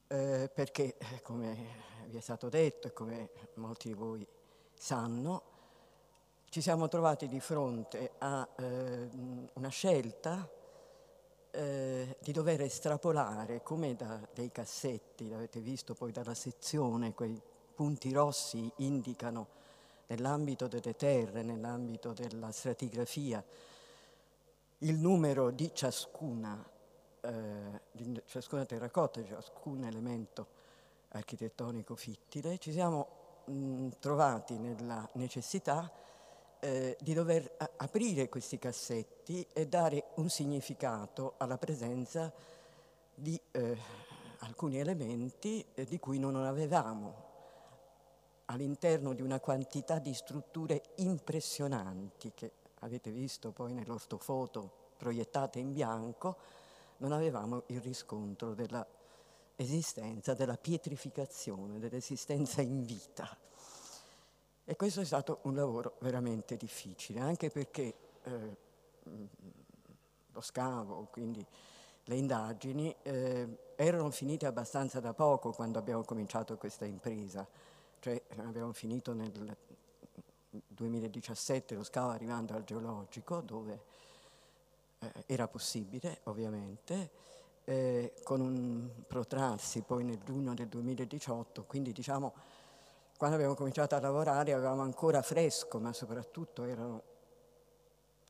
Eh, 0.07 0.49
perché, 0.51 0.97
come 1.22 1.55
vi 2.07 2.18
è 2.18 2.20
stato 2.20 2.49
detto 2.49 2.88
e 2.88 2.93
come 2.93 3.30
molti 3.57 3.89
di 3.89 3.93
voi 3.93 4.28
sanno, 4.74 5.43
ci 6.49 6.61
siamo 6.61 6.88
trovati 6.88 7.28
di 7.28 7.39
fronte 7.39 8.14
a 8.18 8.49
eh, 8.55 9.09
una 9.53 9.70
scelta 9.70 10.49
eh, 11.56 12.18
di 12.20 12.32
dover 12.32 12.62
estrapolare, 12.62 13.62
come 13.62 13.95
da 13.95 14.20
dei 14.34 14.51
cassetti, 14.51 15.30
l'avete 15.30 15.60
visto 15.60 15.93
poi 15.93 16.12
dalla 16.12 16.34
sezione, 16.34 17.14
quei 17.14 17.39
punti 17.76 18.12
rossi 18.12 18.72
indicano 18.78 19.47
nell'ambito 20.08 20.68
delle 20.68 20.95
terre, 20.95 21.43
nell'ambito 21.43 22.12
della 22.14 22.51
stratigrafia, 22.51 23.43
il 24.80 24.95
numero 24.95 25.51
di 25.51 25.70
ciascuna, 25.74 26.64
eh, 27.22 27.82
di 27.91 28.22
ciascuna 28.26 28.66
terracotta, 28.66 29.22
di 29.22 29.28
ciascun 29.28 29.84
elemento 29.84 30.47
architettonico 31.10 31.95
fittile, 31.95 32.58
ci 32.58 32.72
siamo 32.72 33.43
mh, 33.45 33.89
trovati 33.99 34.58
nella 34.58 35.08
necessità 35.14 35.91
eh, 36.60 36.97
di 36.99 37.14
dover 37.14 37.58
aprire 37.78 38.30
questi 38.30 38.58
cassetti 38.58 39.45
e 39.54 39.68
dare 39.68 40.03
un 40.16 40.30
significato 40.30 41.34
alla 41.38 41.57
presenza 41.57 42.32
di 43.14 43.39
eh, 43.51 43.78
alcuni 44.39 44.80
elementi 44.80 45.66
eh, 45.74 45.86
di 45.86 45.99
cui 45.99 46.20
non 46.20 46.36
avevamo 46.36 47.32
all'interno 48.45 49.14
di 49.14 49.22
una 49.22 49.39
quantità 49.39 49.99
di 49.99 50.14
strutture 50.14 50.82
impressionanti 50.95 52.32
che 52.36 52.51
avete 52.80 53.11
visto 53.11 53.51
poi 53.51 53.74
nell'ortofoto 53.74 54.82
proiettate 54.97 55.59
in 55.59 55.74
bianco, 55.74 56.38
non 56.97 57.11
avevamo 57.11 57.64
il 57.68 57.82
riscontro 57.82 58.53
dell'esistenza, 58.53 60.34
della 60.34 60.57
pietrificazione, 60.57 61.80
dell'esistenza 61.80 62.61
in 62.61 62.86
vita. 62.86 63.38
E 64.66 64.76
questo 64.76 65.01
è 65.01 65.05
stato 65.05 65.39
un 65.43 65.55
lavoro 65.55 65.95
veramente 65.99 66.55
difficile, 66.55 67.20
anche 67.20 67.49
perché 67.49 67.93
eh, 68.24 68.57
lo 70.34 70.41
scavo, 70.41 71.07
quindi 71.11 71.45
le 72.05 72.15
indagini, 72.15 72.93
eh, 73.03 73.57
erano 73.75 74.09
finite 74.09 74.45
abbastanza 74.45 74.99
da 74.99 75.13
poco 75.13 75.51
quando 75.51 75.79
abbiamo 75.79 76.03
cominciato 76.03 76.57
questa 76.57 76.86
impresa, 76.86 77.47
cioè 77.99 78.21
abbiamo 78.38 78.73
finito 78.73 79.13
nel 79.13 79.31
2017 80.67 81.75
lo 81.75 81.84
scavo 81.84 82.09
arrivando 82.09 82.53
al 82.53 82.63
geologico 82.63 83.41
dove 83.41 83.81
eh, 84.99 85.23
era 85.27 85.47
possibile 85.47 86.19
ovviamente, 86.23 87.09
eh, 87.65 88.13
con 88.23 88.41
un 88.41 88.89
protrarsi 89.07 89.81
poi 89.81 90.03
nel 90.03 90.19
giugno 90.23 90.53
del 90.53 90.67
2018, 90.67 91.63
quindi 91.63 91.93
diciamo 91.93 92.34
quando 93.17 93.38
abbiamo 93.38 93.55
cominciato 93.55 93.95
a 93.95 94.01
lavorare 94.01 94.51
avevamo 94.51 94.81
ancora 94.81 95.21
fresco, 95.21 95.79
ma 95.79 95.93
soprattutto 95.93 96.65
erano 96.65 97.12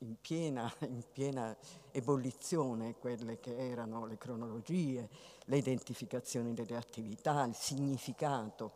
in 0.04 0.16
piena, 0.20 0.72
in 0.82 1.04
piena, 1.12 1.56
ebollizione 1.91 2.95
quelle 2.95 3.39
che 3.39 3.56
erano 3.56 4.06
le 4.06 4.18
cronologie, 4.18 5.10
le 5.45 5.58
identificazioni 5.58 6.54
delle 6.54 6.76
attività, 6.76 7.43
il 7.45 7.56
significato 7.56 8.72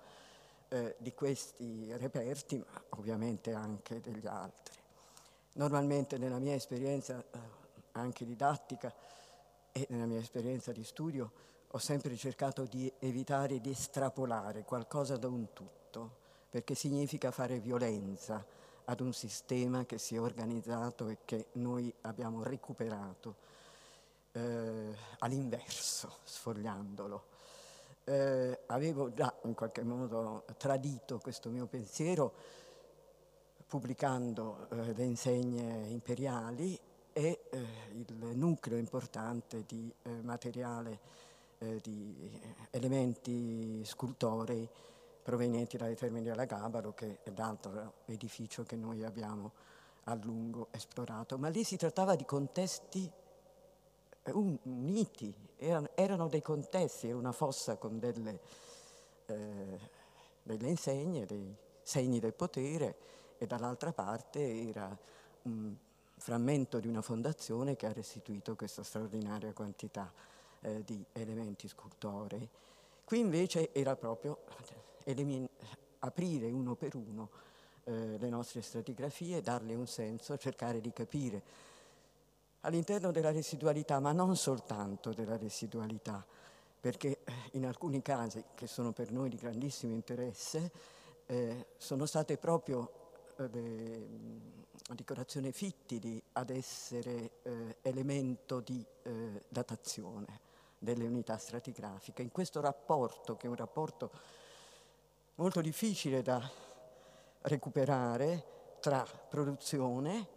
eh, 0.70 0.96
di 0.98 1.14
questi 1.14 1.92
reperti, 1.98 2.58
ma 2.58 2.82
ovviamente 2.98 3.54
anche 3.54 4.00
degli 4.02 4.26
altri. 4.26 4.76
Normalmente 5.54 6.18
nella 6.18 6.40
mia 6.40 6.54
esperienza 6.54 7.20
eh, 7.20 7.40
anche 7.94 8.26
didattica 8.26 8.94
e 9.72 9.88
nella 9.90 10.06
mia 10.06 10.20
esperienza 10.20 10.72
di 10.72 10.84
studio 10.84 11.32
ho 11.68 11.78
sempre 11.80 12.16
cercato 12.16 12.64
di 12.64 12.92
evitare 13.00 13.60
di 13.60 13.72
estrapolare 13.72 14.64
qualcosa 14.64 15.18
da 15.18 15.28
un 15.28 15.52
tutto 15.52 16.26
perché 16.50 16.76
significa 16.76 17.32
fare 17.32 17.60
violenza 17.60 18.46
ad 18.90 19.02
un 19.02 19.14
sistema 19.14 19.86
che 19.86 19.98
si 19.98 20.16
è 20.16 20.20
organizzato 20.20 21.10
e 21.10 21.18
che 21.26 21.48
noi 21.54 21.94
abbiamo 22.02 22.44
recuperato 22.44 23.36
eh, 24.32 24.96
all'inverso, 25.20 26.18
sfogliandolo. 26.24 27.36
Eh, 28.06 28.60
avevo 28.68 29.14
già 29.14 29.34
in 29.44 29.54
qualche 29.54 29.84
modo 29.84 30.46
tradito 30.58 31.20
questo 31.20 31.50
mio 31.50 31.66
pensiero 31.66 32.34
pubblicando 33.68 34.68
eh, 34.70 34.94
le 34.94 35.04
insegne 35.04 35.88
imperiali 35.90 36.80
e 37.12 37.40
eh, 37.50 37.66
il 37.92 38.38
nucleo 38.38 38.78
importante 38.78 39.66
di 39.68 39.94
eh, 40.04 40.10
materiale, 40.22 41.00
eh, 41.58 41.82
di 41.82 42.40
elementi 42.70 43.84
scultorei 43.84 44.70
provenienti 45.28 45.76
dai 45.76 45.94
Termini 45.94 46.24
della 46.24 46.46
Gabaro, 46.46 46.94
che 46.94 47.20
è 47.22 47.34
l'altro 47.36 47.96
edificio 48.06 48.64
che 48.64 48.78
noi 48.78 49.04
abbiamo 49.04 49.52
a 50.06 50.16
lungo 50.16 50.70
esplorato. 50.72 51.38
Ma 51.38 51.50
lì 51.50 51.66
si 51.66 51.76
trattava 51.76 52.16
di 52.16 52.24
contesti 52.24 53.12
eh, 54.24 54.32
uniti, 54.32 55.36
erano, 55.58 55.90
erano 55.96 56.30
dei 56.30 56.42
contesti, 56.42 57.10
era 57.10 57.18
una 57.18 57.34
fossa 57.34 57.76
con 57.76 58.00
delle, 58.00 58.40
eh, 59.26 59.80
delle 60.44 60.70
insegne, 60.70 61.26
dei 61.26 61.54
segni 61.82 62.22
del 62.22 62.34
potere 62.34 62.96
e 63.38 63.46
dall'altra 63.46 63.92
parte 63.92 64.70
era 64.70 64.98
un 65.42 65.76
frammento 66.16 66.80
di 66.80 66.88
una 66.88 67.02
fondazione 67.02 67.76
che 67.76 67.86
ha 67.86 67.92
restituito 67.92 68.56
questa 68.56 68.82
straordinaria 68.82 69.52
quantità 69.52 70.10
eh, 70.62 70.86
di 70.86 71.04
elementi 71.12 71.68
scultorei. 71.68 72.48
Qui 73.04 73.20
invece 73.20 73.74
era 73.74 73.98
proprio 73.98 74.40
aprire 76.00 76.52
uno 76.52 76.76
per 76.76 76.96
uno 76.96 77.30
eh, 77.84 78.18
le 78.18 78.30
nostre 78.30 78.62
stratigrafie, 78.62 79.42
darle 79.42 79.74
un 79.74 79.88
senso, 79.88 80.38
cercare 80.38 80.82
di 80.82 80.92
capire 80.92 81.42
all'interno 82.62 83.12
della 83.12 83.32
residualità, 83.32 84.00
ma 84.00 84.12
non 84.12 84.36
soltanto 84.36 85.14
della 85.14 85.38
residualità, 85.38 86.26
perché 86.80 87.20
eh, 87.24 87.34
in 87.52 87.66
alcuni 87.66 88.02
casi, 88.02 88.44
che 88.56 88.68
sono 88.68 88.92
per 88.92 89.12
noi 89.12 89.30
di 89.30 89.38
grandissimo 89.38 89.94
interesse, 89.94 90.72
eh, 91.26 91.68
sono 91.78 92.06
state 92.06 92.38
proprio 92.38 92.92
eh, 93.38 93.48
le 93.50 94.96
decorazioni 94.96 95.52
fittili 95.52 96.22
ad 96.34 96.50
essere 96.50 97.32
eh, 97.44 97.78
elemento 97.82 98.60
di 98.60 98.86
eh, 99.04 99.44
datazione 99.48 100.40
delle 100.78 101.06
unità 101.06 101.38
stratigrafiche. 101.38 102.22
In 102.22 102.32
questo 102.32 102.62
rapporto, 102.62 103.36
che 103.36 103.48
è 103.48 103.50
un 103.50 103.56
rapporto 103.56 104.12
molto 105.38 105.62
difficile 105.62 106.22
da 106.22 106.42
recuperare 107.42 108.78
tra 108.80 109.04
produzione 109.04 110.36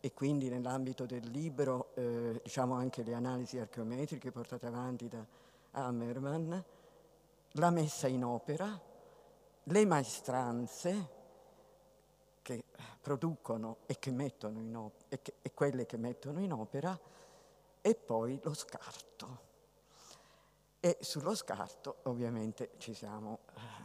e 0.00 0.12
quindi 0.12 0.48
nell'ambito 0.48 1.06
del 1.06 1.26
libro 1.30 1.92
eh, 1.94 2.40
diciamo 2.42 2.74
anche 2.74 3.02
le 3.02 3.14
analisi 3.14 3.58
archeometriche 3.58 4.30
portate 4.30 4.66
avanti 4.66 5.08
da 5.08 5.24
Hammerman, 5.72 6.64
la 7.52 7.70
messa 7.70 8.08
in 8.08 8.24
opera, 8.24 8.78
le 9.64 9.86
maestranze 9.86 11.20
che 12.42 12.64
producono 13.00 13.78
e, 13.86 13.98
che 13.98 14.10
mettono 14.10 14.58
in 14.58 14.76
op- 14.76 15.04
e, 15.08 15.22
che, 15.22 15.34
e 15.40 15.52
quelle 15.54 15.86
che 15.86 15.96
mettono 15.96 16.40
in 16.40 16.52
opera 16.52 16.98
e 17.80 17.94
poi 17.94 18.38
lo 18.42 18.52
scarto. 18.52 19.50
E 20.78 20.98
sullo 21.00 21.34
scarto 21.34 21.98
ovviamente 22.02 22.72
ci 22.78 22.92
siamo 22.92 23.38
eh, 23.54 23.81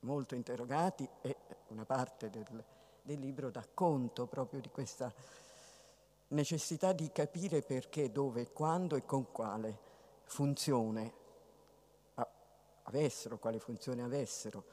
molto 0.00 0.34
interrogati 0.34 1.08
e 1.20 1.36
una 1.68 1.84
parte 1.84 2.30
del, 2.30 2.64
del 3.02 3.18
libro 3.18 3.50
dà 3.50 3.64
conto 3.72 4.26
proprio 4.26 4.60
di 4.60 4.70
questa 4.70 5.12
necessità 6.28 6.92
di 6.92 7.10
capire 7.10 7.62
perché, 7.62 8.12
dove, 8.12 8.52
quando 8.52 8.96
e 8.96 9.04
con 9.04 9.30
quale 9.32 9.78
funzione 10.24 11.26
avessero, 12.88 13.38
quale 13.38 13.58
funzione 13.58 14.02
avessero 14.02 14.64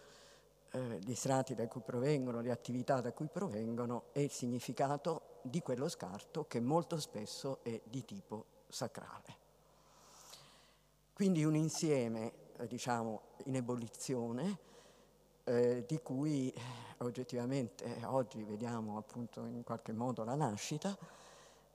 eh, 0.72 1.00
gli 1.04 1.16
strati 1.16 1.54
da 1.54 1.68
cui 1.68 1.82
provengono, 1.82 2.42
le 2.42 2.52
attività 2.52 3.02
da 3.02 3.12
cui 3.12 3.28
provengono 3.32 4.06
e 4.12 4.24
il 4.24 4.32
significato 4.32 5.40
di 5.42 5.62
quello 5.62 5.88
scarto 5.88 6.46
che 6.48 6.60
molto 6.60 7.00
spesso 7.00 7.60
è 7.64 7.80
di 7.84 8.04
tipo 8.04 8.46
sacrale. 8.68 9.44
Quindi 11.14 11.44
un 11.46 11.56
insieme, 11.56 12.34
eh, 12.58 12.68
diciamo, 12.68 13.22
in 13.46 13.56
ebollizione, 13.56 14.60
eh, 15.46 15.84
di 15.88 16.00
cui 16.02 16.54
oggettivamente 16.98 18.02
oggi 18.06 18.44
vediamo 18.44 18.98
appunto 18.98 19.46
in 19.46 19.64
qualche 19.64 19.94
modo 19.94 20.24
la 20.24 20.36
nascita, 20.36 20.98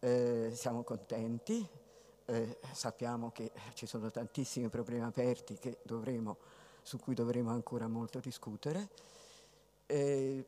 eh, 0.00 0.50
siamo 0.54 0.82
contenti, 0.82 1.66
eh, 2.26 2.58
sappiamo 2.72 3.30
che 3.30 3.52
ci 3.74 3.86
sono 3.86 4.10
tantissimi 4.10 4.68
problemi 4.68 5.04
aperti 5.04 5.58
dovremo, 5.82 6.36
su 6.82 6.98
cui 6.98 7.14
dovremo 7.14 7.50
ancora 7.50 7.86
molto 7.88 8.18
discutere. 8.18 8.88
Eh, 9.86 10.44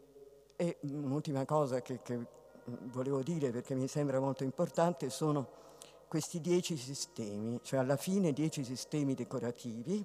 e 0.56 0.76
un'ultima 0.82 1.44
cosa 1.44 1.82
che, 1.82 2.02
che 2.02 2.24
volevo 2.64 3.22
dire 3.22 3.50
perché 3.50 3.74
mi 3.74 3.88
sembra 3.88 4.20
molto 4.20 4.44
importante 4.44 5.10
sono 5.10 5.60
questi 6.06 6.40
dieci 6.40 6.76
sistemi, 6.76 7.58
cioè 7.62 7.80
alla 7.80 7.96
fine 7.96 8.32
dieci 8.32 8.62
sistemi 8.64 9.14
decorativi 9.14 10.04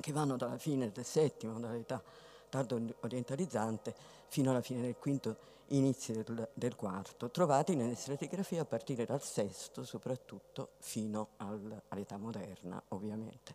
che 0.00 0.12
vanno 0.12 0.36
dalla 0.36 0.58
fine 0.58 0.90
del 0.92 1.04
settimo, 1.04 1.58
dall'età 1.58 2.02
tardo 2.48 2.80
orientalizzante 3.00 3.94
fino 4.28 4.50
alla 4.50 4.60
fine 4.60 4.82
del 4.82 4.96
quinto, 4.96 5.54
inizi 5.68 6.12
del, 6.12 6.48
del 6.52 6.76
quarto, 6.76 7.30
trovati 7.30 7.74
nelle 7.74 7.94
stratigrafie 7.94 8.60
a 8.60 8.64
partire 8.64 9.04
dal 9.04 9.22
sesto 9.22 9.84
soprattutto 9.84 10.70
fino 10.78 11.28
al, 11.38 11.82
all'età 11.88 12.16
moderna 12.16 12.80
ovviamente. 12.88 13.54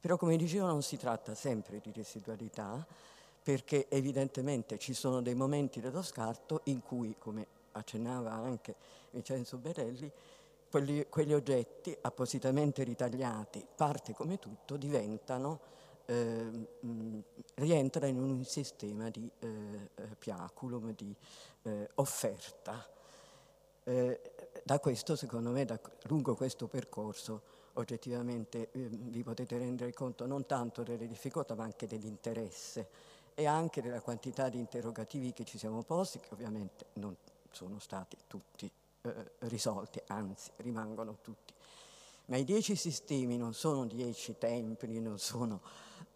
Però 0.00 0.16
come 0.16 0.36
dicevo 0.36 0.66
non 0.66 0.82
si 0.82 0.96
tratta 0.96 1.34
sempre 1.34 1.80
di 1.80 1.92
residualità 1.92 2.86
perché 3.42 3.86
evidentemente 3.88 4.78
ci 4.78 4.94
sono 4.94 5.20
dei 5.20 5.34
momenti 5.34 5.80
dello 5.80 6.02
scarto 6.02 6.62
in 6.64 6.82
cui, 6.82 7.14
come 7.18 7.46
accennava 7.72 8.32
anche 8.32 8.74
Vincenzo 9.10 9.56
Berelli, 9.56 10.10
quelli, 10.76 11.06
quegli 11.08 11.32
oggetti 11.32 11.96
appositamente 12.02 12.82
ritagliati, 12.82 13.66
parte 13.74 14.12
come 14.12 14.38
tutto, 14.38 14.76
diventano, 14.76 15.60
eh, 16.04 16.14
mh, 16.80 17.18
rientra 17.54 18.06
in 18.06 18.18
un 18.18 18.44
sistema 18.44 19.08
di 19.08 19.30
eh, 19.38 19.48
eh, 19.94 20.02
piaculum, 20.18 20.94
di 20.94 21.16
eh, 21.62 21.88
offerta. 21.94 22.86
Eh, 23.84 24.20
da 24.62 24.78
questo, 24.78 25.16
secondo 25.16 25.50
me, 25.50 25.64
da, 25.64 25.80
lungo 26.08 26.34
questo 26.34 26.66
percorso, 26.66 27.40
oggettivamente 27.74 28.68
eh, 28.72 28.88
vi 28.90 29.22
potete 29.22 29.56
rendere 29.56 29.94
conto 29.94 30.26
non 30.26 30.44
tanto 30.44 30.82
delle 30.82 31.06
difficoltà, 31.06 31.54
ma 31.54 31.64
anche 31.64 31.86
dell'interesse 31.86 32.88
e 33.34 33.46
anche 33.46 33.80
della 33.80 34.02
quantità 34.02 34.50
di 34.50 34.58
interrogativi 34.58 35.32
che 35.32 35.44
ci 35.44 35.56
siamo 35.56 35.82
posti, 35.84 36.20
che 36.20 36.28
ovviamente 36.32 36.84
non 36.94 37.16
sono 37.50 37.78
stati 37.78 38.18
tutti 38.26 38.70
eh, 39.06 39.48
risolti, 39.48 40.00
anzi 40.08 40.50
rimangono 40.56 41.18
tutti. 41.20 41.54
Ma 42.26 42.36
i 42.36 42.44
dieci 42.44 42.74
sistemi 42.74 43.36
non 43.36 43.54
sono 43.54 43.86
dieci 43.86 44.36
templi, 44.36 45.00
sono, 45.16 45.60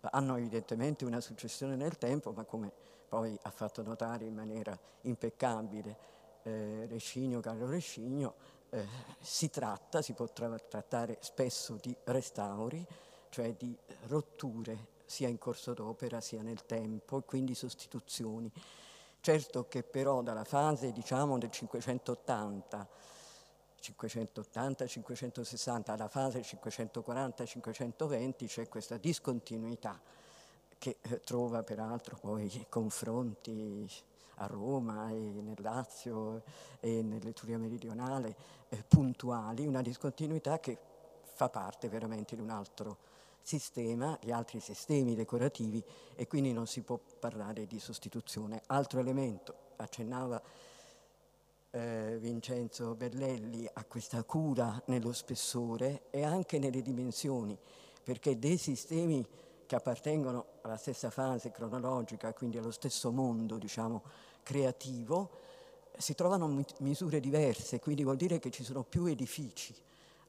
hanno 0.00 0.36
evidentemente 0.36 1.04
una 1.04 1.20
successione 1.20 1.76
nel 1.76 1.98
tempo, 1.98 2.32
ma 2.32 2.44
come 2.44 2.72
poi 3.08 3.38
ha 3.42 3.50
fatto 3.50 3.82
notare 3.82 4.24
in 4.24 4.34
maniera 4.34 4.76
impeccabile 5.02 5.96
eh, 6.42 6.86
Rescigno, 6.88 7.40
Carlo 7.40 7.68
Rescigno, 7.68 8.34
eh, 8.70 8.86
si 9.20 9.50
tratta, 9.50 10.02
si 10.02 10.12
può 10.12 10.26
tra- 10.26 10.58
trattare 10.58 11.18
spesso 11.20 11.76
di 11.80 11.94
restauri, 12.04 12.84
cioè 13.28 13.54
di 13.54 13.76
rotture 14.06 14.98
sia 15.04 15.28
in 15.28 15.38
corso 15.38 15.74
d'opera 15.74 16.20
sia 16.20 16.42
nel 16.42 16.64
tempo, 16.66 17.18
e 17.18 17.22
quindi 17.24 17.54
sostituzioni. 17.54 18.50
Certo 19.22 19.68
che 19.68 19.82
però 19.82 20.22
dalla 20.22 20.44
fase 20.44 20.92
diciamo, 20.92 21.36
del 21.36 21.50
580, 21.50 22.88
580-560 23.82 25.90
alla 25.90 26.08
fase 26.08 26.40
540-520 26.40 28.46
c'è 28.46 28.66
questa 28.68 28.96
discontinuità 28.96 30.00
che 30.78 30.96
eh, 31.02 31.20
trova 31.20 31.62
peraltro 31.62 32.16
poi 32.16 32.64
confronti 32.70 33.86
a 34.36 34.46
Roma 34.46 35.10
e 35.10 35.14
nel 35.14 35.58
Lazio 35.58 36.42
e 36.80 37.02
nell'Etruria 37.02 37.58
meridionale 37.58 38.34
eh, 38.70 38.82
puntuali, 38.88 39.66
una 39.66 39.82
discontinuità 39.82 40.58
che 40.58 40.78
fa 41.34 41.50
parte 41.50 41.90
veramente 41.90 42.36
di 42.36 42.40
un 42.40 42.48
altro 42.48 43.09
sistema, 43.42 44.18
di 44.20 44.32
altri 44.32 44.60
sistemi 44.60 45.14
decorativi 45.14 45.82
e 46.14 46.26
quindi 46.26 46.52
non 46.52 46.66
si 46.66 46.82
può 46.82 46.98
parlare 46.98 47.66
di 47.66 47.78
sostituzione. 47.78 48.62
Altro 48.66 49.00
elemento, 49.00 49.54
accennava 49.76 50.40
eh, 51.70 52.18
Vincenzo 52.20 52.94
Bellelli 52.94 53.68
a 53.72 53.84
questa 53.84 54.22
cura 54.24 54.82
nello 54.86 55.12
spessore 55.12 56.02
e 56.10 56.24
anche 56.24 56.58
nelle 56.58 56.82
dimensioni, 56.82 57.56
perché 58.02 58.38
dei 58.38 58.56
sistemi 58.56 59.26
che 59.66 59.76
appartengono 59.76 60.46
alla 60.62 60.76
stessa 60.76 61.10
fase 61.10 61.52
cronologica, 61.52 62.32
quindi 62.32 62.58
allo 62.58 62.72
stesso 62.72 63.12
mondo, 63.12 63.56
diciamo, 63.56 64.02
creativo, 64.42 65.30
si 65.96 66.14
trovano 66.14 66.64
misure 66.78 67.20
diverse, 67.20 67.78
quindi 67.78 68.02
vuol 68.02 68.16
dire 68.16 68.38
che 68.38 68.50
ci 68.50 68.64
sono 68.64 68.82
più 68.82 69.06
edifici 69.06 69.74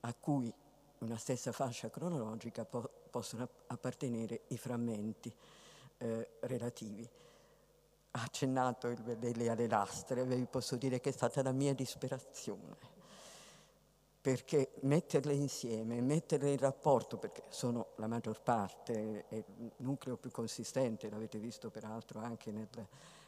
a 0.01 0.13
cui 0.13 0.53
una 0.99 1.17
stessa 1.17 1.51
fascia 1.51 1.89
cronologica 1.89 2.65
po- 2.65 2.89
possono 3.11 3.47
appartenere 3.67 4.41
i 4.47 4.57
frammenti 4.57 5.31
eh, 5.97 6.29
relativi. 6.39 7.07
Ha 8.13 8.23
accennato 8.23 8.87
il 8.87 9.01
Belli 9.17 9.47
alle 9.47 9.67
lastre, 9.67 10.25
vi 10.25 10.45
posso 10.49 10.75
dire 10.75 10.99
che 10.99 11.09
è 11.09 11.13
stata 11.13 11.43
la 11.43 11.51
mia 11.51 11.73
disperazione, 11.73 12.75
perché 14.19 14.71
metterle 14.81 15.33
insieme, 15.33 16.01
metterle 16.01 16.51
in 16.51 16.57
rapporto, 16.57 17.17
perché 17.17 17.43
sono 17.49 17.89
la 17.97 18.07
maggior 18.07 18.41
parte, 18.41 19.25
è 19.27 19.35
il 19.35 19.71
nucleo 19.77 20.17
più 20.17 20.31
consistente, 20.31 21.09
l'avete 21.09 21.37
visto 21.37 21.69
peraltro 21.69 22.19
anche 22.19 22.51
nel 22.51 22.67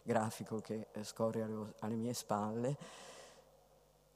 grafico 0.01 0.59
che 0.59 0.87
scorre 1.03 1.73
alle 1.79 1.95
mie 1.95 2.13
spalle, 2.13 2.77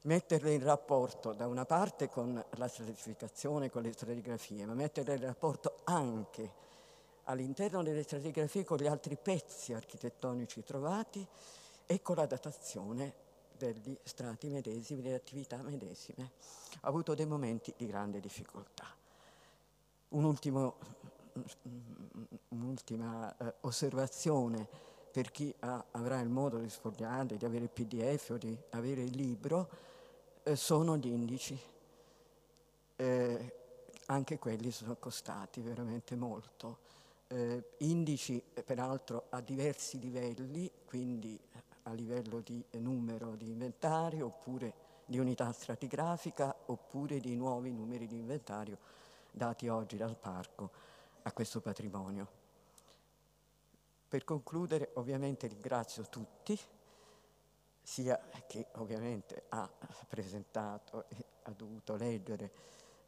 metterle 0.02 0.52
in 0.52 0.62
rapporto 0.62 1.32
da 1.32 1.46
una 1.46 1.64
parte 1.64 2.08
con 2.08 2.42
la 2.50 2.68
stratificazione, 2.68 3.70
con 3.70 3.82
le 3.82 3.92
stratigrafie, 3.92 4.64
ma 4.64 4.74
metterle 4.74 5.14
in 5.14 5.22
rapporto 5.22 5.78
anche 5.84 6.66
all'interno 7.24 7.82
delle 7.82 8.02
stratigrafie 8.02 8.64
con 8.64 8.78
gli 8.78 8.86
altri 8.86 9.16
pezzi 9.16 9.72
architettonici 9.72 10.62
trovati 10.62 11.26
e 11.86 12.02
con 12.02 12.16
la 12.16 12.26
datazione 12.26 13.26
degli 13.56 13.98
strati 14.02 14.48
medesimi, 14.48 15.02
delle 15.02 15.16
attività 15.16 15.56
medesime. 15.58 16.30
Ho 16.82 16.88
avuto 16.88 17.14
dei 17.14 17.26
momenti 17.26 17.74
di 17.76 17.86
grande 17.86 18.20
difficoltà. 18.20 18.86
Un'ultima 20.10 20.72
eh, 23.36 23.54
osservazione 23.60 24.68
per 25.18 25.32
chi 25.32 25.52
ha, 25.58 25.84
avrà 25.90 26.20
il 26.20 26.28
modo 26.28 26.58
di 26.58 26.68
sfogliare, 26.68 27.36
di 27.36 27.44
avere 27.44 27.64
il 27.64 27.70
pdf 27.70 28.30
o 28.30 28.36
di 28.36 28.56
avere 28.70 29.02
il 29.02 29.16
libro, 29.16 29.68
eh, 30.44 30.54
sono 30.54 30.96
gli 30.96 31.08
indici. 31.08 31.58
Eh, 32.94 33.52
anche 34.06 34.38
quelli 34.38 34.70
sono 34.70 34.94
costati 34.94 35.60
veramente 35.60 36.14
molto. 36.14 36.78
Eh, 37.26 37.70
indici 37.78 38.40
eh, 38.54 38.62
peraltro 38.62 39.24
a 39.30 39.40
diversi 39.40 39.98
livelli, 39.98 40.70
quindi 40.86 41.36
a 41.82 41.92
livello 41.94 42.38
di 42.38 42.64
numero 42.78 43.34
di 43.34 43.48
inventario 43.48 44.26
oppure 44.26 44.72
di 45.04 45.18
unità 45.18 45.50
stratigrafica 45.50 46.54
oppure 46.66 47.18
di 47.18 47.34
nuovi 47.34 47.72
numeri 47.72 48.06
di 48.06 48.18
inventario 48.18 48.78
dati 49.32 49.66
oggi 49.66 49.96
dal 49.96 50.14
parco 50.14 50.70
a 51.22 51.32
questo 51.32 51.60
patrimonio. 51.60 52.37
Per 54.08 54.24
concludere 54.24 54.90
ovviamente 54.94 55.46
ringrazio 55.46 56.04
tutti 56.08 56.58
sia 57.82 58.18
che 58.46 58.68
ovviamente 58.76 59.44
ha 59.50 59.68
presentato 60.08 61.04
e 61.08 61.24
ha 61.42 61.50
dovuto 61.50 61.94
leggere, 61.94 62.50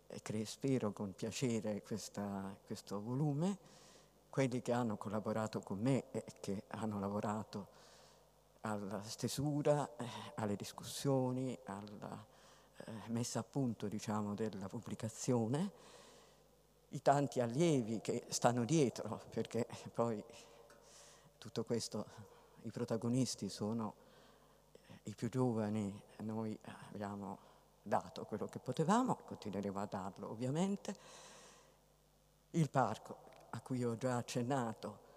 e 0.06 0.44
spero 0.44 0.92
con 0.92 1.14
piacere, 1.14 1.82
questa, 1.82 2.54
questo 2.66 3.00
volume, 3.00 3.56
quelli 4.28 4.60
che 4.60 4.72
hanno 4.72 4.96
collaborato 4.96 5.60
con 5.60 5.78
me 5.78 6.10
e 6.10 6.24
che 6.40 6.64
hanno 6.68 6.98
lavorato 6.98 7.78
alla 8.62 9.02
stesura, 9.02 9.96
eh, 9.96 10.06
alle 10.34 10.56
discussioni, 10.56 11.58
alla 11.64 12.24
eh, 12.76 12.92
messa 13.06 13.40
a 13.40 13.44
punto 13.44 13.86
diciamo, 13.86 14.34
della 14.34 14.68
pubblicazione, 14.68 15.70
i 16.90 17.02
tanti 17.02 17.40
allievi 17.40 18.00
che 18.00 18.24
stanno 18.28 18.64
dietro, 18.64 19.20
perché 19.30 19.66
poi 19.94 20.22
tutto 21.40 21.64
questo, 21.64 22.04
i 22.62 22.70
protagonisti 22.70 23.48
sono 23.48 23.94
i 25.04 25.14
più 25.14 25.30
giovani 25.30 26.02
noi 26.18 26.56
abbiamo 26.92 27.38
dato 27.82 28.26
quello 28.26 28.44
che 28.44 28.58
potevamo, 28.58 29.16
continueremo 29.24 29.80
a 29.80 29.86
darlo 29.86 30.30
ovviamente. 30.30 30.94
Il 32.50 32.68
parco 32.68 33.16
a 33.50 33.60
cui 33.62 33.82
ho 33.82 33.96
già 33.96 34.18
accennato 34.18 35.08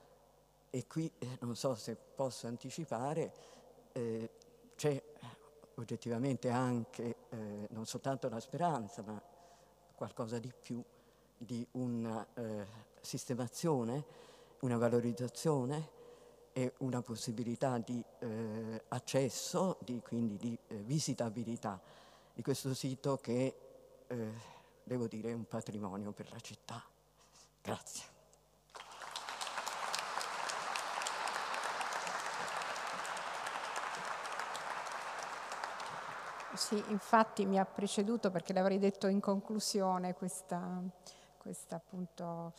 e 0.69 0.87
qui 0.87 1.11
eh, 1.19 1.37
non 1.41 1.57
so 1.57 1.75
se 1.75 1.95
posso 1.95 2.47
anticipare, 2.47 3.33
eh, 3.91 4.29
c'è 4.77 5.03
oggettivamente 5.75 6.49
anche 6.49 7.15
eh, 7.29 7.67
non 7.71 7.85
soltanto 7.85 8.29
la 8.29 8.39
speranza, 8.39 9.01
ma 9.01 9.21
qualcosa 9.93 10.39
di 10.39 10.53
più 10.57 10.81
di 11.37 11.67
una 11.71 12.25
eh, 12.33 12.65
sistemazione, 13.01 14.05
una 14.59 14.77
valorizzazione 14.77 16.01
e 16.53 16.73
una 16.77 17.01
possibilità 17.01 17.77
di 17.79 18.03
eh, 18.19 18.83
accesso, 18.89 19.77
di, 19.81 19.99
quindi 20.01 20.37
di 20.37 20.57
eh, 20.67 20.75
visitabilità 20.75 21.81
di 22.33 22.41
questo 22.41 22.73
sito 22.73 23.17
che 23.17 23.55
eh, 24.07 24.33
devo 24.83 25.07
dire 25.07 25.31
è 25.31 25.33
un 25.33 25.45
patrimonio 25.45 26.11
per 26.11 26.31
la 26.31 26.39
città. 26.39 26.83
Grazie. 27.61 28.11
Sì, 36.55 36.81
infatti 36.89 37.45
mi 37.45 37.57
ha 37.57 37.65
preceduto 37.65 38.29
perché 38.29 38.53
l'avrei 38.53 38.77
detto 38.77 39.07
in 39.07 39.19
conclusione 39.19 40.13
questa, 40.13 40.81
questa 41.37 41.77
appunto 41.77 42.53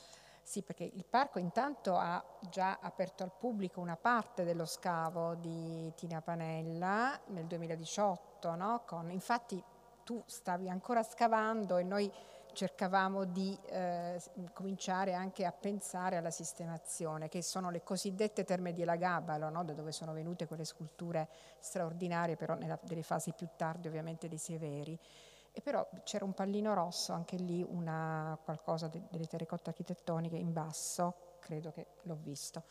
Sì, 0.44 0.60
perché 0.60 0.84
il 0.84 1.06
parco 1.06 1.38
intanto 1.38 1.96
ha 1.96 2.22
già 2.50 2.78
aperto 2.82 3.22
al 3.22 3.32
pubblico 3.32 3.80
una 3.80 3.96
parte 3.96 4.44
dello 4.44 4.66
scavo 4.66 5.34
di 5.36 5.90
Tina 5.96 6.20
Panella 6.20 7.18
nel 7.28 7.46
2018, 7.46 8.54
no? 8.54 8.82
Con, 8.84 9.10
infatti 9.10 9.60
tu 10.04 10.22
stavi 10.26 10.68
ancora 10.68 11.02
scavando 11.02 11.78
e 11.78 11.82
noi 11.82 12.12
cercavamo 12.52 13.24
di 13.24 13.58
eh, 13.70 14.20
cominciare 14.52 15.14
anche 15.14 15.46
a 15.46 15.50
pensare 15.50 16.18
alla 16.18 16.30
sistemazione, 16.30 17.28
che 17.28 17.42
sono 17.42 17.70
le 17.70 17.82
cosiddette 17.82 18.44
terme 18.44 18.74
di 18.74 18.82
Elagabalo, 18.82 19.48
no? 19.48 19.64
da 19.64 19.72
dove 19.72 19.92
sono 19.92 20.12
venute 20.12 20.46
quelle 20.46 20.66
sculture 20.66 21.26
straordinarie, 21.58 22.36
però 22.36 22.54
nella, 22.54 22.78
delle 22.82 23.02
fasi 23.02 23.32
più 23.32 23.48
tarde 23.56 23.88
ovviamente 23.88 24.28
dei 24.28 24.38
Severi. 24.38 24.98
E 25.56 25.60
però 25.60 25.88
c'era 26.02 26.24
un 26.24 26.34
pallino 26.34 26.74
rosso, 26.74 27.12
anche 27.12 27.36
lì 27.36 27.64
una, 27.66 28.36
qualcosa 28.42 28.88
de, 28.88 29.02
delle 29.08 29.26
terracotte 29.26 29.70
architettoniche 29.70 30.36
in 30.36 30.52
basso, 30.52 31.36
credo 31.38 31.70
che 31.70 31.86
l'ho 32.02 32.18
visto. 32.20 32.64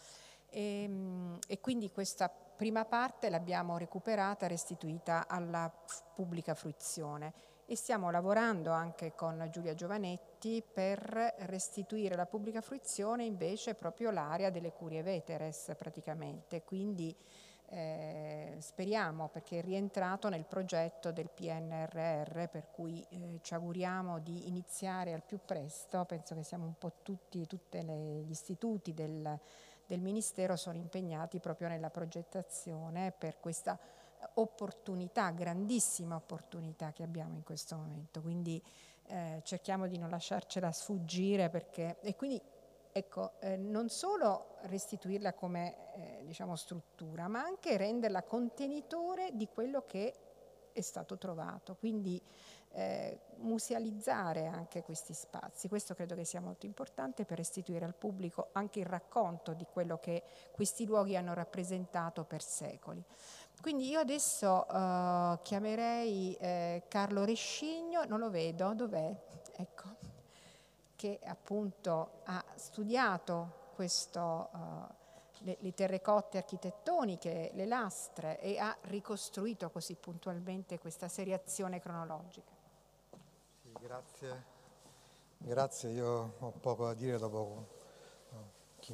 E, 0.49 0.83
ehm, 0.83 1.39
e, 1.47 1.61
quindi 1.61 1.89
questa 1.91 2.29
prima 2.29 2.83
parte 2.83 3.29
l'abbiamo 3.29 3.77
recuperata, 3.77 4.47
restituita 4.47 5.27
alla 5.29 5.71
pubblica 6.13 6.53
fruizione 6.55 7.33
e 7.65 7.77
stiamo 7.77 8.11
lavorando 8.11 8.71
anche 8.71 9.13
con 9.15 9.47
Giulia 9.49 9.73
Giovanetti 9.73 10.61
per 10.61 11.35
restituire 11.39 12.15
alla 12.15 12.25
pubblica 12.25 12.59
fruizione 12.59 13.23
invece 13.23 13.75
proprio 13.75 14.11
l'area 14.11 14.49
delle 14.49 14.73
curie 14.73 15.01
veteres 15.01 15.71
praticamente, 15.77 16.63
quindi 16.63 17.15
eh, 17.73 18.55
speriamo 18.59 19.29
perché 19.29 19.57
è 19.57 19.61
rientrato 19.63 20.29
nel 20.29 20.45
progetto 20.45 21.11
del 21.11 21.29
PNRR 21.29 22.45
per 22.47 22.67
cui 22.71 23.03
eh, 23.09 23.39
ci 23.41 23.55
auguriamo 23.55 24.19
di 24.19 24.47
iniziare 24.47 25.11
al 25.13 25.23
più 25.23 25.39
presto, 25.43 26.05
penso 26.05 26.35
che 26.35 26.43
siamo 26.43 26.65
un 26.65 26.77
po' 26.77 26.93
tutti, 27.01 27.47
tutti 27.47 27.79
gli 27.81 28.29
istituti 28.29 28.93
del, 28.93 29.39
del 29.87 29.99
Ministero 29.99 30.55
sono 30.55 30.77
impegnati 30.77 31.39
proprio 31.39 31.67
nella 31.67 31.89
progettazione 31.89 33.11
per 33.11 33.39
questa 33.39 33.79
opportunità, 34.35 35.31
grandissima 35.31 36.15
opportunità 36.15 36.91
che 36.93 37.01
abbiamo 37.01 37.33
in 37.33 37.43
questo 37.43 37.75
momento, 37.75 38.21
quindi 38.21 38.61
eh, 39.07 39.41
cerchiamo 39.43 39.87
di 39.87 39.97
non 39.97 40.11
lasciarcela 40.11 40.71
sfuggire 40.71 41.49
perché, 41.49 41.97
e 42.01 42.15
quindi 42.15 42.39
ecco, 42.93 43.33
eh, 43.39 43.57
non 43.57 43.89
solo 43.89 44.55
restituirla 44.61 45.33
come 45.33 45.75
eh, 45.95 46.23
diciamo, 46.25 46.55
struttura, 46.55 47.27
ma 47.27 47.41
anche 47.41 47.75
renderla 47.75 48.23
contenitore 48.23 49.31
di 49.33 49.47
quello 49.47 49.83
che 49.85 50.13
è 50.71 50.81
stato 50.81 51.17
trovato. 51.17 51.75
Quindi 51.75 52.21
eh, 52.75 53.19
musealizzare 53.37 54.47
anche 54.47 54.83
questi 54.83 55.13
spazi. 55.13 55.67
Questo 55.67 55.93
credo 55.93 56.15
che 56.15 56.25
sia 56.25 56.41
molto 56.41 56.65
importante 56.65 57.25
per 57.25 57.37
restituire 57.37 57.85
al 57.85 57.95
pubblico 57.95 58.49
anche 58.53 58.79
il 58.79 58.85
racconto 58.85 59.53
di 59.53 59.65
quello 59.71 59.97
che 59.99 60.23
questi 60.51 60.85
luoghi 60.85 61.15
hanno 61.15 61.33
rappresentato 61.33 62.23
per 62.23 62.41
secoli. 62.41 63.03
Quindi 63.61 63.87
io 63.87 63.99
adesso 63.99 64.65
uh, 64.67 65.39
chiamerei 65.41 66.35
eh, 66.39 66.83
Carlo 66.87 67.23
Rescigno, 67.23 68.03
non 68.05 68.19
lo 68.19 68.29
vedo, 68.29 68.73
dov'è? 68.73 69.15
Ecco 69.55 70.02
che 71.03 71.19
appunto 71.25 72.21
ha 72.23 72.41
studiato 72.55 73.71
questo, 73.75 74.49
uh, 74.53 74.93
le, 75.39 75.57
le, 75.59 75.73
terrecotte 75.73 76.37
architettoniche, 76.37 77.51
le 77.55 77.65
lastre 77.65 78.39
e 78.39 78.57
ha 78.57 78.73
ricostruito 78.83 79.69
così 79.69 79.95
puntualmente 79.95 80.79
questa 80.79 81.09
seriazione 81.09 81.81
cronologica. 81.81 82.53
Sì, 83.61 83.73
grazie. 83.81 84.51
Grazie, 85.39 85.89
io 85.89 86.35
ho 86.39 86.51
poco 86.51 86.85
da 86.85 86.93
dire 86.93 87.17
dopo, 87.17 87.67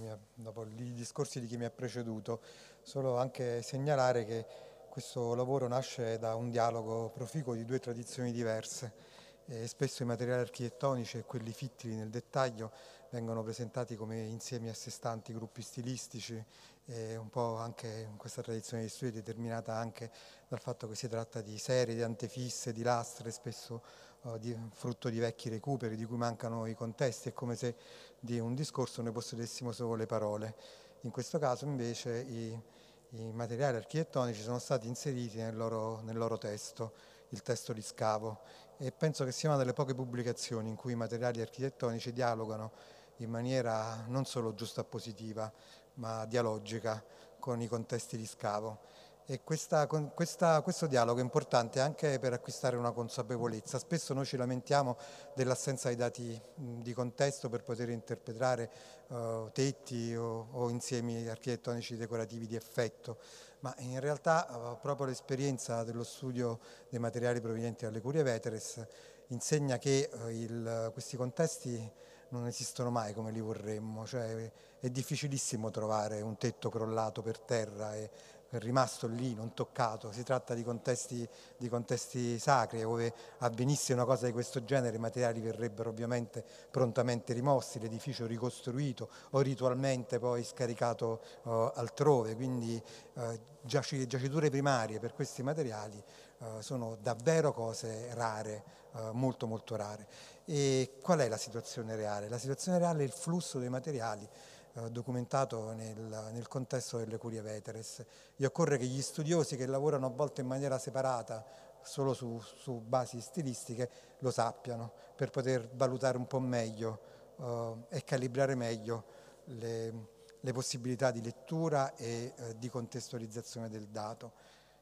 ha, 0.07 0.17
dopo 0.33 0.65
i 0.65 0.93
discorsi 0.93 1.39
di 1.39 1.45
chi 1.45 1.57
mi 1.57 1.65
ha 1.65 1.69
preceduto, 1.69 2.41
solo 2.81 3.19
anche 3.19 3.61
segnalare 3.61 4.25
che 4.25 4.45
questo 4.89 5.35
lavoro 5.35 5.67
nasce 5.67 6.17
da 6.17 6.33
un 6.33 6.49
dialogo 6.49 7.09
proficuo 7.09 7.53
di 7.53 7.65
due 7.65 7.77
tradizioni 7.77 8.31
diverse 8.31 9.18
eh, 9.49 9.67
spesso 9.67 10.03
i 10.03 10.05
materiali 10.05 10.41
architettonici 10.41 11.17
e 11.17 11.23
quelli 11.23 11.51
fittili 11.51 11.95
nel 11.95 12.09
dettaglio 12.09 12.71
vengono 13.09 13.41
presentati 13.41 13.95
come 13.95 14.19
insiemi 14.21 14.69
a 14.69 14.73
sé 14.75 14.91
stanti 14.91 15.33
gruppi 15.33 15.63
stilistici 15.63 16.43
e 16.85 17.15
un 17.15 17.29
po' 17.29 17.55
anche 17.55 18.11
questa 18.17 18.43
tradizione 18.43 18.83
di 18.83 18.89
studio 18.89 19.13
determinata 19.13 19.75
anche 19.75 20.11
dal 20.47 20.59
fatto 20.59 20.87
che 20.87 20.95
si 20.95 21.07
tratta 21.07 21.41
di 21.41 21.57
serie, 21.57 21.95
di 21.95 22.03
antefisse, 22.03 22.71
di 22.71 22.83
lastre, 22.83 23.31
spesso 23.31 23.81
uh, 24.21 24.37
di, 24.37 24.55
frutto 24.73 25.09
di 25.09 25.19
vecchi 25.19 25.49
recuperi 25.49 25.95
di 25.95 26.05
cui 26.05 26.17
mancano 26.17 26.67
i 26.67 26.75
contesti, 26.75 27.29
è 27.29 27.33
come 27.33 27.55
se 27.55 27.75
di 28.19 28.39
un 28.39 28.53
discorso 28.53 29.01
noi 29.01 29.11
possedessimo 29.11 29.71
solo 29.71 29.95
le 29.95 30.05
parole. 30.05 30.55
In 31.01 31.11
questo 31.11 31.39
caso 31.39 31.65
invece 31.65 32.19
i, 32.19 32.61
i 33.09 33.31
materiali 33.31 33.77
architettonici 33.77 34.41
sono 34.41 34.59
stati 34.59 34.87
inseriti 34.87 35.37
nel 35.37 35.55
loro, 35.55 36.01
nel 36.01 36.17
loro 36.17 36.37
testo, 36.37 36.93
il 37.29 37.41
testo 37.43 37.73
di 37.73 37.81
scavo 37.81 38.67
e 38.81 38.91
penso 38.93 39.25
che 39.25 39.33
sia 39.33 39.49
una 39.49 39.57
delle 39.57 39.73
poche 39.73 39.93
pubblicazioni 39.93 40.69
in 40.69 40.75
cui 40.75 40.93
i 40.93 40.95
materiali 40.95 41.41
architettonici 41.41 42.13
dialogano 42.13 42.71
in 43.17 43.29
maniera 43.29 44.05
non 44.07 44.23
solo 44.23 44.53
giusta 44.53 44.85
positiva, 44.85 45.51
ma 45.95 46.25
dialogica 46.25 47.03
con 47.39 47.61
i 47.61 47.67
contesti 47.67 48.15
di 48.15 48.25
scavo. 48.25 48.79
E 49.25 49.41
questa, 49.43 49.85
questa, 49.85 50.61
questo 50.61 50.87
dialogo 50.87 51.19
è 51.19 51.21
importante 51.21 51.81
anche 51.81 52.17
per 52.19 52.33
acquistare 52.33 52.77
una 52.77 52.91
consapevolezza. 52.91 53.77
Spesso 53.77 54.13
noi 54.13 54.25
ci 54.25 54.37
lamentiamo 54.37 54.97
dell'assenza 55.35 55.89
di 55.89 55.95
dati 55.95 56.41
di 56.55 56.93
contesto 56.93 57.49
per 57.49 57.61
poter 57.61 57.89
interpretare 57.89 58.71
uh, 59.09 59.49
tetti 59.51 60.15
o, 60.15 60.47
o 60.51 60.69
insiemi 60.69 61.27
architettonici 61.27 61.95
decorativi 61.95 62.47
di 62.47 62.55
effetto 62.55 63.19
ma 63.61 63.73
in 63.79 63.99
realtà 63.99 64.47
eh, 64.47 64.77
proprio 64.81 65.07
l'esperienza 65.07 65.83
dello 65.83 66.03
studio 66.03 66.59
dei 66.89 66.99
materiali 66.99 67.41
provenienti 67.41 67.85
dalle 67.85 68.01
curie 68.01 68.23
veteres 68.23 68.85
insegna 69.27 69.77
che 69.77 70.09
eh, 70.11 70.39
il, 70.39 70.89
questi 70.93 71.17
contesti 71.17 71.91
non 72.29 72.45
esistono 72.45 72.89
mai 72.89 73.13
come 73.13 73.31
li 73.31 73.41
vorremmo, 73.41 74.05
cioè 74.05 74.51
è 74.79 74.89
difficilissimo 74.89 75.71
trovare 75.71 76.21
un 76.21 76.37
tetto 76.37 76.69
crollato 76.69 77.21
per 77.21 77.39
terra 77.39 77.95
e 77.95 78.09
rimasto 78.51 79.07
lì, 79.07 79.35
non 79.35 79.53
toccato. 79.53 80.11
Si 80.11 80.23
tratta 80.23 80.53
di 80.53 80.63
contesti, 80.63 81.27
di 81.57 81.69
contesti 81.69 82.39
sacri, 82.39 82.81
dove 82.81 83.13
avvenisse 83.39 83.93
una 83.93 84.05
cosa 84.05 84.25
di 84.25 84.31
questo 84.31 84.63
genere 84.63 84.95
i 84.95 84.99
materiali 84.99 85.39
verrebbero 85.39 85.89
ovviamente 85.89 86.43
prontamente 86.71 87.33
rimossi, 87.33 87.79
l'edificio 87.79 88.25
ricostruito 88.25 89.09
o 89.31 89.41
ritualmente 89.41 90.19
poi 90.19 90.43
scaricato 90.43 91.21
uh, 91.43 91.71
altrove. 91.75 92.35
Quindi 92.35 92.81
uh, 93.13 93.39
giaciture 93.61 94.49
primarie 94.49 94.99
per 94.99 95.13
questi 95.13 95.43
materiali 95.43 96.01
uh, 96.39 96.61
sono 96.61 96.97
davvero 97.01 97.53
cose 97.53 98.13
rare, 98.13 98.77
molto 99.11 99.45
molto 99.45 99.75
rare. 99.75 100.07
E 100.45 100.93
qual 101.03 101.19
è 101.19 101.27
la 101.27 101.37
situazione 101.37 101.95
reale? 101.95 102.27
La 102.27 102.39
situazione 102.39 102.79
reale 102.79 103.03
è 103.03 103.05
il 103.05 103.11
flusso 103.11 103.59
dei 103.59 103.69
materiali 103.69 104.27
eh, 104.73 104.89
documentato 104.91 105.73
nel, 105.73 106.29
nel, 106.31 106.47
contesto 106.47 106.97
delle 106.97 107.17
curie 107.17 107.41
veteres. 107.41 108.03
E 108.35 108.45
occorre 108.45 108.77
che 108.77 108.85
gli 108.85 109.01
studiosi 109.01 109.55
che 109.55 109.65
lavorano 109.65 110.05
a 110.07 110.09
volte 110.09 110.41
in 110.41 110.47
maniera 110.47 110.77
separata, 110.77 111.45
solo 111.81 112.13
su, 112.13 112.39
su 112.39 112.79
basi 112.79 113.21
stilistiche, 113.21 113.89
lo 114.19 114.31
sappiano 114.31 114.91
per 115.15 115.29
poter 115.31 115.69
valutare 115.73 116.17
un 116.17 116.27
po' 116.27 116.39
meglio 116.39 116.99
eh, 117.39 117.97
e 117.97 118.03
calibrare 118.03 118.55
meglio 118.55 119.05
le, 119.45 119.93
le, 120.39 120.51
possibilità 120.53 121.11
di 121.11 121.21
lettura 121.21 121.95
e 121.95 122.33
eh, 122.35 122.57
di 122.57 122.69
contestualizzazione 122.69 123.69
del 123.69 123.87
dato. 123.87 124.33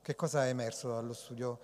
Che 0.01 0.15
cosa 0.15 0.45
è 0.45 0.49
emerso 0.49 0.89
dallo 0.89 1.13
studio? 1.13 1.59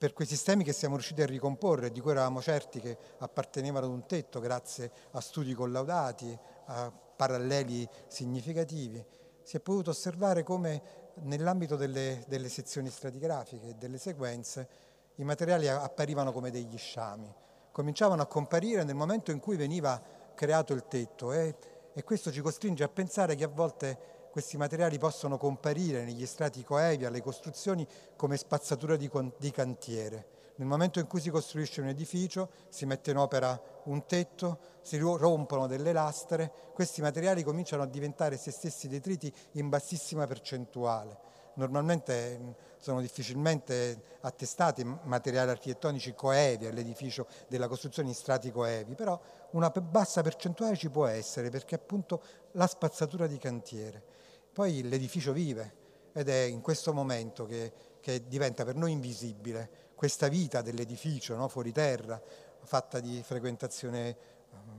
Per 0.00 0.14
quei 0.14 0.26
sistemi 0.26 0.64
che 0.64 0.72
siamo 0.72 0.94
riusciti 0.94 1.20
a 1.20 1.26
ricomporre, 1.26 1.92
di 1.92 2.00
cui 2.00 2.12
eravamo 2.12 2.40
certi 2.40 2.80
che 2.80 2.96
appartenevano 3.18 3.84
ad 3.84 3.92
un 3.92 4.06
tetto 4.06 4.40
grazie 4.40 4.90
a 5.10 5.20
studi 5.20 5.52
collaudati, 5.52 6.34
a 6.68 6.90
paralleli 6.90 7.86
significativi, 8.06 9.04
si 9.42 9.58
è 9.58 9.60
potuto 9.60 9.90
osservare 9.90 10.42
come 10.42 10.82
nell'ambito 11.24 11.76
delle, 11.76 12.24
delle 12.28 12.48
sezioni 12.48 12.88
stratigrafiche 12.88 13.68
e 13.68 13.74
delle 13.74 13.98
sequenze 13.98 14.68
i 15.16 15.22
materiali 15.24 15.68
apparivano 15.68 16.32
come 16.32 16.50
degli 16.50 16.78
sciami, 16.78 17.30
cominciavano 17.70 18.22
a 18.22 18.26
comparire 18.26 18.84
nel 18.84 18.94
momento 18.94 19.32
in 19.32 19.38
cui 19.38 19.58
veniva 19.58 20.02
creato 20.34 20.72
il 20.72 20.88
tetto 20.88 21.30
e, 21.34 21.54
e 21.92 22.04
questo 22.04 22.32
ci 22.32 22.40
costringe 22.40 22.84
a 22.84 22.88
pensare 22.88 23.34
che 23.34 23.44
a 23.44 23.48
volte 23.48 24.19
questi 24.30 24.56
materiali 24.56 24.98
possono 24.98 25.36
comparire 25.36 26.04
negli 26.04 26.24
strati 26.26 26.62
coevi 26.62 27.04
alle 27.04 27.20
costruzioni 27.20 27.86
come 28.16 28.36
spazzatura 28.36 28.96
di, 28.96 29.10
di 29.38 29.50
cantiere. 29.50 30.38
Nel 30.60 30.68
momento 30.68 30.98
in 30.98 31.06
cui 31.06 31.20
si 31.20 31.30
costruisce 31.30 31.80
un 31.80 31.88
edificio, 31.88 32.50
si 32.68 32.84
mette 32.84 33.12
in 33.12 33.16
opera 33.16 33.58
un 33.84 34.04
tetto, 34.04 34.58
si 34.82 34.98
rompono 34.98 35.66
delle 35.66 35.92
lastre, 35.92 36.52
questi 36.74 37.00
materiali 37.00 37.42
cominciano 37.42 37.82
a 37.82 37.86
diventare 37.86 38.36
se 38.36 38.50
stessi 38.50 38.86
detriti 38.86 39.32
in 39.52 39.70
bassissima 39.70 40.26
percentuale. 40.26 41.28
normalmente 41.54 42.56
sono 42.78 43.00
difficilmente 43.00 44.18
attestati 44.20 44.84
materiali 44.84 45.50
architettonici 45.50 46.14
coevi 46.14 46.66
all'edificio 46.66 47.26
della 47.48 47.66
costruzione 47.66 48.10
in 48.10 48.14
strati 48.14 48.50
coevi, 48.50 48.94
però 48.94 49.18
una 49.52 49.70
bassa 49.70 50.20
percentuale 50.20 50.76
ci 50.76 50.90
può 50.90 51.06
essere 51.06 51.48
perché 51.48 51.74
appunto 51.74 52.22
la 52.52 52.66
spazzatura 52.66 53.26
di 53.26 53.38
cantiere. 53.38 54.09
Poi 54.52 54.82
l'edificio 54.82 55.32
vive 55.32 55.78
ed 56.12 56.28
è 56.28 56.42
in 56.42 56.60
questo 56.60 56.92
momento 56.92 57.46
che, 57.46 57.72
che 58.00 58.26
diventa 58.26 58.64
per 58.64 58.74
noi 58.74 58.92
invisibile 58.92 59.88
questa 59.94 60.28
vita 60.28 60.62
dell'edificio 60.62 61.36
no? 61.36 61.48
fuori 61.48 61.72
terra, 61.72 62.20
fatta 62.62 63.00
di 63.00 63.22
frequentazione 63.22 64.16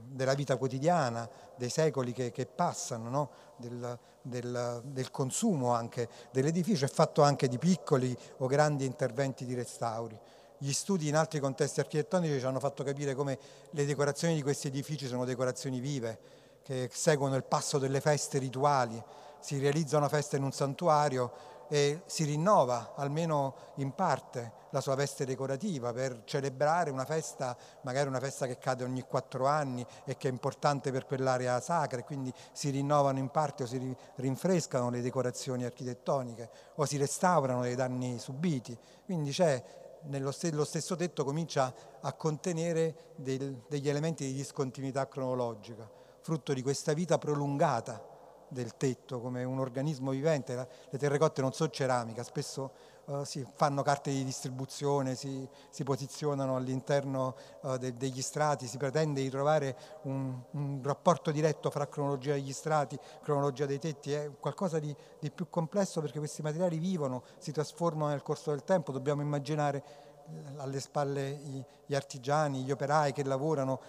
della 0.08 0.34
vita 0.34 0.56
quotidiana, 0.56 1.28
dei 1.56 1.70
secoli 1.70 2.12
che, 2.12 2.30
che 2.30 2.44
passano, 2.46 3.08
no? 3.08 3.30
del, 3.56 3.98
del, 4.20 4.82
del, 4.84 5.10
consumo 5.10 5.72
anche 5.72 6.08
dell'edificio, 6.30 6.84
è 6.84 6.88
fatto 6.88 7.22
anche 7.22 7.48
di 7.48 7.58
piccoli 7.58 8.16
o 8.38 8.46
grandi 8.46 8.84
interventi 8.84 9.46
di 9.46 9.54
restauri. 9.54 10.18
Gli 10.58 10.72
studi 10.72 11.08
in 11.08 11.16
altri 11.16 11.40
contesti 11.40 11.80
architettonici 11.80 12.38
ci 12.38 12.44
hanno 12.44 12.60
fatto 12.60 12.84
capire 12.84 13.14
come 13.14 13.38
le 13.70 13.84
decorazioni 13.84 14.34
di 14.34 14.42
questi 14.42 14.68
edifici 14.68 15.06
sono 15.06 15.24
decorazioni 15.24 15.80
vive, 15.80 16.18
che 16.62 16.88
seguono 16.92 17.34
il 17.34 17.44
passo 17.44 17.78
delle 17.78 18.00
feste 18.00 18.38
rituali, 18.38 19.02
si 19.42 19.58
realizza 19.58 19.98
una 19.98 20.08
festa 20.08 20.36
in 20.36 20.44
un 20.44 20.52
santuario 20.52 21.50
e 21.68 22.02
si 22.04 22.24
rinnova 22.24 22.92
almeno 22.96 23.54
in 23.76 23.92
parte 23.92 24.52
la 24.70 24.80
sua 24.80 24.94
veste 24.94 25.24
decorativa 25.24 25.92
per 25.92 26.22
celebrare 26.24 26.90
una 26.90 27.04
festa, 27.04 27.56
magari 27.80 28.08
una 28.08 28.20
festa 28.20 28.46
che 28.46 28.58
cade 28.58 28.84
ogni 28.84 29.02
quattro 29.02 29.46
anni 29.46 29.84
e 30.04 30.16
che 30.16 30.28
è 30.28 30.30
importante 30.30 30.92
per 30.92 31.06
quell'area 31.06 31.60
sacra 31.60 31.98
e 31.98 32.04
quindi 32.04 32.32
si 32.52 32.70
rinnovano 32.70 33.18
in 33.18 33.30
parte 33.30 33.64
o 33.64 33.66
si 33.66 33.96
rinfrescano 34.16 34.90
le 34.90 35.00
decorazioni 35.00 35.64
architettoniche 35.64 36.50
o 36.76 36.84
si 36.84 36.98
restaurano 36.98 37.62
dei 37.62 37.74
danni 37.74 38.18
subiti. 38.18 38.78
Quindi 39.04 39.30
c'è 39.30 39.62
nello 40.04 40.32
stesso 40.32 40.94
tetto 40.94 41.24
comincia 41.24 41.72
a 42.00 42.12
contenere 42.12 43.14
del, 43.16 43.62
degli 43.68 43.88
elementi 43.88 44.26
di 44.26 44.34
discontinuità 44.34 45.08
cronologica, 45.08 45.88
frutto 46.20 46.52
di 46.52 46.60
questa 46.60 46.92
vita 46.92 47.16
prolungata 47.16 48.10
del 48.52 48.76
tetto 48.76 49.20
come 49.20 49.42
un 49.44 49.58
organismo 49.58 50.10
vivente. 50.10 50.68
Le 50.90 50.98
terrecotte 50.98 51.40
non 51.40 51.52
sono 51.52 51.70
ceramica, 51.70 52.22
spesso 52.22 52.70
uh, 53.06 53.24
si 53.24 53.44
fanno 53.54 53.82
carte 53.82 54.10
di 54.10 54.24
distribuzione, 54.24 55.14
si, 55.14 55.48
si 55.70 55.82
posizionano 55.82 56.56
all'interno 56.56 57.34
uh, 57.62 57.76
de, 57.78 57.96
degli 57.96 58.22
strati, 58.22 58.66
si 58.66 58.76
pretende 58.76 59.22
di 59.22 59.30
trovare 59.30 59.76
un, 60.02 60.38
un, 60.50 60.80
rapporto 60.82 61.30
diretto 61.30 61.70
fra 61.70 61.88
cronologia 61.88 62.34
degli 62.34 62.52
strati, 62.52 62.98
cronologia 63.22 63.66
dei 63.66 63.78
tetti, 63.78 64.12
è 64.12 64.30
qualcosa 64.38 64.78
di, 64.78 64.94
di 65.18 65.30
più 65.30 65.48
complesso 65.48 66.00
perché 66.00 66.18
questi 66.18 66.42
materiali 66.42 66.78
vivono, 66.78 67.22
si 67.38 67.52
trasformano 67.52 68.10
nel 68.10 68.22
corso 68.22 68.50
del 68.50 68.64
tempo, 68.64 68.92
dobbiamo 68.92 69.22
immaginare 69.22 70.10
alle 70.56 70.80
spalle 70.80 71.64
gli 71.84 71.94
artigiani, 71.94 72.62
gli 72.62 72.70
operai 72.70 73.12
che 73.12 73.24
lavorano, 73.24 73.80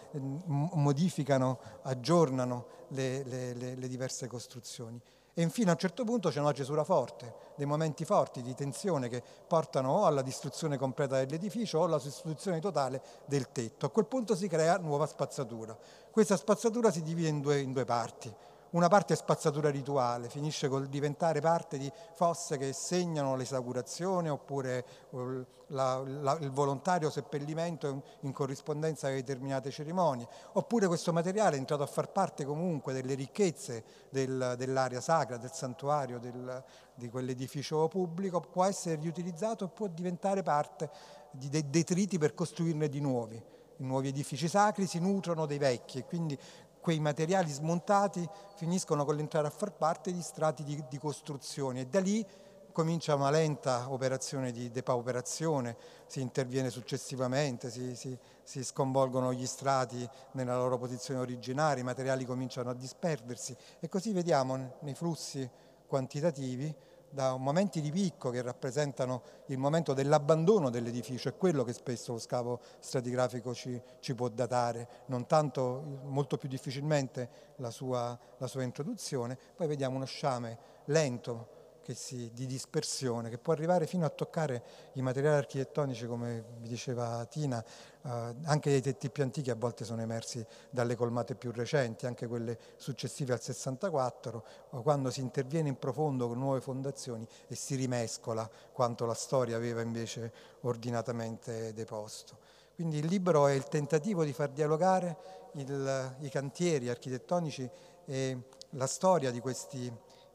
modificano, 0.74 1.59
aggiornano 1.84 2.82
le, 2.94 3.24
le, 3.24 3.76
le, 3.76 3.88
diverse 3.88 4.28
costruzioni. 4.28 5.00
E 5.36 5.41
infine 5.41 5.70
a 5.70 5.74
un 5.74 5.80
certo 5.80 6.04
punto 6.04 6.30
c'è 6.30 6.39
una 6.39 6.54
cesura 6.54 6.84
forte, 6.84 7.34
dei 7.56 7.66
momenti 7.66 8.06
forti 8.06 8.41
di 8.41 8.54
tensione 8.54 9.10
che 9.10 9.24
portano 9.48 9.91
o 9.91 10.06
alla 10.06 10.22
distruzione 10.22 10.78
completa 10.78 11.18
dell'edificio 11.18 11.80
o 11.80 11.84
alla 11.86 11.98
sostituzione 11.98 12.60
totale 12.60 13.02
del 13.26 13.52
tetto. 13.52 13.88
A 13.88 13.89
quel 13.89 14.06
punto 14.06 14.36
si 14.36 14.48
crea 14.48 14.78
nuova 14.78 15.08
spazzatura. 15.08 15.78
Questa 16.12 16.38
spazzatura 16.38 16.91
si 16.91 17.02
divide 17.02 17.30
in 17.30 17.41
due, 17.41 17.60
in 17.60 17.72
due 17.74 17.86
parti. 17.86 18.34
Una 18.74 18.88
parte 18.88 19.13
è 19.13 19.15
spazzatura 19.15 19.69
rituale, 19.69 20.30
finisce 20.30 20.67
col 20.67 20.88
diventare 20.88 21.39
parte 21.41 21.78
di 21.78 21.91
fosse 22.13 22.57
che 22.57 22.74
segnano 22.74 23.36
l'esaugurazione 23.36 24.30
oppure 24.30 24.84
uh, 25.11 25.45
la, 25.67 26.01
la, 26.03 26.38
il 26.41 26.49
volontario 26.49 27.11
seppellimento 27.11 27.88
in, 27.88 28.01
in 28.21 28.32
corrispondenza 28.32 29.09
a 29.09 29.11
determinate 29.11 29.69
cerimonie, 29.69 30.28
oppure 30.53 30.88
questo 30.88 31.13
materiale 31.13 31.55
è 31.55 31.59
entrato 31.59 31.84
a 31.84 31.86
far 31.86 32.11
parte 32.11 32.45
comunque 32.45 32.93
delle 32.93 33.13
ricchezze 33.13 33.84
del, 34.09 34.55
dell'area 34.57 35.01
sacra, 35.01 35.38
del 35.38 35.51
santuario, 35.51 36.17
del, 36.17 36.63
di 36.95 37.09
quell'edificio 37.09 37.88
pubblico, 37.88 38.39
può 38.39 38.63
essere 38.63 38.95
riutilizzato 38.95 39.65
e 39.65 39.67
può 39.67 39.86
diventare 39.86 40.41
parte 40.41 40.89
di 41.30 41.47
detriti 41.69 42.17
per 42.17 42.34
costruirne 42.34 42.89
di 42.89 43.01
nuovi. 43.01 43.51
I 43.78 43.86
nuovi 43.86 44.09
edifici 44.09 44.47
sacri 44.47 44.86
si 44.86 44.99
nutrono 44.99 45.45
dei 45.45 45.57
vecchi 45.57 45.97
e 45.97 46.05
quindi 46.05 46.38
quei 46.84 46.99
materiali 46.99 47.49
smontati 47.49 48.27
finiscono 48.55 49.05
con 49.05 49.15
l'entrare 49.15 49.47
a 49.47 49.51
far 49.51 49.71
parte 49.71 50.11
di 50.11 50.21
strati 50.21 50.65
di, 50.65 50.84
di 50.89 50.97
costruzione 50.99 51.79
e 51.79 51.86
da 51.86 52.01
lì 52.01 52.27
comincia 52.73 53.15
una 53.15 53.29
lenta 53.29 53.89
operazione 53.89 54.51
di 54.51 54.69
depauperazione, 54.69 55.77
si 56.07 56.19
interviene 56.19 56.69
successivamente, 56.69 57.69
si, 57.69 57.95
si, 57.95 58.17
si, 58.41 58.63
sconvolgono 58.65 59.31
gli 59.31 59.45
strati 59.45 60.05
nella 60.31 60.57
loro 60.57 60.77
posizione 60.77 61.21
originaria, 61.21 61.81
i 61.81 61.86
materiali 61.86 62.25
cominciano 62.25 62.71
a 62.71 62.73
disperdersi 62.73 63.55
e 63.79 63.88
così 63.88 64.11
vediamo 64.11 64.73
nei 64.81 64.95
flussi 64.95 65.49
quantitativi 65.88 66.75
da 67.14 67.38
momenti 67.38 67.80
di 67.80 67.91
picco 67.91 68.32
che 68.32 68.41
rappresentano 68.41 69.22
il 69.47 69.59
momento 69.59 69.93
dell'abbandono 69.93 70.72
dell'edificio, 70.72 71.30
è 71.30 71.38
quello 71.38 71.64
che 71.64 71.72
spesso 71.72 72.14
lo 72.14 72.18
scavo 72.18 72.59
stratigrafico 72.80 73.53
ci, 73.53 73.80
ci 73.99 74.16
può 74.16 74.30
datare, 74.30 74.88
non 75.07 75.28
tanto, 75.28 76.01
molto 76.05 76.38
più 76.38 76.49
difficilmente 76.49 77.53
la 77.57 77.70
sua, 77.70 78.18
la 78.38 78.47
sua 78.47 78.64
introduzione, 78.64 79.38
poi 79.55 79.68
vediamo 79.68 79.95
uno 79.95 80.05
sciame 80.05 80.57
lento 80.86 81.61
si, 81.89 82.31
di 82.34 82.45
dispersione 82.45 83.29
che 83.29 83.38
può 83.38 83.51
arrivare 83.51 83.86
fino 83.86 84.05
a 84.05 84.09
toccare 84.09 84.63
i 84.93 85.01
materiali 85.01 85.36
architettonici, 85.36 86.05
come 86.05 86.43
vi 86.59 86.69
diceva 86.69 87.25
Tina, 87.25 87.61
eh, 87.61 88.09
anche 88.43 88.69
dei 88.69 88.81
tetti 88.81 89.09
più 89.09 89.23
antichi 89.23 89.49
a 89.49 89.55
volte 89.55 89.84
sono 89.84 90.01
emersi 90.01 90.45
dalle 90.69 90.95
colmate 90.95 91.36
più 91.36 91.51
recenti, 91.51 92.05
anche 92.05 92.27
quelle 92.27 92.57
successive 92.77 93.34
al 93.34 93.41
64, 93.41 94.45
quando 94.81 95.11
si 95.11 95.19
interviene 95.19 95.67
in 95.67 95.77
profondo 95.77 96.27
con 96.29 96.39
nuove 96.39 96.61
fondazioni 96.61 97.27
e 97.47 97.55
si 97.55 97.75
rimescola 97.75 98.49
quanto 98.71 99.05
la 99.05 99.13
storia 99.13 99.57
aveva 99.57 99.81
invece 99.81 100.31
ordinatamente 100.61 101.73
deposto. 101.73 102.38
Quindi 102.75 102.97
il 102.97 103.05
libro 103.05 103.47
è 103.47 103.53
il 103.53 103.67
tentativo 103.67 104.23
di 104.23 104.34
far 104.34 104.49
dialogare 104.49 105.17
il, 105.53 106.15
i 106.21 106.29
cantieri 106.29 106.89
architettonici 106.89 107.69
e 108.05 108.38
la 108.71 108.88
storia 108.88 109.31
di 109.31 109.39
questi 109.39 109.91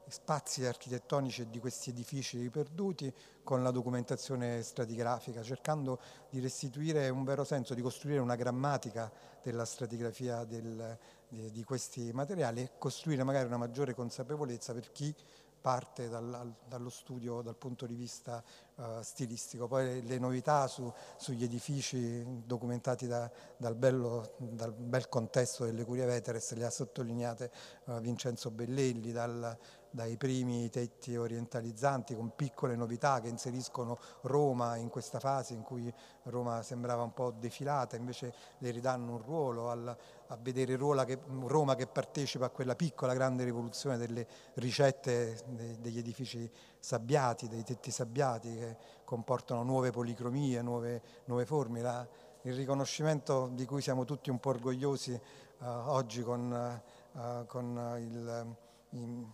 spazi 0.08 0.64
architettonici 0.64 1.48
di 1.48 1.58
questi 1.58 1.90
edifici 1.90 2.48
perduti 2.50 3.12
con 3.42 3.62
la 3.62 3.70
documentazione 3.70 4.62
stratigrafica, 4.62 5.42
cercando 5.42 6.00
di 6.30 6.40
restituire 6.40 7.08
un 7.08 7.24
vero 7.24 7.44
senso, 7.44 7.74
di 7.74 7.82
costruire 7.82 8.20
una 8.20 8.36
grammatica 8.36 9.10
della 9.42 9.64
stratigrafia 9.64 10.44
del, 10.44 10.98
di, 11.28 11.50
di, 11.50 11.64
questi 11.64 12.12
materiali 12.12 12.62
e 12.62 12.70
costruire 12.78 13.22
magari 13.22 13.46
una 13.46 13.56
maggiore 13.56 13.94
consapevolezza 13.94 14.72
per 14.74 14.90
chi 14.92 15.14
parte 15.60 16.08
dal, 16.08 16.54
dallo 16.66 16.88
studio 16.88 17.42
dal 17.42 17.56
punto 17.56 17.86
di 17.86 17.94
vista 17.94 18.42
uh, 18.76 19.02
stilistico. 19.02 19.66
Poi 19.66 20.06
le, 20.06 20.18
novità 20.18 20.66
su, 20.66 20.90
sugli 21.16 21.44
edifici 21.44 22.24
documentati 22.46 23.06
da, 23.06 23.30
dal, 23.56 23.74
bello, 23.74 24.34
dal, 24.38 24.72
bel 24.72 25.08
contesto 25.08 25.64
delle 25.64 25.84
Curie 25.84 26.06
Veteres 26.06 26.52
le 26.54 26.64
ha 26.64 26.70
sottolineate 26.70 27.50
uh, 27.84 28.00
Vincenzo 28.00 28.50
Bellelli, 28.50 29.12
dal, 29.12 29.56
dai 29.90 30.16
primi 30.16 30.68
tetti 30.70 31.16
orientalizzanti 31.16 32.14
con 32.14 32.32
piccole 32.34 32.76
novità 32.76 33.20
che 33.20 33.28
inseriscono 33.28 33.98
Roma 34.22 34.76
in 34.76 34.88
questa 34.88 35.18
fase 35.18 35.54
in 35.54 35.62
cui 35.62 35.92
Roma 36.24 36.62
sembrava 36.62 37.02
un 37.02 37.12
po' 37.12 37.30
defilata, 37.30 37.96
invece 37.96 38.34
le 38.58 38.70
ridanno 38.70 39.12
un 39.12 39.22
ruolo, 39.22 39.70
al, 39.70 39.96
a 40.26 40.38
vedere 40.40 40.76
che, 41.04 41.18
Roma 41.44 41.74
che 41.74 41.86
partecipa 41.86 42.46
a 42.46 42.50
quella 42.50 42.74
piccola 42.74 43.14
grande 43.14 43.44
rivoluzione 43.44 43.96
delle 43.96 44.26
ricette 44.54 45.40
de, 45.46 45.78
degli 45.80 45.98
edifici 45.98 46.50
sabbiati, 46.78 47.48
dei 47.48 47.64
tetti 47.64 47.90
sabbiati 47.90 48.54
che 48.54 48.76
comportano 49.04 49.62
nuove 49.62 49.90
policromie, 49.90 50.60
nuove, 50.62 51.02
nuove 51.24 51.46
forme. 51.46 51.80
La, 51.80 52.06
il 52.42 52.54
riconoscimento 52.54 53.50
di 53.52 53.64
cui 53.64 53.82
siamo 53.82 54.04
tutti 54.04 54.30
un 54.30 54.38
po' 54.38 54.50
orgogliosi 54.50 55.12
uh, 55.58 55.64
oggi 55.64 56.22
con, 56.22 56.80
uh, 57.12 57.46
con 57.46 57.96
il, 57.98 58.56
il 58.90 59.26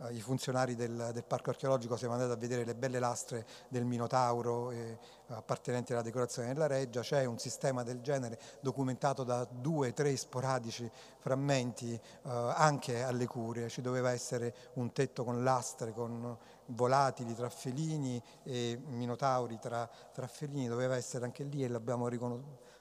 eh, 0.00 0.12
i 0.12 0.20
funzionari 0.20 0.74
del, 0.74 1.10
del, 1.12 1.24
parco 1.24 1.50
archeologico 1.50 1.96
siamo 1.96 2.14
andati 2.14 2.32
a 2.32 2.36
vedere 2.36 2.64
le 2.64 2.74
belle 2.74 2.98
lastre 2.98 3.46
del 3.68 3.84
Minotauro 3.84 4.70
eh, 4.70 4.98
appartenenti 5.28 5.92
alla 5.92 6.02
decorazione 6.02 6.52
della 6.52 6.66
reggia, 6.66 7.00
c'è 7.00 7.24
un 7.24 7.38
sistema 7.38 7.82
del 7.82 8.00
genere 8.00 8.38
documentato 8.60 9.24
da 9.24 9.44
due, 9.50 9.92
tre 9.92 10.16
sporadici 10.16 10.90
frammenti 11.18 11.92
eh, 11.92 12.00
anche 12.22 13.02
alle 13.02 13.26
curie, 13.26 13.68
ci 13.68 13.80
doveva 13.80 14.10
essere 14.10 14.54
un 14.74 14.92
tetto 14.92 15.24
con 15.24 15.42
lastre, 15.42 15.92
con 15.92 16.36
volatili 16.66 17.34
tra 17.34 17.48
felini 17.48 18.22
e 18.42 18.80
minotauri 18.86 19.58
tra, 19.58 19.88
tra 20.12 20.26
felini, 20.26 20.68
doveva 20.68 20.96
essere 20.96 21.24
anche 21.24 21.44
lì 21.44 21.64
e 21.64 21.68
l'abbiamo 21.68 22.08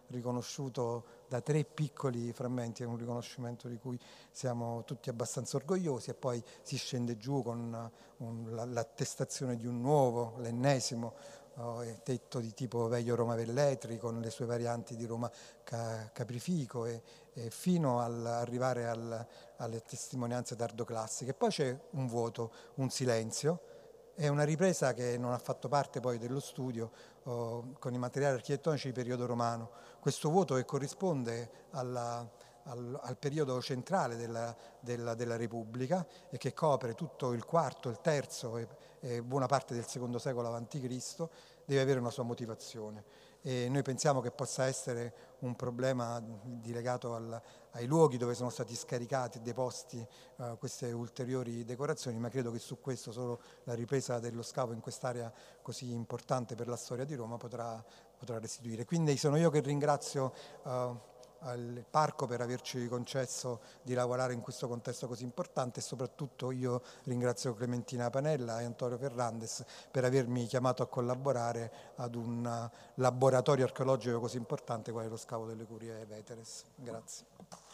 riconosciuto 0.08 1.17
da 1.28 1.42
tre 1.42 1.64
piccoli 1.64 2.32
frammenti, 2.32 2.84
è 2.84 2.86
un 2.86 2.98
riconoscimento 2.98 3.68
di 3.68 3.78
cui 3.78 4.00
siamo 4.32 4.84
tutti 4.86 5.10
abbastanza 5.10 5.58
orgogliosi 5.58 6.10
e 6.10 6.14
poi 6.14 6.44
si 6.62 6.78
scende 6.78 7.18
giù 7.18 7.44
con 7.44 7.92
un, 8.18 8.72
l'attestazione 8.72 9.56
di 9.56 9.68
un 9.68 9.82
nuovo, 9.82 10.36
l'ennesimo 10.38 11.14
oh, 11.56 11.84
tetto 12.04 12.40
di 12.40 12.54
tipo 12.54 12.88
Veglio 12.88 13.16
Roma 13.16 13.36
Velletri 13.36 13.98
con 13.98 14.20
le 14.20 14.30
sue 14.30 14.46
varianti 14.46 14.96
di 14.96 15.06
Roma 15.06 15.30
Caprifico 15.64 16.86
e, 16.86 17.02
e 17.34 17.50
fino 17.50 18.00
ad 18.00 18.26
arrivare 18.26 18.88
al, 18.88 19.28
alle 19.58 19.82
testimonianze 19.82 20.56
tardoclassiche. 20.56 21.34
Poi 21.34 21.50
c'è 21.50 21.78
un 21.92 22.08
vuoto, 22.08 22.52
un 22.76 22.90
silenzio, 22.90 23.60
è 24.18 24.28
una 24.30 24.44
ripresa 24.44 24.96
che 24.96 25.16
non 25.20 25.32
ha 25.32 25.38
fatto 25.38 25.68
parte 25.68 26.00
poi 26.00 26.18
dello 26.18 26.40
studio 26.40 26.90
oh, 27.26 27.76
con 27.78 27.94
i 27.94 28.00
materiali 28.00 28.34
architettonici 28.34 28.88
di 28.88 28.94
periodo 28.94 29.28
romano. 29.28 29.70
Questo 30.00 30.32
vuoto 30.32 30.56
che 30.56 30.66
corrisponde 30.66 31.68
alla, 31.72 32.28
al, 32.64 33.00
al, 33.00 33.18
periodo 33.18 33.62
centrale 33.62 34.16
della, 34.16 34.56
della, 34.80 35.14
della, 35.14 35.36
Repubblica 35.36 36.04
e 36.32 36.38
che 36.40 36.52
copre 36.56 36.96
tutto 36.96 37.34
il 37.34 37.46
quarto, 37.46 37.90
il 37.90 38.02
terzo 38.02 38.58
e, 38.58 38.68
e 39.02 39.22
buona 39.22 39.46
parte 39.46 39.76
del 39.76 39.86
secondo 39.86 40.18
secolo 40.18 40.52
a.C., 40.52 41.28
deve 41.64 41.82
avere 41.82 42.00
una 42.00 42.10
sua 42.10 42.24
motivazione. 42.24 43.04
E 43.44 43.70
noi 43.70 43.84
pensiamo 43.84 44.20
che 44.20 44.32
possa 44.32 44.66
essere 44.66 45.14
un 45.42 45.56
problema 45.56 46.20
legato 46.64 47.14
al, 47.14 47.40
ai 47.78 47.86
luoghi 47.86 48.18
dove 48.18 48.34
sono 48.34 48.50
stati 48.50 48.76
scaricati 48.76 49.38
e 49.38 49.42
deposti 49.42 50.06
uh, 50.38 50.58
queste 50.58 50.92
ulteriori 50.92 51.64
decorazioni, 51.64 52.18
ma 52.18 52.30
credo 52.30 52.52
che 52.52 52.60
su 52.60 52.82
questo 52.82 53.12
solo 53.12 53.40
la 53.64 53.76
ripresa 53.76 54.20
dello 54.20 54.42
scavo 54.42 54.74
in 54.74 54.80
quest'area 54.80 55.32
così 55.62 55.92
importante 55.92 56.56
per 56.56 56.68
la 56.68 56.76
storia 56.76 57.06
di 57.06 57.16
Roma 57.16 57.38
potrà, 57.38 57.84
potrà 58.18 58.40
restituire. 58.40 58.86
Quindi 58.86 59.16
sono 59.18 59.38
io 59.38 59.52
che 59.52 59.60
ringrazio 59.60 60.34
uh, 60.64 60.70
al 61.40 61.86
parco 61.90 62.26
per 62.26 62.42
averci 62.42 62.88
concesso 62.88 63.62
di 63.84 63.94
lavorare 63.94 64.34
in 64.34 64.42
questo 64.42 64.68
contesto 64.68 65.08
così 65.08 65.24
importante 65.24 65.80
e 65.80 65.84
soprattutto 65.84 66.52
io 66.52 66.82
ringrazio 67.04 67.54
Clementina 67.54 68.10
Panella 68.10 68.60
e 68.60 68.64
Antonio 68.64 68.98
Ferrandes 68.98 69.64
per 69.92 70.04
avermi 70.04 70.46
chiamato 70.48 70.84
a 70.84 70.88
collaborare 70.88 71.72
ad 71.96 72.16
un 72.16 72.70
laboratorio 72.96 73.66
archeologico 73.66 74.20
così 74.20 74.38
importante 74.38 74.92
quale 74.92 75.08
lo 75.08 75.18
scavo 75.18 75.46
delle 75.46 75.66
Curie 75.66 76.06
Veteres. 76.06 76.64
Grazie. 76.76 77.67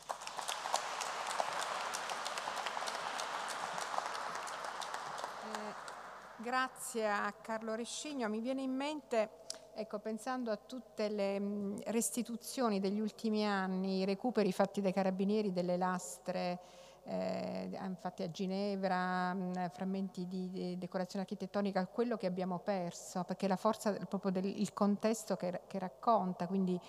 Grazie 6.43 7.09
a 7.09 7.33
Carlo 7.41 7.73
Rescigno. 7.73 8.27
Mi 8.27 8.41
viene 8.41 8.61
in 8.61 8.75
mente 8.75 9.41
Ecco, 9.75 9.97
pensando 9.97 10.51
a 10.51 10.55
tutte 10.55 11.09
le 11.09 11.81
restituzioni 11.85 12.79
degli 12.79 12.99
ultimi 12.99 13.43
anni, 13.43 14.01
i 14.01 14.05
recuperi 14.05 14.51
fatti 14.51 14.81
dai 14.81 14.93
carabinieri 14.93 15.51
delle 15.51 15.77
lastre, 15.77 16.59
eh, 17.05 17.75
infatti 17.83 18.21
a 18.21 18.29
Ginevra, 18.29 19.33
mh, 19.33 19.71
frammenti 19.71 20.27
di, 20.27 20.51
di, 20.51 20.77
decorazione 20.77 21.23
architettonica, 21.23 21.87
quello 21.87 22.17
che 22.17 22.27
abbiamo 22.27 22.59
perso, 22.59 23.23
perché 23.23 23.47
la 23.47 23.55
forza 23.55 23.93
proprio 23.93 24.31
del 24.31 24.73
contesto 24.73 25.35
che, 25.37 25.61
che 25.65 25.79
racconta, 25.79 26.45
quindi 26.45 26.79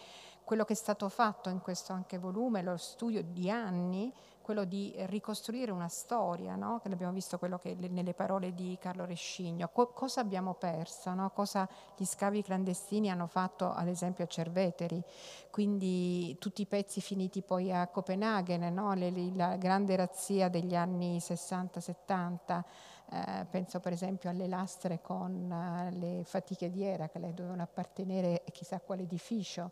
quello 0.44 0.66
che 0.66 0.74
è 0.74 0.76
stato 0.76 1.08
fatto 1.08 1.48
in 1.48 1.62
questo 1.62 1.94
anche 1.94 2.18
volume, 2.18 2.60
lo 2.60 2.76
studio 2.76 3.22
di 3.22 3.48
anni, 3.48 4.12
quello 4.44 4.64
di 4.64 4.94
ricostruire 5.06 5.72
una 5.72 5.88
storia, 5.88 6.54
no? 6.54 6.80
abbiamo 6.84 7.14
visto 7.14 7.38
quello 7.38 7.58
che 7.58 7.74
nelle 7.74 8.12
parole 8.12 8.52
di 8.52 8.76
Carlo 8.78 9.06
Rescigno, 9.06 9.70
Co- 9.72 9.88
cosa 9.88 10.20
abbiamo 10.20 10.52
perso, 10.52 11.14
no? 11.14 11.30
cosa 11.30 11.66
gli 11.96 12.04
scavi 12.04 12.42
clandestini 12.42 13.10
hanno 13.10 13.26
fatto 13.26 13.72
ad 13.72 13.88
esempio 13.88 14.24
a 14.24 14.26
Cerveteri, 14.26 15.02
quindi 15.50 16.36
tutti 16.38 16.60
i 16.60 16.66
pezzi 16.66 17.00
finiti 17.00 17.40
poi 17.40 17.72
a 17.72 17.86
Copenaghen, 17.86 18.72
no? 18.74 18.92
le, 18.92 19.10
le, 19.10 19.32
la 19.34 19.56
grande 19.56 19.96
razzia 19.96 20.50
degli 20.50 20.74
anni 20.74 21.16
60-70, 21.16 22.62
eh, 23.10 23.46
penso 23.48 23.80
per 23.80 23.92
esempio 23.92 24.28
alle 24.28 24.46
lastre 24.46 25.00
con 25.00 25.32
uh, 25.50 25.98
le 25.98 26.22
fatiche 26.24 26.70
di 26.70 26.84
Eracle, 26.84 27.32
dovevano 27.32 27.62
appartenere 27.62 28.42
a 28.46 28.50
chissà 28.50 28.78
quale 28.78 29.02
edificio 29.02 29.70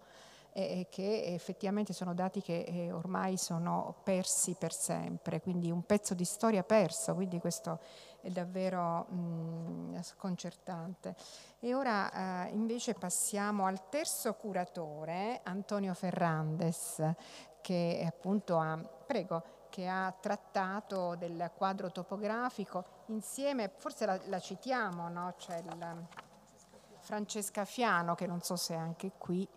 e 0.52 0.86
che 0.90 1.24
effettivamente 1.32 1.92
sono 1.94 2.12
dati 2.12 2.42
che 2.42 2.60
eh, 2.60 2.92
ormai 2.92 3.38
sono 3.38 3.96
persi 4.02 4.54
per 4.54 4.72
sempre, 4.72 5.40
quindi 5.40 5.70
un 5.70 5.84
pezzo 5.84 6.12
di 6.14 6.24
storia 6.24 6.62
perso, 6.62 7.14
quindi 7.14 7.38
questo 7.38 7.80
è 8.20 8.28
davvero 8.28 9.04
mh, 9.04 10.02
sconcertante. 10.02 11.16
E 11.58 11.74
ora 11.74 12.46
eh, 12.46 12.50
invece 12.50 12.92
passiamo 12.94 13.64
al 13.66 13.88
terzo 13.88 14.34
curatore, 14.34 15.40
Antonio 15.44 15.94
Ferrandes, 15.94 17.02
che 17.62 18.04
appunto 18.06 18.58
ha, 18.58 18.76
prego, 18.76 19.60
che 19.70 19.88
ha 19.88 20.14
trattato 20.20 21.14
del 21.16 21.50
quadro 21.56 21.90
topografico 21.90 22.84
insieme, 23.06 23.70
forse 23.74 24.04
la, 24.04 24.20
la 24.26 24.38
citiamo, 24.38 25.08
no? 25.08 25.34
c'è 25.38 25.58
il 25.58 26.06
Francesca 26.98 27.64
Fiano, 27.64 28.14
che 28.14 28.26
non 28.26 28.42
so 28.42 28.56
se 28.56 28.74
è 28.74 28.76
anche 28.76 29.12
qui, 29.18 29.48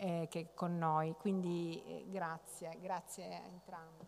eh, 0.00 0.26
che 0.30 0.48
con 0.54 0.78
noi. 0.78 1.14
Quindi 1.18 1.82
eh, 1.86 2.04
grazie, 2.10 2.76
grazie 2.80 3.24
a 3.24 3.46
entrambi. 3.46 4.06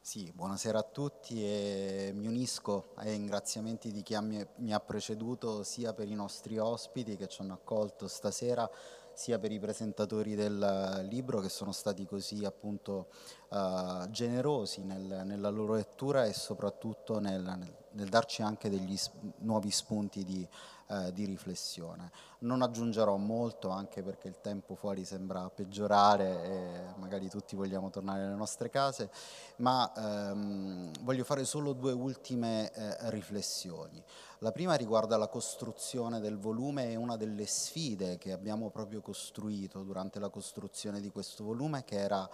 Sì, 0.00 0.32
buonasera 0.34 0.80
a 0.80 0.82
tutti 0.82 1.44
e 1.44 2.10
mi 2.14 2.26
unisco 2.26 2.90
ai 2.94 3.12
ringraziamenti 3.12 3.92
di 3.92 4.02
chi 4.02 4.18
mi, 4.20 4.44
mi 4.56 4.72
ha 4.72 4.80
preceduto 4.80 5.62
sia 5.62 5.92
per 5.92 6.08
i 6.08 6.14
nostri 6.14 6.58
ospiti 6.58 7.16
che 7.16 7.28
ci 7.28 7.40
hanno 7.40 7.54
accolto 7.54 8.08
stasera 8.08 8.68
sia 9.14 9.38
per 9.38 9.52
i 9.52 9.60
presentatori 9.60 10.34
del 10.34 11.06
libro 11.08 11.40
che 11.40 11.48
sono 11.48 11.70
stati 11.70 12.04
così 12.06 12.44
appunto 12.44 13.08
uh, 13.50 14.08
generosi 14.10 14.82
nel, 14.82 15.22
nella 15.24 15.50
loro 15.50 15.74
lettura 15.74 16.24
e 16.24 16.32
soprattutto 16.32 17.20
nel, 17.20 17.42
nel, 17.42 17.76
nel 17.92 18.08
darci 18.08 18.42
anche 18.42 18.68
degli 18.68 18.96
sp- 18.96 19.14
nuovi 19.38 19.70
spunti 19.70 20.24
di, 20.24 20.48
uh, 20.92 21.10
di, 21.10 21.24
riflessione. 21.24 22.10
Non 22.40 22.62
aggiungerò 22.62 23.16
molto 23.16 23.70
anche 23.70 24.02
perché 24.02 24.28
il 24.28 24.40
tempo 24.40 24.74
fuori 24.74 25.04
sembra 25.04 25.48
peggiorare 25.48 26.44
e 26.44 26.84
magari 26.96 27.28
tutti 27.28 27.56
vogliamo 27.56 27.90
tornare 27.90 28.24
alle 28.24 28.34
nostre 28.34 28.68
case, 28.68 29.10
ma 29.56 29.90
um, 29.96 30.90
voglio 31.00 31.24
fare 31.24 31.44
solo 31.44 31.72
due 31.72 31.92
ultime 31.92 32.70
uh, 32.74 33.08
riflessioni. 33.10 34.02
La 34.38 34.52
prima 34.52 34.74
riguarda 34.74 35.16
la 35.16 35.28
costruzione 35.28 36.20
del 36.20 36.36
volume 36.36 36.90
e 36.90 36.96
una 36.96 37.16
delle 37.16 37.46
sfide 37.46 38.18
che 38.18 38.32
abbiamo 38.32 38.70
proprio 38.70 39.00
costruito 39.00 39.82
durante 39.82 40.18
la 40.18 40.28
costruzione 40.28 41.00
di 41.00 41.10
questo 41.10 41.44
volume, 41.44 41.84
che 41.84 41.96
era 41.96 42.28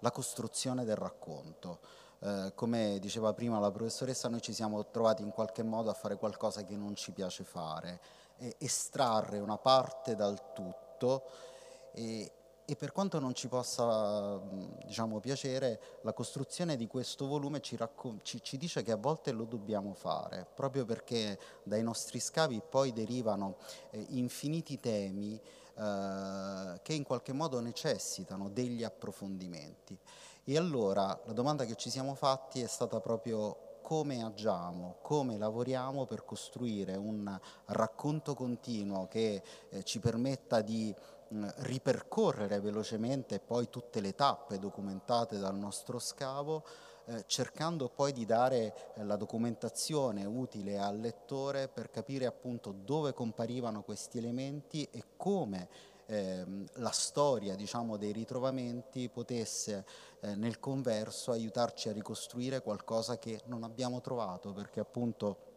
la 0.00 0.10
costruzione 0.10 0.84
del 0.84 0.96
racconto. 0.96 2.02
Eh, 2.24 2.52
come 2.54 2.98
diceva 3.00 3.34
prima 3.34 3.58
la 3.58 3.70
professoressa, 3.70 4.28
noi 4.28 4.40
ci 4.40 4.54
siamo 4.54 4.86
trovati 4.86 5.20
in 5.20 5.30
qualche 5.30 5.62
modo 5.62 5.90
a 5.90 5.94
fare 5.94 6.16
qualcosa 6.16 6.64
che 6.64 6.74
non 6.74 6.96
ci 6.96 7.12
piace 7.12 7.44
fare, 7.44 8.00
estrarre 8.56 9.38
una 9.40 9.58
parte 9.58 10.14
dal 10.14 10.54
tutto 10.54 11.24
e, 11.92 12.32
e 12.64 12.76
per 12.76 12.92
quanto 12.92 13.18
non 13.18 13.34
ci 13.34 13.46
possa 13.46 14.40
diciamo, 14.86 15.20
piacere, 15.20 15.98
la 16.00 16.14
costruzione 16.14 16.76
di 16.76 16.86
questo 16.86 17.26
volume 17.26 17.60
ci, 17.60 17.76
raccom- 17.76 18.22
ci, 18.22 18.42
ci, 18.42 18.56
dice 18.56 18.82
che 18.82 18.92
a 18.92 18.96
volte 18.96 19.30
lo 19.30 19.44
dobbiamo 19.44 19.92
fare, 19.92 20.46
proprio 20.54 20.86
perché 20.86 21.38
dai 21.62 21.82
nostri 21.82 22.20
scavi 22.20 22.62
poi 22.66 22.94
derivano 22.94 23.56
eh, 23.90 24.02
infiniti 24.10 24.80
temi 24.80 25.38
eh, 25.76 26.80
che 26.80 26.94
in 26.94 27.02
qualche 27.02 27.34
modo 27.34 27.60
necessitano 27.60 28.48
degli 28.48 28.82
approfondimenti. 28.82 29.98
E 30.46 30.58
allora 30.58 31.18
la 31.24 31.32
domanda 31.32 31.64
che 31.64 31.74
ci 31.74 31.88
siamo 31.88 32.14
fatti 32.14 32.60
è 32.60 32.66
stata 32.66 33.00
proprio 33.00 33.78
come 33.80 34.22
agiamo, 34.22 34.96
come 35.00 35.38
lavoriamo 35.38 36.04
per 36.04 36.26
costruire 36.26 36.96
un 36.96 37.38
racconto 37.66 38.34
continuo 38.34 39.08
che 39.08 39.42
eh, 39.70 39.82
ci 39.84 40.00
permetta 40.00 40.60
di 40.60 40.94
ripercorrere 41.28 42.60
velocemente 42.60 43.40
poi 43.40 43.68
tutte 43.70 44.00
le 44.00 44.14
tappe 44.14 44.58
documentate 44.58 45.38
dal 45.38 45.56
nostro 45.56 45.98
scavo, 45.98 46.64
eh, 47.06 47.24
cercando 47.26 47.88
poi 47.88 48.12
di 48.12 48.24
dare 48.26 48.92
eh, 48.94 49.04
la 49.04 49.16
documentazione 49.16 50.24
utile 50.26 50.78
al 50.78 51.00
lettore 51.00 51.68
per 51.68 51.90
capire 51.90 52.26
appunto 52.26 52.72
dove 52.72 53.14
comparivano 53.14 53.82
questi 53.82 54.18
elementi 54.18 54.86
e 54.90 55.04
come 55.16 55.68
ehm, 56.06 56.66
la 56.74 56.90
storia 56.90 57.54
diciamo, 57.54 57.96
dei 57.96 58.12
ritrovamenti 58.12 59.08
potesse 59.08 59.84
eh, 60.20 60.34
nel 60.34 60.58
converso 60.60 61.30
aiutarci 61.32 61.88
a 61.88 61.92
ricostruire 61.92 62.62
qualcosa 62.62 63.18
che 63.18 63.40
non 63.46 63.62
abbiamo 63.62 64.00
trovato 64.00 64.52
perché 64.52 64.80
appunto 64.80 65.52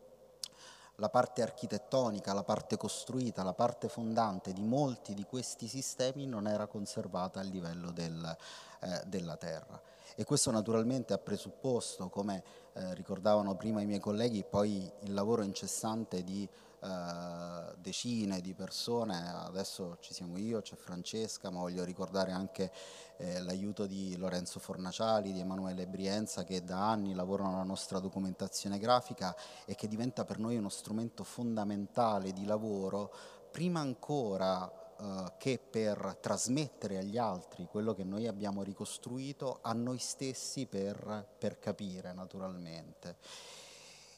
la 0.99 1.09
parte 1.09 1.43
architettonica, 1.43 2.33
la 2.33 2.43
parte 2.43 2.75
costruita, 2.75 3.43
la 3.43 3.53
parte 3.53 3.87
fondante 3.87 4.51
di 4.51 4.63
molti 4.63 5.13
di 5.13 5.25
questi 5.25 5.67
sistemi 5.67 6.25
non 6.25 6.47
era 6.47 6.65
conservata 6.65 7.39
a 7.39 7.43
livello 7.43 7.91
del, 7.91 8.37
eh, 8.79 9.03
della 9.05 9.37
terra. 9.37 9.79
E 10.15 10.23
questo 10.23 10.49
naturalmente 10.49 11.13
ha 11.13 11.19
presupposto, 11.19 12.09
come 12.09 12.43
eh, 12.73 12.95
ricordavano 12.95 13.55
prima 13.55 13.81
i 13.81 13.85
miei 13.85 13.99
colleghi, 13.99 14.43
poi 14.43 14.91
il 15.01 15.13
lavoro 15.13 15.43
incessante 15.43 16.23
di 16.23 16.49
eh, 16.80 17.75
decine 17.78 18.39
di 18.41 18.53
persone, 18.53 19.32
adesso 19.34 19.97
ci 19.99 20.13
siamo 20.13 20.38
io, 20.38 20.61
c'è 20.61 20.75
Francesca, 20.75 21.49
ma 21.49 21.59
voglio 21.59 21.84
ricordare 21.84 22.32
anche 22.32 22.71
eh, 23.17 23.41
l'aiuto 23.41 23.86
di 23.86 24.15
Lorenzo 24.17 24.59
Fornaciali, 24.59 25.34
di 25.34 25.39
Emanuele 25.39 25.88
Brienza 25.88 26.43
che 26.43 26.63
da 26.63 26.89
anni 26.89 27.13
lavorano 27.13 27.53
alla 27.55 27.63
nostra 27.63 27.99
documentazione 27.99 28.78
grafica 28.78 29.36
e 29.65 29.75
che 29.75 29.88
diventa 29.88 30.23
per 30.23 30.38
noi 30.38 30.57
uno 30.57 30.69
strumento 30.69 31.23
fondamentale 31.23 32.32
di 32.32 32.45
lavoro, 32.45 33.11
prima 33.49 33.80
ancora 33.80 34.71
eh, 34.99 35.34
che 35.38 35.59
per 35.59 36.17
trasmettere 36.19 36.97
agli 36.97 37.17
altri 37.17 37.65
quello 37.65 37.93
che 37.93 38.03
noi 38.03 38.28
abbiamo 38.28 38.63
ricostruito, 38.63 39.59
a 39.61 39.73
noi 39.73 39.99
stessi 39.99 40.65
per, 40.65 41.28
per 41.38 41.59
capire 41.59 42.13
naturalmente. 42.13 43.17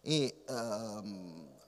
E, 0.01 0.43
ehm, 0.47 1.58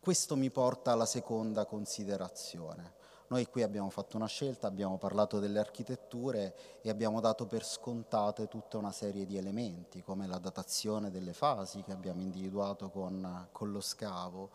questo 0.00 0.36
mi 0.36 0.50
porta 0.50 0.92
alla 0.92 1.06
seconda 1.06 1.66
considerazione. 1.66 2.94
Noi 3.28 3.46
qui 3.46 3.62
abbiamo 3.62 3.90
fatto 3.90 4.16
una 4.16 4.26
scelta, 4.26 4.66
abbiamo 4.66 4.96
parlato 4.96 5.38
delle 5.38 5.58
architetture 5.58 6.80
e 6.80 6.88
abbiamo 6.88 7.20
dato 7.20 7.46
per 7.46 7.62
scontate 7.62 8.48
tutta 8.48 8.78
una 8.78 8.92
serie 8.92 9.26
di 9.26 9.36
elementi, 9.36 10.02
come 10.02 10.26
la 10.26 10.38
datazione 10.38 11.10
delle 11.10 11.34
fasi 11.34 11.82
che 11.82 11.92
abbiamo 11.92 12.22
individuato 12.22 12.88
con, 12.88 13.48
con 13.52 13.70
lo 13.70 13.82
scavo, 13.82 14.50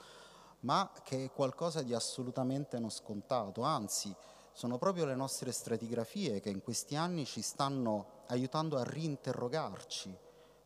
ma 0.61 0.91
che 1.03 1.25
è 1.25 1.31
qualcosa 1.31 1.83
di 1.83 1.93
assolutamente 1.93 2.79
non 2.79 2.89
scontato, 2.89 3.61
anzi 3.61 4.15
sono 4.53 4.77
proprio 4.79 5.05
le 5.05 5.15
nostre 5.15 5.51
stratigrafie 5.51 6.39
che 6.39 6.49
in 6.49 6.63
questi 6.63 6.95
anni 6.95 7.25
ci 7.25 7.41
stanno 7.41 8.23
aiutando 8.27 8.77
a 8.77 8.83
rinterrogarci 8.83 10.22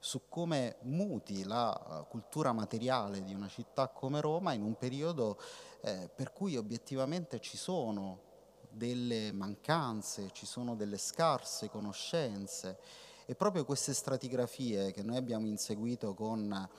su 0.08 0.30
come 0.30 0.78
muti 0.84 1.44
la 1.44 1.76
eh, 1.76 2.08
cultura 2.08 2.54
materiale 2.54 3.26
di 3.26 3.34
una 3.34 3.50
città 3.50 3.90
come 3.90 4.22
Roma 4.22 4.54
in 4.54 4.64
un 4.64 4.78
periodo 4.78 5.38
eh, 5.82 6.10
per 6.16 6.32
cui 6.32 6.56
obiettivamente 6.56 7.42
ci 7.42 7.58
sono 7.58 8.22
delle 8.70 9.34
mancanze, 9.34 10.30
ci 10.32 10.46
sono 10.46 10.78
delle 10.78 10.98
scarse 10.98 11.70
conoscenze. 11.70 12.80
E 13.26 13.36
proprio 13.36 13.66
queste 13.66 13.94
stratigrafie 13.94 14.94
che 14.94 15.04
noi 15.04 15.18
abbiamo 15.18 15.48
inseguito 15.48 16.14
con 16.14 16.70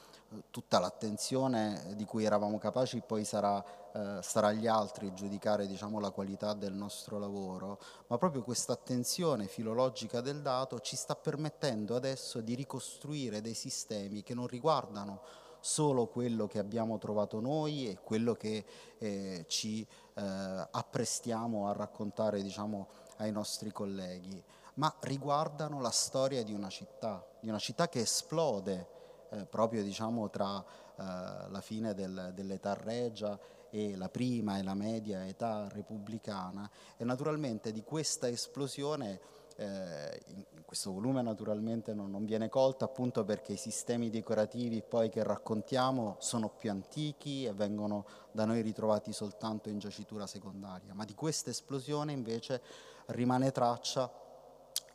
tutta 0.50 0.78
l'attenzione 0.78 1.92
di 1.94 2.04
cui 2.04 2.24
eravamo 2.24 2.58
capaci 2.58 3.02
poi 3.04 3.24
sarà, 3.24 3.64
eh, 3.92 4.18
sarà 4.22 4.48
agli 4.48 4.66
altri 4.66 5.12
giudicare 5.14 5.66
diciamo, 5.66 6.00
la 6.00 6.10
qualità 6.10 6.52
del 6.52 6.74
nostro 6.74 7.18
lavoro, 7.18 7.78
ma 8.08 8.18
proprio 8.18 8.42
questa 8.42 8.72
attenzione 8.72 9.46
filologica 9.46 10.20
del 10.20 10.42
dato 10.42 10.80
ci 10.80 10.96
sta 10.96 11.16
permettendo 11.16 11.96
adesso 11.96 12.40
di 12.40 12.54
ricostruire 12.54 13.40
dei 13.40 13.54
sistemi 13.54 14.22
che 14.22 14.34
non 14.34 14.46
riguardano 14.46 15.22
solo 15.60 16.06
quello 16.06 16.46
che 16.46 16.58
abbiamo 16.58 16.98
trovato 16.98 17.40
noi 17.40 17.88
e 17.88 17.98
quello 18.00 18.34
che 18.34 18.64
eh, 18.98 19.44
ci 19.48 19.82
eh, 20.14 20.68
apprestiamo 20.70 21.68
a 21.68 21.72
raccontare 21.72 22.42
diciamo, 22.42 22.88
ai 23.16 23.32
nostri 23.32 23.72
colleghi, 23.72 24.42
ma 24.74 24.94
riguardano 25.00 25.80
la 25.80 25.90
storia 25.90 26.44
di 26.44 26.52
una 26.52 26.68
città, 26.68 27.26
di 27.40 27.48
una 27.48 27.58
città 27.58 27.88
che 27.88 28.00
esplode 28.00 28.96
eh, 29.30 29.44
proprio 29.46 29.82
diciamo, 29.82 30.30
tra 30.30 30.58
eh, 30.60 31.02
la 31.48 31.60
fine 31.60 31.94
del, 31.94 32.32
dell'età 32.34 32.74
regia 32.74 33.38
e 33.70 33.96
la 33.96 34.08
prima 34.08 34.58
e 34.58 34.62
la 34.62 34.74
media 34.74 35.26
età 35.26 35.68
repubblicana. 35.68 36.68
E 36.96 37.04
naturalmente 37.04 37.72
di 37.72 37.82
questa 37.82 38.28
esplosione 38.28 39.20
eh, 39.56 40.22
in, 40.26 40.44
questo 40.64 40.92
volume 40.92 41.22
naturalmente 41.22 41.94
non, 41.94 42.10
non, 42.10 42.24
viene 42.24 42.48
colta 42.48 42.84
appunto 42.84 43.24
perché 43.24 43.54
i 43.54 43.56
sistemi 43.56 44.10
decorativi 44.10 44.82
poi 44.82 45.08
che 45.08 45.22
raccontiamo 45.22 46.16
sono 46.20 46.50
più 46.50 46.70
antichi 46.70 47.46
e 47.46 47.52
vengono 47.52 48.04
da 48.30 48.44
noi 48.44 48.60
ritrovati 48.60 49.12
soltanto 49.12 49.68
in 49.68 49.78
giacitura 49.78 50.26
secondaria, 50.26 50.94
ma 50.94 51.04
di 51.04 51.14
questa 51.14 51.50
esplosione 51.50 52.12
invece 52.12 52.60
rimane 53.06 53.50
traccia 53.50 54.12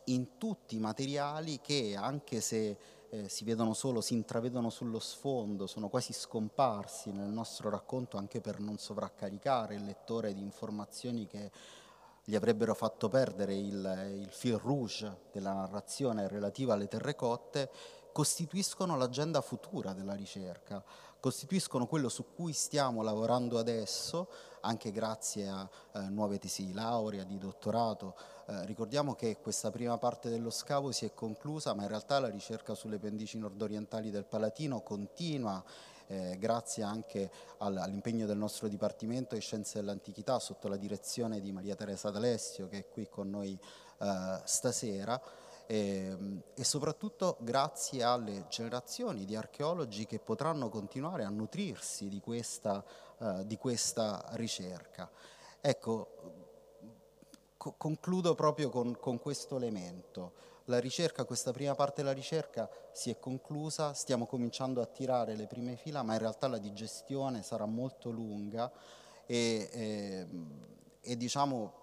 in 0.05 0.37
tutti 0.37 0.75
i 0.75 0.79
materiali 0.79 1.59
che 1.59 1.95
anche 1.95 2.39
se 2.39 2.77
eh, 3.13 3.29
si 3.29 3.43
vedono 3.43 3.75
solo, 3.75 4.01
si 4.01 4.15
intravedono 4.15 4.71
sullo 4.71 4.97
sfondo, 4.97 5.67
sono 5.67 5.87
quasi 5.87 6.13
scomparsi 6.13 7.11
nel 7.11 7.29
nostro 7.29 7.69
racconto 7.69 8.17
anche 8.17 8.41
per 8.41 8.59
non 8.59 8.79
sovraccaricare 8.79 9.75
il 9.75 9.85
lettore 9.85 10.33
di 10.33 10.41
informazioni 10.41 11.27
che 11.27 11.51
gli 12.23 12.35
avrebbero 12.35 12.73
fatto 12.73 13.09
perdere 13.09 13.53
il, 13.53 14.21
il 14.21 14.31
fil 14.31 14.57
rouge 14.57 15.25
della 15.31 15.53
narrazione 15.53 16.27
relativa 16.27 16.73
alle 16.73 16.87
terrecotte, 16.87 17.69
costituiscono 18.11 18.97
l'agenda 18.97 19.41
futura 19.41 19.93
della 19.93 20.15
ricerca, 20.15 20.83
costituiscono 21.23 21.87
quello 21.87 22.09
su 22.09 22.33
cui 22.35 22.51
stiamo 22.51 23.01
lavorando 23.01 23.57
adesso, 23.57 24.27
anche 24.59 24.91
grazie 24.91 25.47
a 25.47 25.69
eh, 25.93 25.99
nuove 26.09 26.37
tesi 26.37 26.65
di 26.65 26.73
laurea, 26.73 27.23
di 27.23 27.37
dottorato, 27.37 28.17
eh, 28.47 28.65
ricordiamo 28.65 29.15
che 29.15 29.37
questa 29.41 29.71
prima 29.71 29.97
parte 29.97 30.29
dello 30.29 30.49
scavo 30.49 30.91
si 30.91 31.05
è 31.05 31.13
conclusa, 31.13 31.73
ma 31.73 31.83
in 31.83 31.87
realtà 31.87 32.19
la 32.19 32.27
ricerca 32.27 32.75
sulle 32.75 32.99
pendici 32.99 33.37
nordorientali 33.37 34.11
del 34.11 34.25
Palatino 34.25 34.81
continua 34.81 35.63
eh, 36.07 36.35
grazie 36.37 36.83
anche 36.83 37.31
al, 37.59 37.77
all'impegno 37.77 38.25
del 38.25 38.37
nostro 38.37 38.67
Dipartimento 38.67 39.33
di 39.33 39.39
Scienze 39.39 39.79
dell'Antichità 39.79 40.39
sotto 40.39 40.67
la 40.67 40.75
direzione 40.75 41.39
di 41.39 41.53
Maria 41.53 41.75
Teresa 41.75 42.09
D'Alessio 42.09 42.67
che 42.67 42.79
è 42.79 42.87
qui 42.89 43.07
con 43.07 43.29
noi 43.29 43.57
eh, 43.99 44.41
stasera 44.43 45.21
e, 45.65 45.77
ehm, 45.77 46.41
e, 46.55 46.63
soprattutto 46.63 47.37
grazie 47.39 48.03
alle 48.03 48.45
generazioni 48.49 49.25
di 49.25 49.35
archeologi 49.35 50.05
che 50.05 50.19
potranno 50.19 50.69
continuare 50.69 51.23
a 51.23 51.29
nutrirsi 51.29 52.09
di 52.09 52.19
questa, 52.19 52.83
uh, 53.17 53.43
di 53.43 53.57
questa 53.57 54.23
ricerca. 54.31 55.09
Ecco, 55.61 56.07
co- 57.57 57.75
concludo 57.77 58.35
proprio 58.35 58.69
con, 58.69 58.97
con 58.99 59.19
questo 59.19 59.55
elemento. 59.55 60.51
La 60.65 60.79
ricerca, 60.79 61.25
questa 61.25 61.51
prima 61.51 61.75
parte 61.75 62.01
della 62.01 62.13
ricerca 62.13 62.69
si 62.91 63.09
è 63.09 63.19
conclusa, 63.19 63.93
stiamo 63.93 64.25
cominciando 64.25 64.81
a 64.81 64.85
tirare 64.85 65.35
le 65.35 65.47
prime 65.47 65.75
fila, 65.75 66.03
ma 66.03 66.13
in 66.13 66.19
realtà 66.19 66.47
la 66.47 66.57
digestione 66.57 67.43
sarà 67.43 67.65
molto 67.65 68.09
lunga 68.09 68.71
e, 69.25 69.69
e, 69.71 70.27
e 71.01 71.17
diciamo 71.17 71.82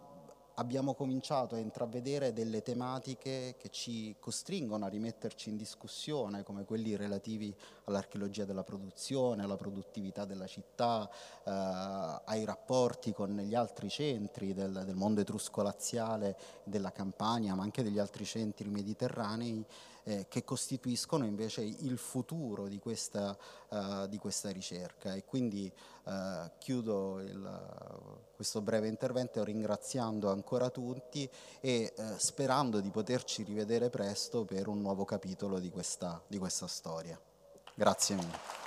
abbiamo 0.61 0.95
cominciato 0.95 1.55
a 1.55 1.59
intravedere 1.59 2.35
delle 2.35 2.61
tematiche 2.61 3.57
che 3.59 3.71
ci 3.71 4.15
costringono 4.21 4.85
a 4.85 4.89
rimetterci 4.89 5.49
in 5.49 5.57
discussione, 5.57 6.43
come 6.43 6.65
quelli 6.65 6.97
relativi 6.97 7.55
all'archeologia 7.85 8.45
della 8.45 8.63
produzione, 8.63 9.43
alla 9.43 9.57
produttività 9.57 10.27
della 10.27 10.47
città, 10.47 11.09
eh, 11.45 11.51
ai 11.51 12.45
rapporti 12.45 13.13
con 13.13 13.35
gli 13.39 13.55
altri 13.55 13.89
centri 13.89 14.53
del, 14.53 14.83
del 14.85 14.95
mondo 14.95 15.23
etrusco-laziale, 15.23 16.37
della 16.65 16.93
Campania, 16.93 17.55
ma 17.55 17.63
anche 17.63 17.83
degli 17.83 17.99
altri 17.99 18.27
centri 18.27 18.69
mediterranei 18.69 19.65
eh, 20.05 20.27
che 20.29 20.45
costituiscono 20.45 21.25
invece 21.25 21.63
il 21.63 21.99
futuro 21.99 22.67
di 22.67 22.79
questa, 22.79 23.37
uh, 23.69 24.07
di 24.07 24.19
questa 24.19 24.51
ricerca. 24.51 25.15
E 25.15 25.25
quindi 25.25 25.73
uh, 26.05 26.51
chiudo 26.59 27.21
il, 27.21 28.29
questo 28.35 28.61
breve 28.61 28.89
intervento 28.89 29.43
ringraziando 29.45 30.31
ancora 30.31 30.71
tutti 30.71 31.29
e 31.61 31.93
uh, 31.97 32.17
sperando 32.17 32.81
di 32.81 32.91
poterci 32.91 33.43
rivedere 33.43 33.91
presto 33.91 34.45
per 34.45 34.69
un 34.69 34.81
nuovo 34.81 35.05
capitolo 35.05 35.59
di 35.59 35.71
questa, 35.71 36.23
di 36.27 36.39
questa 36.39 36.67
storia. 36.67 37.19
Grazie 37.75 38.15
mille. 38.17 38.61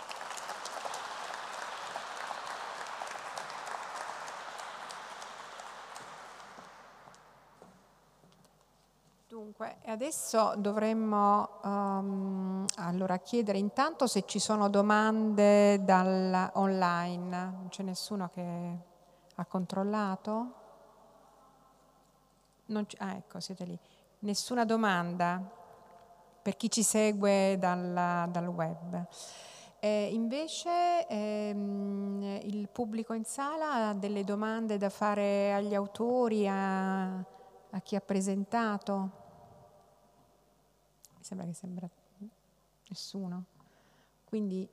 Dunque, 9.53 9.77
adesso 9.93 10.53
dovremmo 10.57 11.59
um, 11.63 12.65
allora 12.77 13.19
chiedere 13.19 13.59
intanto 13.59 14.07
se 14.07 14.23
ci 14.25 14.39
sono 14.39 14.67
domande 14.67 15.83
dal 15.83 16.49
online. 16.55 17.37
Non 17.37 17.67
c'è 17.69 17.83
nessuno 17.83 18.29
che 18.33 18.77
ha 19.35 19.45
controllato? 19.45 20.53
ah, 22.97 23.13
ecco, 23.13 23.39
siete 23.39 23.65
lì. 23.65 23.77
Nessuna 24.19 24.65
domanda 24.65 25.41
per 26.41 26.57
chi 26.57 26.71
ci 26.71 26.81
segue 26.81 27.57
dal, 27.59 28.29
dal 28.31 28.47
web. 28.47 29.07
Eh, 29.79 30.09
invece 30.11 31.05
ehm, 31.07 32.39
il 32.43 32.67
pubblico 32.69 33.13
in 33.13 33.25
sala 33.25 33.89
ha 33.89 33.93
delle 33.93 34.23
domande 34.23 34.77
da 34.77 34.89
fare 34.89 35.53
agli 35.53 35.75
autori, 35.75 36.47
a, 36.47 37.17
a 37.17 37.81
chi 37.83 37.95
ha 37.95 38.01
presentato? 38.01 39.21
Mi 41.23 41.29
sembra 41.29 41.47
che 41.47 41.53
sembra 41.53 41.89
nessuno. 42.89 43.45
Quindi 44.25 44.67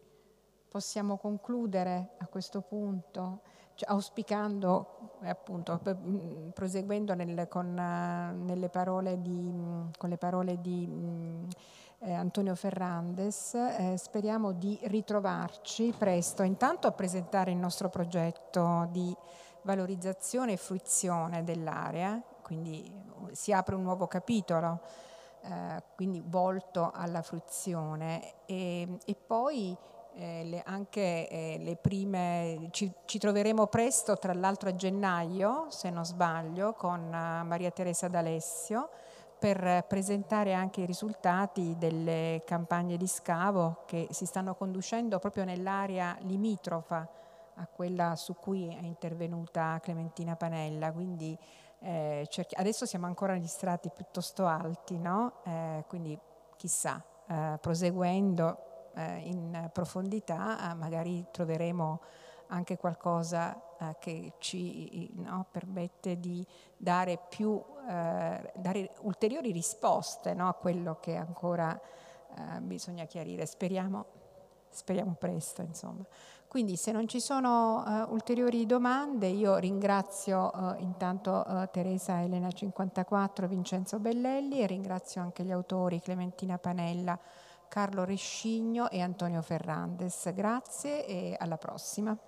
possiamo 0.68 1.16
concludere 1.16 2.16
a 2.18 2.26
questo 2.26 2.60
punto 2.60 3.42
cioè, 3.76 3.88
auspicando, 3.88 5.18
eh, 5.22 5.28
appunto, 5.28 5.80
mm, 5.88 6.48
proseguendo 6.48 7.14
nel, 7.14 7.46
con, 7.46 7.68
uh, 7.68 8.68
parole 8.68 9.22
di, 9.22 9.30
mm, 9.30 9.90
con, 9.96 10.08
le 10.08 10.16
parole 10.16 10.60
di 10.60 10.88
um, 10.90 11.46
eh, 12.00 12.12
Antonio 12.12 12.56
Ferrandes, 12.56 13.54
eh, 13.54 13.94
speriamo 13.96 14.50
di 14.50 14.76
ritrovarci 14.82 15.94
presto, 15.96 16.42
intanto 16.42 16.88
a 16.88 16.92
presentare 16.92 17.52
il 17.52 17.58
nostro 17.58 17.88
progetto 17.90 18.88
di 18.90 19.16
valorizzazione 19.62 20.54
e 20.54 20.56
fruizione 20.56 21.44
dell'area, 21.44 22.20
quindi 22.42 22.92
si 23.30 23.52
apre 23.52 23.76
un 23.76 23.82
nuovo 23.82 24.08
capitolo, 24.08 24.80
eh, 25.42 25.82
quindi 25.94 26.22
volto 26.24 26.90
alla 26.92 27.22
fruizione. 27.22 28.44
E, 28.46 28.98
e 29.04 29.14
poi 29.14 29.76
eh, 30.14 30.44
le, 30.44 30.62
anche 30.64 31.28
eh, 31.28 31.56
le 31.60 31.76
prime, 31.76 32.68
ci, 32.70 32.92
ci, 33.04 33.18
troveremo 33.18 33.66
presto 33.66 34.16
tra 34.18 34.32
l'altro 34.32 34.68
a 34.68 34.74
gennaio, 34.74 35.66
se 35.68 35.90
non 35.90 36.04
sbaglio, 36.04 36.72
con 36.74 37.00
uh, 37.00 37.46
Maria 37.46 37.70
Teresa 37.70 38.08
D'Alessio 38.08 38.90
per 39.38 39.86
presentare 39.88 40.52
anche 40.52 40.82
i 40.82 40.86
risultati 40.86 41.74
delle 41.78 42.42
campagne 42.44 42.98
di 42.98 43.06
scavo 43.06 43.84
che 43.86 44.06
si 44.10 44.26
stanno 44.26 44.54
conducendo 44.54 45.18
proprio 45.18 45.44
nell'area 45.44 46.14
limitrofa 46.20 47.08
a 47.54 47.66
quella 47.66 48.16
su 48.16 48.34
cui 48.34 48.68
è 48.68 48.84
intervenuta 48.84 49.80
Clementina 49.82 50.36
Panella, 50.36 50.92
quindi 50.92 51.38
eh, 51.82 52.28
adesso 52.56 52.84
siamo 52.86 53.06
ancora 53.06 53.32
negli 53.32 53.46
strati 53.46 53.90
piuttosto 53.94 54.46
alti, 54.46 54.98
no? 54.98 55.40
eh, 55.44 55.84
quindi 55.88 56.18
chissà, 56.56 57.02
eh, 57.26 57.58
proseguendo 57.60 58.90
eh, 58.94 59.18
in 59.20 59.70
profondità, 59.72 60.70
eh, 60.70 60.74
magari 60.74 61.26
troveremo 61.30 62.00
anche 62.48 62.76
qualcosa 62.76 63.58
eh, 63.78 63.96
che 63.98 64.34
ci 64.38 65.10
no, 65.14 65.46
permette 65.50 66.20
di 66.20 66.46
dare, 66.76 67.18
più, 67.28 67.62
dare 67.86 68.90
ulteriori 69.00 69.52
risposte 69.52 70.34
no, 70.34 70.48
a 70.48 70.54
quello 70.54 70.98
che 71.00 71.16
ancora 71.16 71.80
bisogna 72.60 73.04
chiarire. 73.06 73.46
Speriamo, 73.46 74.04
speriamo 74.68 75.14
presto, 75.18 75.62
insomma. 75.62 76.04
Quindi 76.50 76.74
se 76.74 76.90
non 76.90 77.06
ci 77.06 77.20
sono 77.20 77.84
uh, 77.86 78.12
ulteriori 78.12 78.66
domande, 78.66 79.28
io 79.28 79.56
ringrazio 79.58 80.50
uh, 80.52 80.82
intanto 80.82 81.44
uh, 81.46 81.68
Teresa 81.70 82.22
Elena 82.22 82.50
54, 82.50 83.46
Vincenzo 83.46 84.00
Bellelli 84.00 84.60
e 84.60 84.66
ringrazio 84.66 85.20
anche 85.20 85.44
gli 85.44 85.52
autori 85.52 86.00
Clementina 86.00 86.58
Panella, 86.58 87.16
Carlo 87.68 88.02
Rescigno 88.02 88.90
e 88.90 89.00
Antonio 89.00 89.42
Ferrandes. 89.42 90.34
Grazie 90.34 91.06
e 91.06 91.36
alla 91.38 91.56
prossima. 91.56 92.18